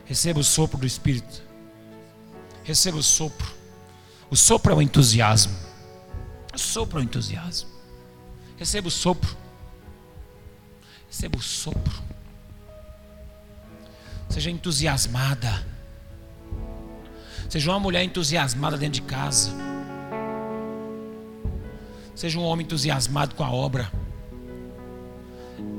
Receba 0.06 0.40
o 0.40 0.44
sopro 0.44 0.78
do 0.78 0.86
Espírito. 0.86 1.42
Receba 2.64 2.98
o 2.98 3.04
sopro. 3.04 3.52
O 4.30 4.36
sopro 4.36 4.74
é 4.74 4.76
o 4.76 4.82
entusiasmo. 4.82 5.56
O 6.54 6.58
sopro 6.60 7.00
é 7.00 7.02
o 7.02 7.04
entusiasmo. 7.04 7.70
Receba 8.58 8.88
o 8.88 8.92
sopro. 8.92 9.38
Receba 11.10 11.38
o 11.38 11.42
sopro. 11.42 12.04
Seja 14.30 14.52
entusiasmada. 14.52 15.66
Seja 17.52 17.70
uma 17.70 17.82
mulher 17.82 18.02
entusiasmada 18.02 18.78
dentro 18.78 19.02
de 19.02 19.08
casa. 19.08 19.52
Seja 22.16 22.40
um 22.40 22.44
homem 22.44 22.66
entusiasmado 22.66 23.36
com 23.36 23.44
a 23.44 23.52
obra. 23.52 23.92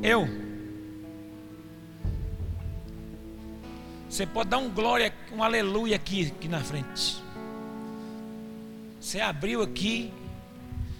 Eu. 0.02 0.28
Você 4.06 4.26
pode 4.26 4.50
dar 4.50 4.58
um 4.58 4.68
glória, 4.68 5.14
um 5.32 5.42
aleluia 5.42 5.96
aqui, 5.96 6.26
aqui 6.26 6.46
na 6.46 6.60
frente. 6.60 7.16
Você 9.00 9.18
abriu 9.22 9.62
aqui. 9.62 10.12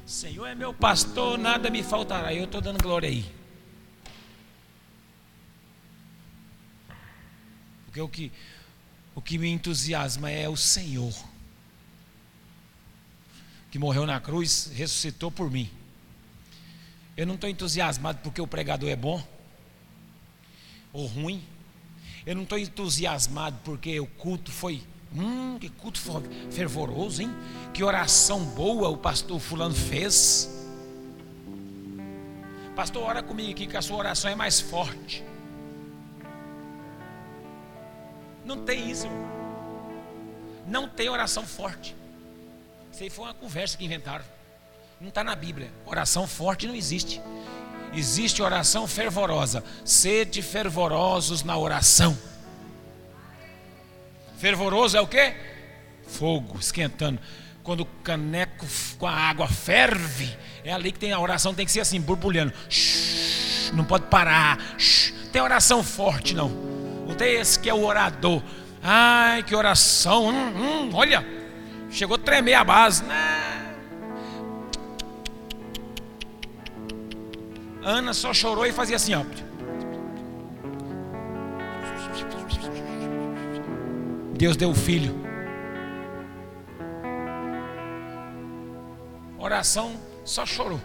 Senhor 0.06 0.46
é 0.46 0.54
meu 0.54 0.72
pastor, 0.72 1.36
nada 1.36 1.68
me 1.68 1.82
faltará. 1.82 2.32
Eu 2.32 2.44
estou 2.44 2.62
dando 2.62 2.82
glória 2.82 3.10
aí. 3.10 3.26
Porque 7.84 8.00
o 8.00 8.08
que, 8.08 8.32
o 9.14 9.20
que 9.20 9.38
me 9.38 9.48
entusiasma 9.48 10.30
é 10.30 10.48
o 10.48 10.56
Senhor, 10.56 11.14
que 13.70 13.78
morreu 13.78 14.06
na 14.06 14.20
cruz, 14.20 14.70
ressuscitou 14.74 15.30
por 15.30 15.50
mim. 15.50 15.70
Eu 17.16 17.26
não 17.26 17.34
estou 17.34 17.48
entusiasmado 17.48 18.20
porque 18.22 18.40
o 18.40 18.46
pregador 18.46 18.88
é 18.88 18.96
bom 18.96 19.22
ou 20.92 21.06
ruim. 21.06 21.42
Eu 22.24 22.36
não 22.36 22.42
estou 22.44 22.58
entusiasmado 22.58 23.58
porque 23.64 23.98
o 23.98 24.06
culto 24.06 24.50
foi. 24.50 24.82
Hum, 25.14 25.58
que 25.58 25.68
culto 25.68 26.00
fervoroso, 26.50 27.20
hein? 27.20 27.30
Que 27.74 27.84
oração 27.84 28.42
boa 28.44 28.88
o 28.88 28.96
pastor 28.96 29.38
Fulano 29.38 29.74
fez. 29.74 30.48
Pastor, 32.74 33.02
ora 33.02 33.22
comigo 33.22 33.50
aqui 33.50 33.66
que 33.66 33.76
a 33.76 33.82
sua 33.82 33.98
oração 33.98 34.30
é 34.30 34.34
mais 34.34 34.60
forte. 34.60 35.22
Não 38.45 38.64
tem 38.64 38.90
isso. 38.90 39.07
Não 40.66 40.88
tem 40.88 41.09
oração 41.09 41.47
forte. 41.47 41.95
Isso 42.93 43.03
aí 43.03 43.11
foi 43.11 43.24
uma 43.24 43.34
conversa 43.34 43.76
que 43.76 43.84
inventaram. 43.84 44.24
Não 45.01 45.09
está 45.09 45.24
na 45.24 45.34
Bíblia. 45.34 45.70
Oração 45.84 46.26
forte 46.26 46.66
não 46.66 46.74
existe. 46.74 47.20
Existe 47.93 48.43
oração 48.43 48.86
fervorosa. 48.86 49.64
Sede 49.84 50.43
fervorosos 50.43 51.43
na 51.43 51.57
oração. 51.57 52.16
Fervoroso 54.38 54.97
é 54.97 55.01
o 55.01 55.07
que? 55.07 55.34
Fogo 56.07 56.59
esquentando. 56.59 57.20
Quando 57.62 57.80
o 57.80 57.86
caneco 57.86 58.66
com 58.99 59.07
a 59.07 59.12
água 59.12 59.47
ferve, 59.47 60.36
é 60.64 60.72
ali 60.72 60.90
que 60.90 60.99
tem 60.99 61.12
a 61.12 61.20
oração, 61.20 61.55
tem 61.55 61.64
que 61.64 61.70
ser 61.72 61.80
assim, 61.80 62.01
borbulhando. 62.01 62.53
não 63.72 63.84
pode 63.84 64.07
parar. 64.07 64.59
tem 65.32 65.40
oração 65.40 65.82
forte, 65.84 66.34
não. 66.34 66.71
Que 67.62 67.70
é 67.70 67.74
o 67.74 67.84
orador. 67.84 68.42
Ai, 68.82 69.42
que 69.42 69.54
oração. 69.54 70.28
Hum, 70.28 70.54
hum, 70.56 70.90
olha, 70.92 71.24
chegou 71.90 72.16
a 72.16 72.18
tremer 72.18 72.54
a 72.54 72.64
base. 72.64 73.04
Né? 73.04 73.74
Ana 77.84 78.12
só 78.12 78.34
chorou 78.34 78.66
e 78.66 78.72
fazia 78.72 78.96
assim, 78.96 79.14
ó. 79.14 79.24
Deus 84.34 84.56
deu 84.56 84.70
o 84.70 84.74
filho. 84.74 85.14
Oração 89.38 89.92
só 90.24 90.44
chorou. 90.44 90.80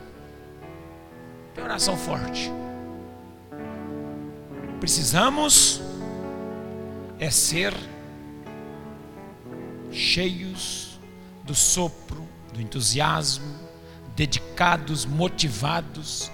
Tem 1.55 1.63
oração 1.63 1.97
forte. 1.97 2.51
Precisamos 4.79 5.81
é 7.19 7.29
ser 7.29 7.73
cheios 9.91 10.99
do 11.43 11.55
sopro, 11.55 12.27
do 12.53 12.61
entusiasmo, 12.61 13.55
dedicados, 14.15 15.05
motivados. 15.05 16.31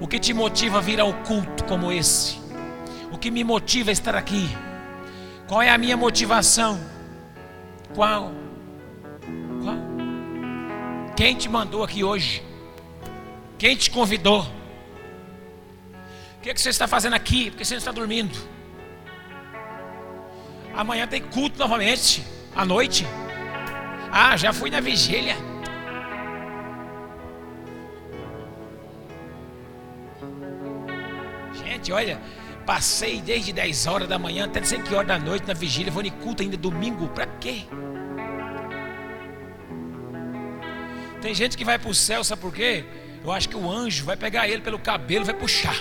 O 0.00 0.06
que 0.06 0.18
te 0.18 0.32
motiva 0.32 0.78
a 0.78 0.80
vir 0.80 1.00
ao 1.00 1.12
culto 1.24 1.64
como 1.64 1.92
esse? 1.92 2.38
O 3.12 3.18
que 3.18 3.30
me 3.30 3.44
motiva 3.44 3.90
a 3.90 3.92
estar 3.92 4.14
aqui? 4.14 4.48
Qual 5.46 5.60
é 5.60 5.68
a 5.68 5.76
minha 5.76 5.96
motivação? 5.96 6.80
Qual? 7.94 8.32
Qual? 9.62 9.76
Quem 11.16 11.34
te 11.36 11.48
mandou 11.48 11.82
aqui 11.82 12.04
hoje? 12.04 12.42
Quem 13.58 13.76
te 13.76 13.90
convidou? 13.90 14.42
O 16.38 16.42
que, 16.42 16.48
é 16.48 16.54
que 16.54 16.60
você 16.60 16.70
está 16.70 16.88
fazendo 16.88 17.12
aqui? 17.12 17.50
Por 17.50 17.58
que 17.58 17.64
você 17.66 17.74
não 17.74 17.78
está 17.78 17.92
dormindo? 17.92 18.38
Amanhã 20.80 21.06
tem 21.06 21.20
culto 21.20 21.58
novamente, 21.58 22.24
à 22.56 22.64
noite. 22.64 23.06
Ah, 24.10 24.34
já 24.34 24.50
fui 24.50 24.70
na 24.70 24.80
vigília. 24.80 25.36
Gente, 31.52 31.92
olha, 31.92 32.18
passei 32.64 33.20
desde 33.20 33.52
10 33.52 33.86
horas 33.88 34.08
da 34.08 34.18
manhã 34.18 34.46
até 34.46 34.60
não 34.60 34.66
sei 34.66 34.80
que 34.80 35.04
da 35.04 35.18
noite 35.18 35.46
na 35.46 35.52
vigília. 35.52 35.92
Vou 35.92 36.02
em 36.02 36.08
culto 36.08 36.42
ainda 36.42 36.56
domingo. 36.56 37.08
Pra 37.08 37.26
quê? 37.26 37.66
Tem 41.20 41.34
gente 41.34 41.58
que 41.58 41.64
vai 41.64 41.78
para 41.78 41.90
o 41.90 41.94
céu, 41.94 42.24
sabe 42.24 42.40
por 42.40 42.54
quê? 42.54 42.86
Eu 43.22 43.30
acho 43.30 43.50
que 43.50 43.56
o 43.56 43.70
anjo 43.70 44.06
vai 44.06 44.16
pegar 44.16 44.48
ele 44.48 44.62
pelo 44.62 44.78
cabelo 44.78 45.24
e 45.24 45.26
vai 45.26 45.34
puxar. 45.34 45.76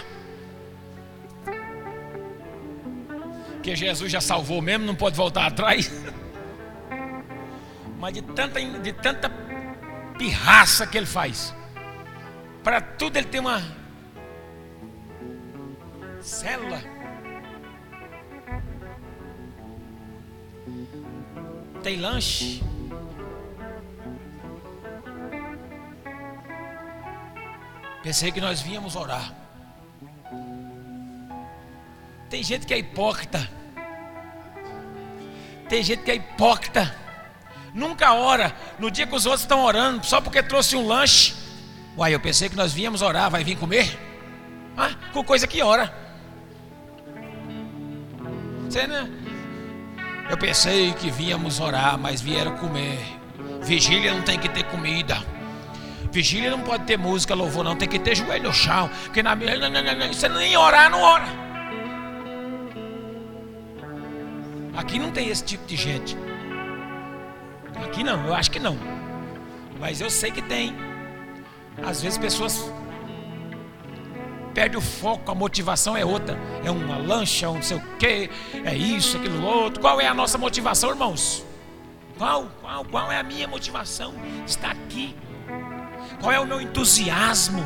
Que 3.69 3.75
Jesus 3.75 4.11
já 4.11 4.19
salvou 4.19 4.61
mesmo, 4.61 4.85
não 4.85 4.95
pode 4.95 5.15
voltar 5.15 5.45
atrás. 5.45 5.91
Mas 7.99 8.13
de 8.13 8.21
tanta, 8.21 8.59
de 8.59 8.93
tanta 8.93 9.29
pirraça 10.17 10.87
que 10.87 10.97
ele 10.97 11.05
faz, 11.05 11.53
para 12.63 12.81
tudo 12.81 13.17
ele 13.17 13.27
tem 13.27 13.39
uma 13.39 13.61
célula. 16.19 16.81
Tem 21.83 21.97
lanche. 21.97 22.63
Pensei 28.01 28.31
que 28.31 28.41
nós 28.41 28.61
víamos 28.61 28.95
orar. 28.95 29.31
Tem 32.29 32.41
gente 32.43 32.65
que 32.65 32.73
é 32.73 32.79
hipócrita. 32.79 33.58
Tem 35.69 35.83
gente 35.83 36.01
que 36.03 36.11
é 36.11 36.15
hipócrita. 36.15 36.95
Nunca 37.73 38.13
ora 38.13 38.53
no 38.79 38.89
dia 38.89 39.05
que 39.05 39.15
os 39.15 39.25
outros 39.25 39.43
estão 39.43 39.63
orando, 39.63 40.03
só 40.05 40.19
porque 40.19 40.41
trouxe 40.41 40.75
um 40.75 40.85
lanche. 40.85 41.35
Uai, 41.95 42.13
eu 42.13 42.19
pensei 42.19 42.49
que 42.49 42.55
nós 42.55 42.73
víamos 42.73 43.01
orar, 43.01 43.29
vai 43.29 43.43
vir 43.43 43.55
comer? 43.55 43.97
Ah, 44.75 44.91
com 45.13 45.23
coisa 45.23 45.45
que 45.45 45.61
ora. 45.61 45.93
Você, 48.65 48.87
né? 48.87 49.09
Eu 50.29 50.37
pensei 50.37 50.93
que 50.93 51.11
víamos 51.11 51.59
orar, 51.59 51.97
mas 51.97 52.21
vieram 52.21 52.55
comer. 52.57 52.99
Vigília 53.61 54.13
não 54.13 54.21
tem 54.21 54.39
que 54.39 54.49
ter 54.49 54.63
comida. 54.63 55.23
Vigília 56.11 56.49
não 56.49 56.61
pode 56.61 56.85
ter 56.85 56.97
música, 56.97 57.35
louvor, 57.35 57.63
não. 57.63 57.75
Tem 57.75 57.87
que 57.87 57.99
ter 57.99 58.15
joelho 58.15 58.43
no 58.43 58.53
chão. 58.53 58.89
Porque 59.03 59.21
na 59.21 59.35
minha. 59.35 59.53
Você 60.07 60.29
nem 60.29 60.55
orar, 60.57 60.89
não 60.89 61.01
ora. 61.01 61.48
Aqui 64.75 64.99
não 64.99 65.11
tem 65.11 65.29
esse 65.29 65.43
tipo 65.43 65.65
de 65.65 65.75
gente. 65.75 66.17
Aqui 67.83 68.03
não, 68.03 68.25
eu 68.25 68.33
acho 68.33 68.51
que 68.51 68.59
não. 68.59 68.77
Mas 69.79 70.01
eu 70.01 70.09
sei 70.09 70.31
que 70.31 70.41
tem. 70.41 70.75
Às 71.83 72.01
vezes 72.01 72.17
pessoas 72.17 72.71
perdem 74.53 74.77
o 74.77 74.81
foco, 74.81 75.31
a 75.31 75.35
motivação 75.35 75.95
é 75.95 76.03
outra. 76.03 76.37
É 76.63 76.69
uma 76.69 76.97
lancha, 76.97 77.49
um 77.49 77.55
não 77.55 77.61
sei 77.61 77.77
o 77.77 77.83
quê, 77.97 78.29
é 78.65 78.75
isso, 78.75 79.17
aquilo 79.17 79.43
outro. 79.45 79.79
Qual 79.79 80.01
é 80.01 80.07
a 80.07 80.13
nossa 80.13 80.37
motivação, 80.37 80.89
irmãos? 80.89 81.45
Qual, 82.17 82.47
qual, 82.61 82.83
qual 82.85 83.11
é 83.11 83.17
a 83.17 83.23
minha 83.23 83.47
motivação? 83.47 84.13
Está 84.45 84.71
aqui. 84.71 85.15
Qual 86.19 86.31
é 86.31 86.39
o 86.39 86.45
meu 86.45 86.59
entusiasmo? 86.59 87.63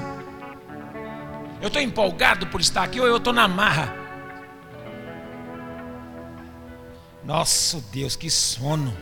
Eu 1.60 1.68
estou 1.68 1.82
empolgado 1.82 2.46
por 2.48 2.62
estar 2.62 2.84
aqui 2.84 3.00
ou 3.00 3.08
eu 3.08 3.18
estou 3.18 3.34
na 3.34 3.48
marra? 3.48 4.03
Nosso 7.26 7.82
Deus, 7.92 8.16
que 8.16 8.30
sono. 8.30 8.96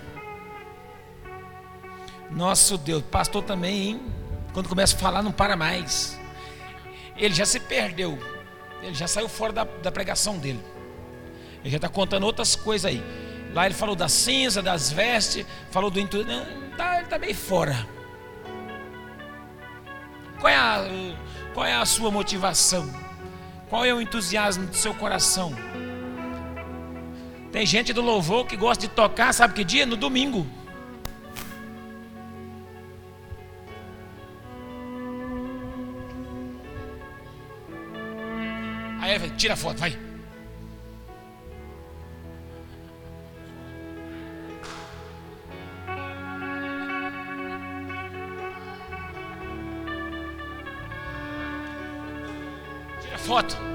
Nosso 2.29 2.77
Deus, 2.77 3.03
pastor 3.03 3.43
também, 3.43 3.89
hein? 3.89 4.01
Quando 4.53 4.69
começa 4.69 4.95
a 4.95 4.99
falar, 4.99 5.21
não 5.21 5.31
para 5.31 5.55
mais. 5.55 6.19
Ele 7.17 7.33
já 7.33 7.45
se 7.45 7.59
perdeu. 7.59 8.17
Ele 8.81 8.93
já 8.93 9.07
saiu 9.07 9.27
fora 9.27 9.51
da, 9.51 9.63
da 9.63 9.91
pregação 9.91 10.37
dele. 10.37 10.63
Ele 11.61 11.69
já 11.69 11.77
está 11.77 11.89
contando 11.89 12.23
outras 12.23 12.55
coisas 12.55 12.85
aí. 12.85 13.03
Lá 13.53 13.65
ele 13.65 13.75
falou 13.75 13.95
da 13.95 14.07
cinza, 14.07 14.61
das 14.61 14.91
vestes, 14.91 15.45
falou 15.71 15.89
do 15.89 15.99
entusiasmo. 15.99 16.45
Tá, 16.77 16.95
ele 16.95 17.03
está 17.03 17.19
meio 17.19 17.35
fora. 17.35 17.87
Qual 20.39 20.51
é, 20.51 20.55
a, 20.55 20.85
qual 21.53 21.65
é 21.65 21.73
a 21.73 21.85
sua 21.85 22.09
motivação? 22.09 22.89
Qual 23.69 23.85
é 23.85 23.93
o 23.93 24.01
entusiasmo 24.01 24.67
do 24.67 24.75
seu 24.75 24.93
coração? 24.93 25.53
Tem 27.51 27.65
gente 27.65 27.91
do 27.91 28.01
louvor 28.01 28.45
que 28.45 28.55
gosta 28.55 28.87
de 28.87 28.93
tocar, 28.93 29.33
sabe 29.33 29.53
que 29.53 29.63
dia? 29.63 29.85
No 29.85 29.97
domingo. 29.97 30.47
Aí 39.01 39.29
tira 39.31 39.55
a 39.55 39.57
foto, 39.57 39.79
vai. 39.79 39.91
Tira 53.01 53.15
a 53.15 53.17
foto. 53.17 53.70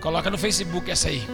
Coloca 0.00 0.30
no 0.30 0.38
Facebook 0.38 0.90
essa 0.90 1.08
aí. 1.08 1.26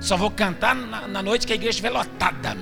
Só 0.00 0.16
vou 0.16 0.30
cantar 0.30 0.74
na, 0.74 1.08
na 1.08 1.22
noite 1.22 1.46
que 1.46 1.52
a 1.52 1.56
igreja 1.56 1.70
estiver 1.70 1.90
lotada. 1.90 2.56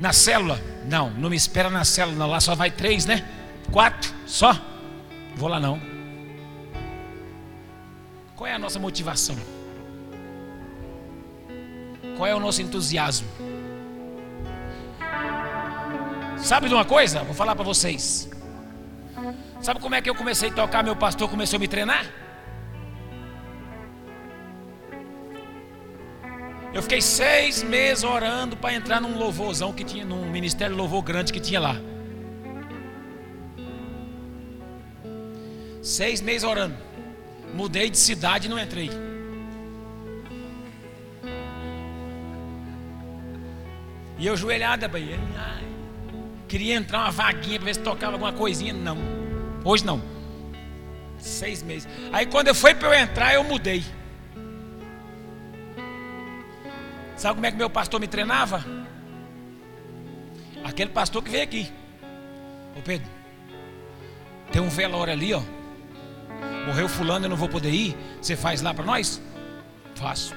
Na 0.00 0.12
célula? 0.12 0.58
Não, 0.86 1.10
não 1.10 1.28
me 1.28 1.36
espera 1.36 1.68
na 1.68 1.84
célula, 1.84 2.16
não. 2.16 2.26
Lá 2.26 2.40
só 2.40 2.54
vai 2.54 2.70
três, 2.70 3.04
né? 3.04 3.28
Quatro? 3.70 4.12
Só? 4.26 4.56
Vou 5.36 5.48
lá 5.48 5.60
não. 5.60 5.80
Qual 8.34 8.46
é 8.46 8.54
a 8.54 8.58
nossa 8.58 8.78
motivação? 8.78 9.36
Qual 12.16 12.26
é 12.26 12.34
o 12.34 12.40
nosso 12.40 12.62
entusiasmo? 12.62 13.28
Sabe 16.38 16.68
de 16.68 16.74
uma 16.74 16.84
coisa? 16.84 17.22
Vou 17.24 17.34
falar 17.34 17.54
para 17.54 17.64
vocês. 17.64 18.30
Sabe 19.60 19.80
como 19.80 19.94
é 19.94 20.00
que 20.00 20.08
eu 20.08 20.14
comecei 20.14 20.50
a 20.50 20.52
tocar? 20.52 20.84
Meu 20.84 20.94
pastor 20.94 21.28
começou 21.28 21.56
a 21.56 21.60
me 21.60 21.68
treinar? 21.68 22.06
Eu 26.72 26.82
fiquei 26.82 27.00
seis 27.00 27.62
meses 27.62 28.04
orando 28.04 28.56
para 28.56 28.74
entrar 28.74 29.00
num 29.00 29.18
louvorzão 29.18 29.72
que 29.72 29.82
tinha, 29.82 30.04
num 30.04 30.30
ministério 30.30 30.76
louvor 30.76 31.02
grande 31.02 31.32
que 31.32 31.40
tinha 31.40 31.58
lá. 31.58 31.76
Seis 35.82 36.20
meses 36.20 36.44
orando. 36.44 36.76
Mudei 37.54 37.90
de 37.90 37.98
cidade 37.98 38.46
e 38.46 38.50
não 38.50 38.58
entrei. 38.58 38.90
E 44.18 44.26
eu 44.26 44.36
joelhada, 44.36 44.90
ai, 44.94 45.64
queria 46.46 46.74
entrar 46.74 47.00
uma 47.00 47.10
vaguinha 47.10 47.58
para 47.58 47.66
ver 47.66 47.74
se 47.74 47.80
tocava 47.80 48.12
alguma 48.12 48.32
coisinha. 48.32 48.72
Não. 48.72 49.17
Hoje 49.64 49.84
não. 49.84 50.00
Seis 51.18 51.62
meses. 51.62 51.88
Aí 52.12 52.26
quando 52.26 52.48
eu 52.48 52.54
fui 52.54 52.74
para 52.74 52.88
eu 52.88 52.94
entrar, 52.94 53.34
eu 53.34 53.44
mudei. 53.44 53.84
Sabe 57.16 57.34
como 57.34 57.46
é 57.46 57.50
que 57.50 57.56
meu 57.56 57.68
pastor 57.68 58.00
me 58.00 58.06
treinava? 58.06 58.64
Aquele 60.62 60.90
pastor 60.90 61.22
que 61.22 61.30
veio 61.30 61.42
aqui. 61.42 61.72
Ô 62.76 62.80
Pedro, 62.80 63.08
tem 64.52 64.62
um 64.62 64.68
velório 64.68 65.12
ali, 65.12 65.34
ó. 65.34 65.42
Morreu 66.66 66.88
fulano, 66.88 67.24
eu 67.26 67.30
não 67.30 67.36
vou 67.36 67.48
poder 67.48 67.70
ir. 67.70 67.96
Você 68.20 68.36
faz 68.36 68.62
lá 68.62 68.72
para 68.72 68.84
nós? 68.84 69.20
Faço. 69.96 70.34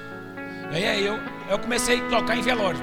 Aí 0.72 1.04
eu, 1.04 1.18
eu 1.48 1.58
comecei 1.58 2.00
a 2.00 2.08
tocar 2.08 2.36
em 2.36 2.42
velório. 2.42 2.80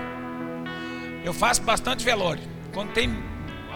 Eu 1.23 1.33
faço 1.33 1.61
bastante 1.63 2.05
velório. 2.05 2.43
Quando 2.73 2.93
tem 2.93 3.09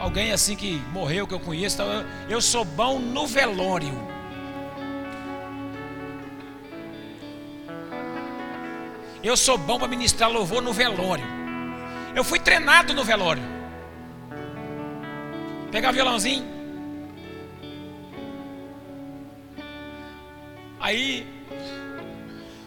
alguém 0.03 0.33
assim 0.33 0.55
que 0.55 0.81
morreu, 0.91 1.25
que 1.25 1.33
eu 1.33 1.39
conheço, 1.39 1.81
eu 2.29 2.41
sou 2.41 2.65
bom 2.65 2.99
no 2.99 3.25
velório. 3.25 3.93
Eu 9.23 9.37
sou 9.37 9.57
bom 9.57 9.79
para 9.79 9.87
ministrar 9.87 10.29
louvor 10.29 10.61
no 10.61 10.73
velório. 10.73 11.23
Eu 12.13 12.23
fui 12.23 12.37
treinado 12.37 12.93
no 12.93 13.03
velório. 13.05 13.41
Pegar 15.71 15.91
violãozinho. 15.91 16.43
Aí, 20.81 21.25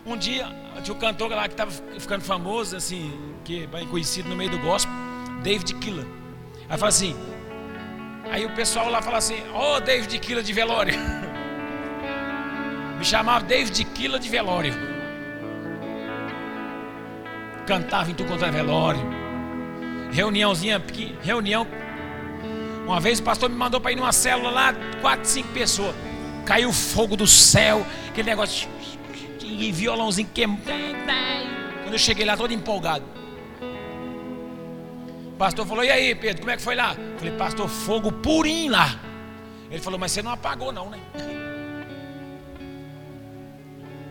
um 0.06 0.16
dia, 0.16 0.48
tinha 0.82 0.96
um 0.96 0.98
cantor 0.98 1.30
lá 1.30 1.46
que 1.46 1.52
estava 1.52 1.70
ficando 1.70 2.24
famoso, 2.24 2.74
assim, 2.74 3.12
que 3.44 3.64
é 3.64 3.66
bem 3.66 3.86
conhecido 3.86 4.30
no 4.30 4.34
meio 4.34 4.50
do 4.50 4.58
gospel, 4.58 4.94
David 5.42 5.74
Killa. 5.74 6.25
Aí 6.68 6.78
fala 6.78 6.88
assim, 6.88 7.16
aí 8.30 8.44
o 8.44 8.54
pessoal 8.54 8.90
lá 8.90 9.00
fala 9.00 9.18
assim, 9.18 9.40
ó 9.52 9.76
oh, 9.76 9.80
David 9.80 10.18
Killa 10.18 10.42
de 10.42 10.52
velório. 10.52 10.94
Me 12.98 13.04
chamava 13.04 13.44
David 13.44 13.84
Killa 13.84 14.18
de 14.18 14.28
velório 14.28 14.96
cantava 17.66 18.10
em 18.10 18.14
quanto 18.14 18.44
é 18.44 18.50
velório. 18.50 19.00
Reuniãozinha, 20.12 20.82
reunião. 21.20 21.66
Uma 22.86 23.00
vez 23.00 23.18
o 23.18 23.22
pastor 23.24 23.50
me 23.50 23.56
mandou 23.56 23.80
para 23.80 23.90
ir 23.90 23.96
numa 23.96 24.12
célula 24.12 24.50
lá, 24.50 24.74
quatro, 25.00 25.28
cinco 25.28 25.48
pessoas. 25.48 25.94
Caiu 26.44 26.72
fogo 26.72 27.16
do 27.16 27.26
céu, 27.26 27.84
aquele 28.08 28.30
negócio. 28.30 28.68
E 29.48 29.72
violãozinho 29.72 30.28
queimando. 30.34 30.60
Quando 31.82 31.92
eu 31.92 31.98
cheguei 31.98 32.26
lá, 32.26 32.36
todo 32.36 32.52
empolgado. 32.52 33.04
O 35.36 35.38
pastor 35.38 35.66
falou: 35.66 35.84
E 35.84 35.90
aí, 35.90 36.14
Pedro, 36.14 36.40
como 36.40 36.50
é 36.50 36.56
que 36.56 36.62
foi 36.62 36.74
lá? 36.74 36.94
Eu 36.94 37.18
falei: 37.18 37.36
Pastor, 37.36 37.68
fogo 37.68 38.10
purinho 38.10 38.72
lá. 38.72 38.98
Ele 39.70 39.82
falou: 39.82 39.98
Mas 39.98 40.12
você 40.12 40.22
não 40.22 40.30
apagou, 40.30 40.72
não, 40.72 40.88
né? 40.88 40.98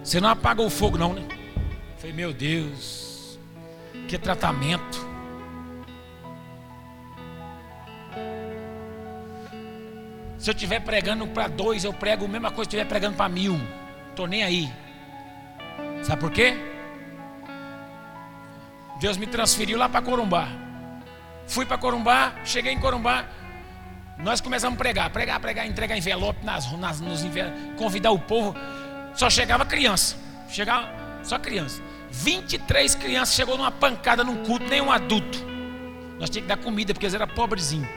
Você 0.03 0.21
não 0.21 0.29
apagou 0.29 0.67
o 0.67 0.69
fogo, 0.69 0.99
não, 0.99 1.13
né? 1.13 1.23
Eu 1.27 1.97
falei: 1.97 2.15
Meu 2.15 2.31
Deus. 2.31 3.39
Que 4.07 4.19
tratamento. 4.19 5.03
Se 10.37 10.51
eu 10.51 10.53
estiver 10.53 10.79
pregando 10.81 11.25
para 11.25 11.47
dois, 11.47 11.83
eu 11.83 11.91
prego 11.91 12.25
a 12.25 12.27
mesma 12.27 12.51
coisa 12.51 12.69
se 12.69 12.77
estiver 12.77 12.87
pregando 12.87 13.17
para 13.17 13.27
mil. 13.27 13.59
Estou 14.11 14.27
nem 14.27 14.43
aí. 14.43 14.71
Sabe 16.03 16.21
por 16.21 16.31
quê? 16.31 16.55
Deus 18.99 19.17
me 19.17 19.25
transferiu 19.25 19.79
lá 19.79 19.89
para 19.89 20.03
Corumbá. 20.03 20.64
Fui 21.47 21.65
para 21.65 21.77
Corumbá, 21.77 22.35
cheguei 22.43 22.73
em 22.73 22.79
Corumbá. 22.79 23.25
Nós 24.17 24.41
começamos 24.41 24.75
a 24.75 24.77
pregar, 24.77 25.09
pregar, 25.09 25.39
pregar, 25.39 25.67
entregar 25.67 25.97
envelope 25.97 26.43
nas, 26.45 26.71
nas, 26.73 26.99
nos 26.99 27.23
envelopes, 27.23 27.59
convidar 27.77 28.11
o 28.11 28.19
povo. 28.19 28.55
Só 29.13 29.29
chegava 29.29 29.65
criança. 29.65 30.15
Chegava 30.49 30.89
só 31.23 31.37
criança. 31.37 31.81
23 32.11 32.95
crianças 32.95 33.35
chegou 33.35 33.57
numa 33.57 33.71
pancada 33.71 34.23
num 34.23 34.43
culto, 34.43 34.65
nem 34.67 34.81
um 34.81 34.91
adulto. 34.91 35.37
Nós 36.17 36.29
tínhamos 36.29 36.51
que 36.51 36.55
dar 36.55 36.57
comida 36.57 36.93
porque 36.93 37.05
eles 37.05 37.13
eram 37.13 37.27
pobrezinhos. 37.27 37.89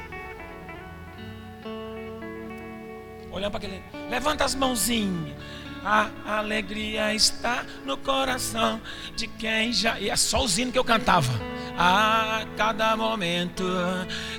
Olhando 3.30 3.51
para 3.53 3.59
aquele. 3.59 3.82
Levanta 4.11 4.44
as 4.44 4.55
mãozinhas. 4.55 5.36
A 5.84 6.11
alegria 6.38 7.14
está 7.14 7.64
no 7.84 7.96
coração 7.96 8.80
de 9.14 9.28
quem 9.28 9.72
já. 9.72 9.99
E 10.01 10.11
é 10.11 10.16
só 10.16 10.42
o 10.42 10.49
zino 10.49 10.72
que 10.72 10.78
eu 10.78 10.84
cantava. 10.84 11.32
A 11.81 12.45
cada 12.57 12.97
momento, 12.97 13.64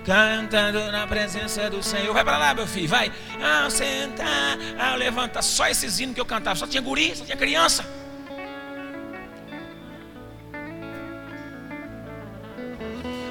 cantando 0.05 0.91
na 0.91 1.07
presença 1.07 1.69
do 1.69 1.81
Senhor. 1.81 2.13
Vai 2.13 2.25
para 2.25 2.37
lá, 2.37 2.53
meu 2.53 2.67
filho, 2.67 2.89
vai. 2.89 3.09
Ao 3.41 3.71
sentar, 3.71 4.57
ao 4.77 4.97
levantar. 4.97 5.41
Só 5.41 5.65
esse 5.69 5.87
zino 5.87 6.13
que 6.13 6.19
eu 6.19 6.25
cantava. 6.25 6.57
Só 6.57 6.67
tinha 6.67 6.81
guri, 6.81 7.15
só 7.15 7.23
tinha 7.23 7.37
criança. 7.37 7.85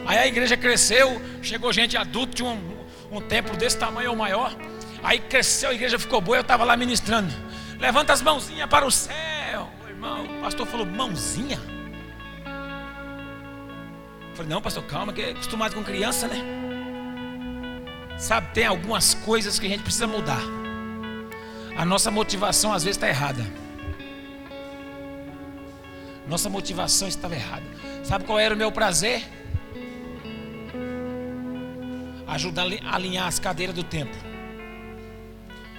Aí 0.07 0.17
a 0.17 0.27
igreja 0.27 0.57
cresceu, 0.57 1.21
chegou 1.43 1.71
gente 1.71 1.95
adulta, 1.95 2.33
tinha 2.33 2.49
um, 2.49 2.79
um 3.13 3.21
templo 3.21 3.55
desse 3.59 3.77
tamanho 3.77 4.09
ou 4.09 4.17
maior. 4.17 4.57
Aí 5.03 5.19
cresceu, 5.19 5.69
a 5.69 5.75
igreja 5.75 5.99
ficou 5.99 6.19
boa, 6.23 6.39
eu 6.39 6.41
estava 6.41 6.65
lá 6.65 6.75
ministrando. 6.79 7.31
Levanta 7.79 8.15
as 8.15 8.23
mãozinhas 8.23 8.71
para 8.71 8.87
o 8.87 8.91
céu. 8.91 9.69
irmão, 9.87 10.25
o 10.25 10.41
pastor 10.41 10.67
falou, 10.67 10.87
mãozinha? 10.87 11.78
Falei, 14.39 14.53
não, 14.53 14.63
pastor, 14.63 14.85
calma, 14.85 15.13
que 15.13 15.21
é 15.21 15.31
acostumado 15.33 15.75
com 15.75 15.83
criança, 15.83 16.29
né? 16.29 16.37
Sabe, 18.17 18.55
tem 18.55 18.65
algumas 18.65 19.13
coisas 19.13 19.59
que 19.59 19.67
a 19.67 19.69
gente 19.69 19.83
precisa 19.83 20.07
mudar. 20.07 20.41
A 21.77 21.85
nossa 21.85 22.09
motivação 22.09 22.73
às 22.73 22.85
vezes 22.85 22.97
está 22.97 23.09
errada. 23.09 23.45
Nossa 26.29 26.49
motivação 26.49 27.09
estava 27.09 27.35
errada. 27.35 27.67
Sabe 28.05 28.27
qual 28.27 28.39
era 28.39 28.55
o 28.55 28.57
meu 28.57 28.71
prazer? 28.71 29.25
Ajudar 32.29 32.69
a 32.85 32.95
alinhar 32.95 33.27
as 33.27 33.41
cadeiras 33.41 33.75
do 33.75 33.83
templo. 33.83 34.21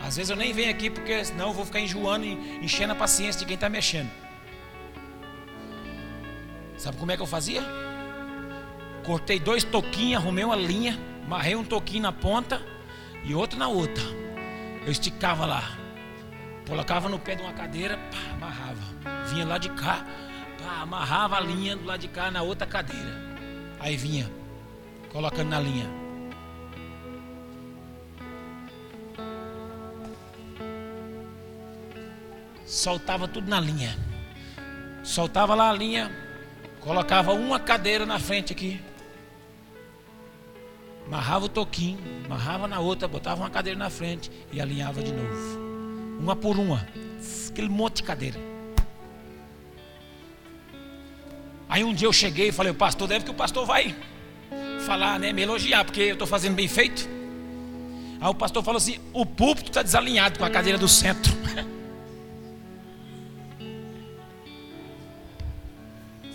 Às 0.01 0.17
vezes 0.17 0.31
eu 0.31 0.35
nem 0.35 0.51
venho 0.51 0.69
aqui 0.69 0.89
porque 0.89 1.23
senão 1.23 1.47
eu 1.47 1.53
vou 1.53 1.65
ficar 1.65 1.79
enjoando 1.79 2.25
e 2.25 2.59
enchendo 2.61 2.91
a 2.91 2.95
paciência 2.97 3.39
de 3.39 3.45
quem 3.45 3.55
está 3.55 3.69
mexendo. 3.69 4.11
Sabe 6.77 6.97
como 6.97 7.09
é 7.09 7.15
que 7.15 7.23
eu 7.23 7.27
fazia? 7.27 7.63
Cortei 9.09 9.39
dois 9.39 9.63
toquinhos, 9.63 10.21
arrumei 10.21 10.43
uma 10.43 10.55
linha, 10.55 10.95
amarrei 11.25 11.55
um 11.55 11.63
toquinho 11.63 12.03
na 12.03 12.11
ponta 12.11 12.61
e 13.25 13.33
outro 13.33 13.57
na 13.57 13.67
outra. 13.67 14.03
Eu 14.85 14.91
esticava 14.91 15.47
lá, 15.47 15.63
colocava 16.67 17.09
no 17.09 17.17
pé 17.17 17.33
de 17.33 17.41
uma 17.41 17.51
cadeira, 17.51 17.97
pá, 17.97 18.33
amarrava. 18.33 19.25
Vinha 19.31 19.47
lá 19.47 19.57
de 19.57 19.67
cá, 19.69 20.05
pá, 20.61 20.81
amarrava 20.81 21.37
a 21.37 21.39
linha 21.39 21.75
do 21.75 21.85
lado 21.85 21.99
de 22.01 22.07
cá 22.07 22.29
na 22.29 22.43
outra 22.43 22.67
cadeira. 22.67 23.11
Aí 23.79 23.97
vinha, 23.97 24.31
colocando 25.11 25.49
na 25.49 25.59
linha. 25.59 25.89
Soltava 32.63 33.27
tudo 33.27 33.49
na 33.49 33.59
linha. 33.59 33.97
Soltava 35.03 35.55
lá 35.55 35.71
a 35.71 35.73
linha, 35.73 36.11
colocava 36.79 37.33
uma 37.33 37.59
cadeira 37.59 38.05
na 38.05 38.19
frente 38.19 38.53
aqui. 38.53 38.79
Amarrava 41.09 41.45
o 41.45 41.49
toquinho, 41.49 41.97
amarrava 42.25 42.67
na 42.67 42.79
outra, 42.79 43.07
botava 43.07 43.41
uma 43.41 43.49
cadeira 43.49 43.79
na 43.79 43.89
frente 43.89 44.29
e 44.53 44.61
alinhava 44.61 45.01
de 45.01 45.11
novo. 45.11 45.59
Uma 46.19 46.35
por 46.35 46.55
uma. 46.59 46.87
Aquele 47.49 47.67
monte 47.67 47.95
de 47.95 48.03
cadeira. 48.03 48.39
Aí 51.67 51.83
um 51.83 51.95
dia 51.95 52.07
eu 52.07 52.13
cheguei 52.13 52.49
e 52.49 52.51
falei, 52.51 52.71
o 52.71 52.75
pastor, 52.75 53.07
deve 53.07 53.25
que 53.25 53.31
o 53.31 53.33
pastor 53.33 53.65
vai 53.65 53.95
falar, 54.85 55.19
né? 55.19 55.33
Me 55.33 55.41
elogiar, 55.41 55.83
porque 55.83 56.01
eu 56.01 56.13
estou 56.13 56.27
fazendo 56.27 56.53
bem 56.53 56.67
feito. 56.67 57.09
Aí 58.21 58.29
o 58.29 58.35
pastor 58.35 58.63
falou 58.63 58.77
assim: 58.77 58.99
o 59.11 59.25
púlpito 59.25 59.71
está 59.71 59.81
desalinhado 59.81 60.37
com 60.37 60.45
a 60.45 60.49
cadeira 60.49 60.77
do 60.77 60.87
centro. 60.87 61.33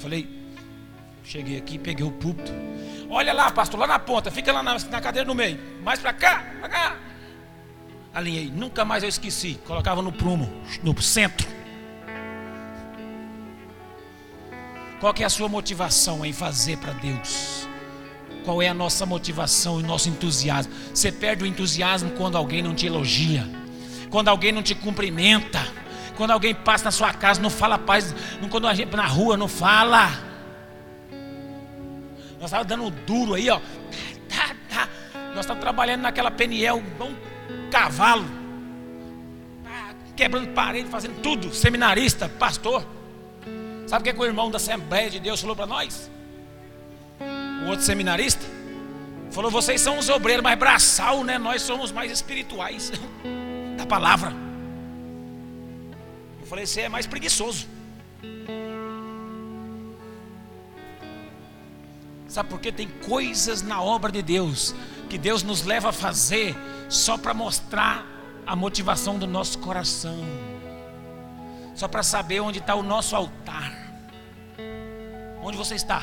Falei, 0.00 0.28
cheguei 1.22 1.56
aqui, 1.58 1.78
peguei 1.78 2.04
o 2.04 2.10
púlpito. 2.10 2.52
Olha 3.14 3.32
lá, 3.32 3.48
pastor, 3.48 3.78
lá 3.78 3.86
na 3.86 3.96
ponta, 3.96 4.28
fica 4.28 4.52
lá 4.52 4.60
na, 4.60 4.76
na 4.76 5.00
cadeira 5.00 5.24
no 5.24 5.36
meio. 5.36 5.56
Mais 5.84 6.00
para 6.00 6.12
cá, 6.12 6.44
para 6.58 6.68
cá. 6.68 6.96
Alinhei, 8.12 8.50
nunca 8.52 8.84
mais 8.84 9.04
eu 9.04 9.08
esqueci. 9.08 9.56
Colocava 9.64 10.02
no 10.02 10.10
prumo, 10.10 10.52
no 10.82 11.00
centro. 11.00 11.46
Qual 14.98 15.14
que 15.14 15.22
é 15.22 15.26
a 15.26 15.30
sua 15.30 15.48
motivação 15.48 16.26
em 16.26 16.32
fazer 16.32 16.76
para 16.78 16.92
Deus? 16.94 17.68
Qual 18.44 18.60
é 18.60 18.66
a 18.66 18.74
nossa 18.74 19.06
motivação 19.06 19.78
e 19.78 19.84
nosso 19.84 20.08
entusiasmo? 20.08 20.72
Você 20.92 21.12
perde 21.12 21.44
o 21.44 21.46
entusiasmo 21.46 22.10
quando 22.16 22.36
alguém 22.36 22.62
não 22.62 22.74
te 22.74 22.84
elogia, 22.84 23.48
quando 24.10 24.26
alguém 24.26 24.50
não 24.50 24.62
te 24.62 24.74
cumprimenta, 24.74 25.64
quando 26.16 26.32
alguém 26.32 26.52
passa 26.52 26.86
na 26.86 26.90
sua 26.90 27.12
casa, 27.14 27.40
não 27.40 27.48
fala 27.48 27.78
paz, 27.78 28.12
quando 28.50 28.66
a 28.66 28.74
gente 28.74 28.94
na 28.96 29.06
rua 29.06 29.36
não 29.36 29.46
fala. 29.46 30.23
Nós 32.44 32.50
estávamos 32.50 32.68
dando 32.68 32.90
duro 33.06 33.32
aí, 33.32 33.48
ó. 33.48 33.58
Tá, 34.28 34.54
tá. 34.68 34.88
Nós 35.28 35.40
estávamos 35.40 35.62
trabalhando 35.62 36.02
naquela 36.02 36.30
Peniel, 36.30 36.76
um 36.76 37.70
cavalo, 37.70 38.26
quebrando 40.14 40.52
parede, 40.52 40.90
fazendo 40.90 41.22
tudo, 41.22 41.54
seminarista, 41.54 42.28
pastor. 42.28 42.86
Sabe 43.86 44.02
o 44.02 44.04
que, 44.04 44.10
é 44.10 44.12
que 44.12 44.20
o 44.20 44.26
irmão 44.26 44.50
da 44.50 44.58
Assembleia 44.58 45.08
de 45.08 45.20
Deus 45.20 45.40
falou 45.40 45.56
para 45.56 45.64
nós? 45.66 46.10
O 47.64 47.70
outro 47.70 47.82
seminarista 47.82 48.44
falou: 49.30 49.50
vocês 49.50 49.80
são 49.80 49.96
os 49.96 50.10
obreiros 50.10 50.44
mais 50.44 50.58
braçal, 50.58 51.24
né? 51.24 51.38
Nós 51.38 51.62
somos 51.62 51.90
mais 51.92 52.12
espirituais 52.12 52.92
da 53.78 53.86
palavra. 53.86 54.34
Eu 56.42 56.46
falei: 56.46 56.66
você 56.66 56.82
é 56.82 56.88
mais 56.90 57.06
preguiçoso. 57.06 57.66
Sabe 62.34 62.48
por 62.48 62.58
quê? 62.58 62.72
Tem 62.72 62.88
coisas 62.88 63.62
na 63.62 63.80
obra 63.80 64.10
de 64.10 64.20
Deus 64.20 64.74
que 65.08 65.16
Deus 65.16 65.44
nos 65.44 65.62
leva 65.62 65.90
a 65.90 65.92
fazer 65.92 66.56
só 66.88 67.16
para 67.16 67.32
mostrar 67.32 68.04
a 68.44 68.56
motivação 68.56 69.16
do 69.16 69.24
nosso 69.24 69.60
coração, 69.60 70.18
só 71.76 71.86
para 71.86 72.02
saber 72.02 72.40
onde 72.40 72.58
está 72.58 72.74
o 72.74 72.82
nosso 72.82 73.14
altar. 73.14 73.72
Onde 75.44 75.56
você 75.56 75.76
está? 75.76 76.02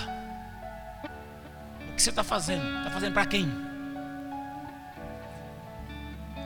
O 1.90 1.96
que 1.96 2.02
você 2.02 2.12
está 2.12 2.24
fazendo? 2.24 2.78
Está 2.78 2.92
fazendo 2.92 3.14
para 3.14 3.26
quem? 3.26 3.52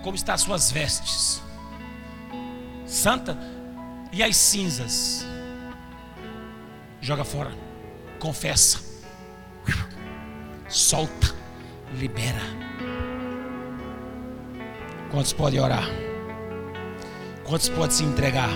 Como 0.02 0.16
estão 0.16 0.34
as 0.34 0.42
suas 0.42 0.72
vestes? 0.72 1.44
Santa? 2.88 3.38
E 4.12 4.24
as 4.24 4.36
cinzas? 4.36 5.28
Joga 7.00 7.24
fora. 7.24 7.52
Confessa. 8.20 8.85
Solta. 10.70 11.34
Libera. 11.94 12.42
Quantos 15.12 15.34
podem 15.34 15.60
orar? 15.60 15.86
Quantos 17.44 17.70
podem 17.70 17.92
se 17.92 18.04
entregar? 18.04 18.50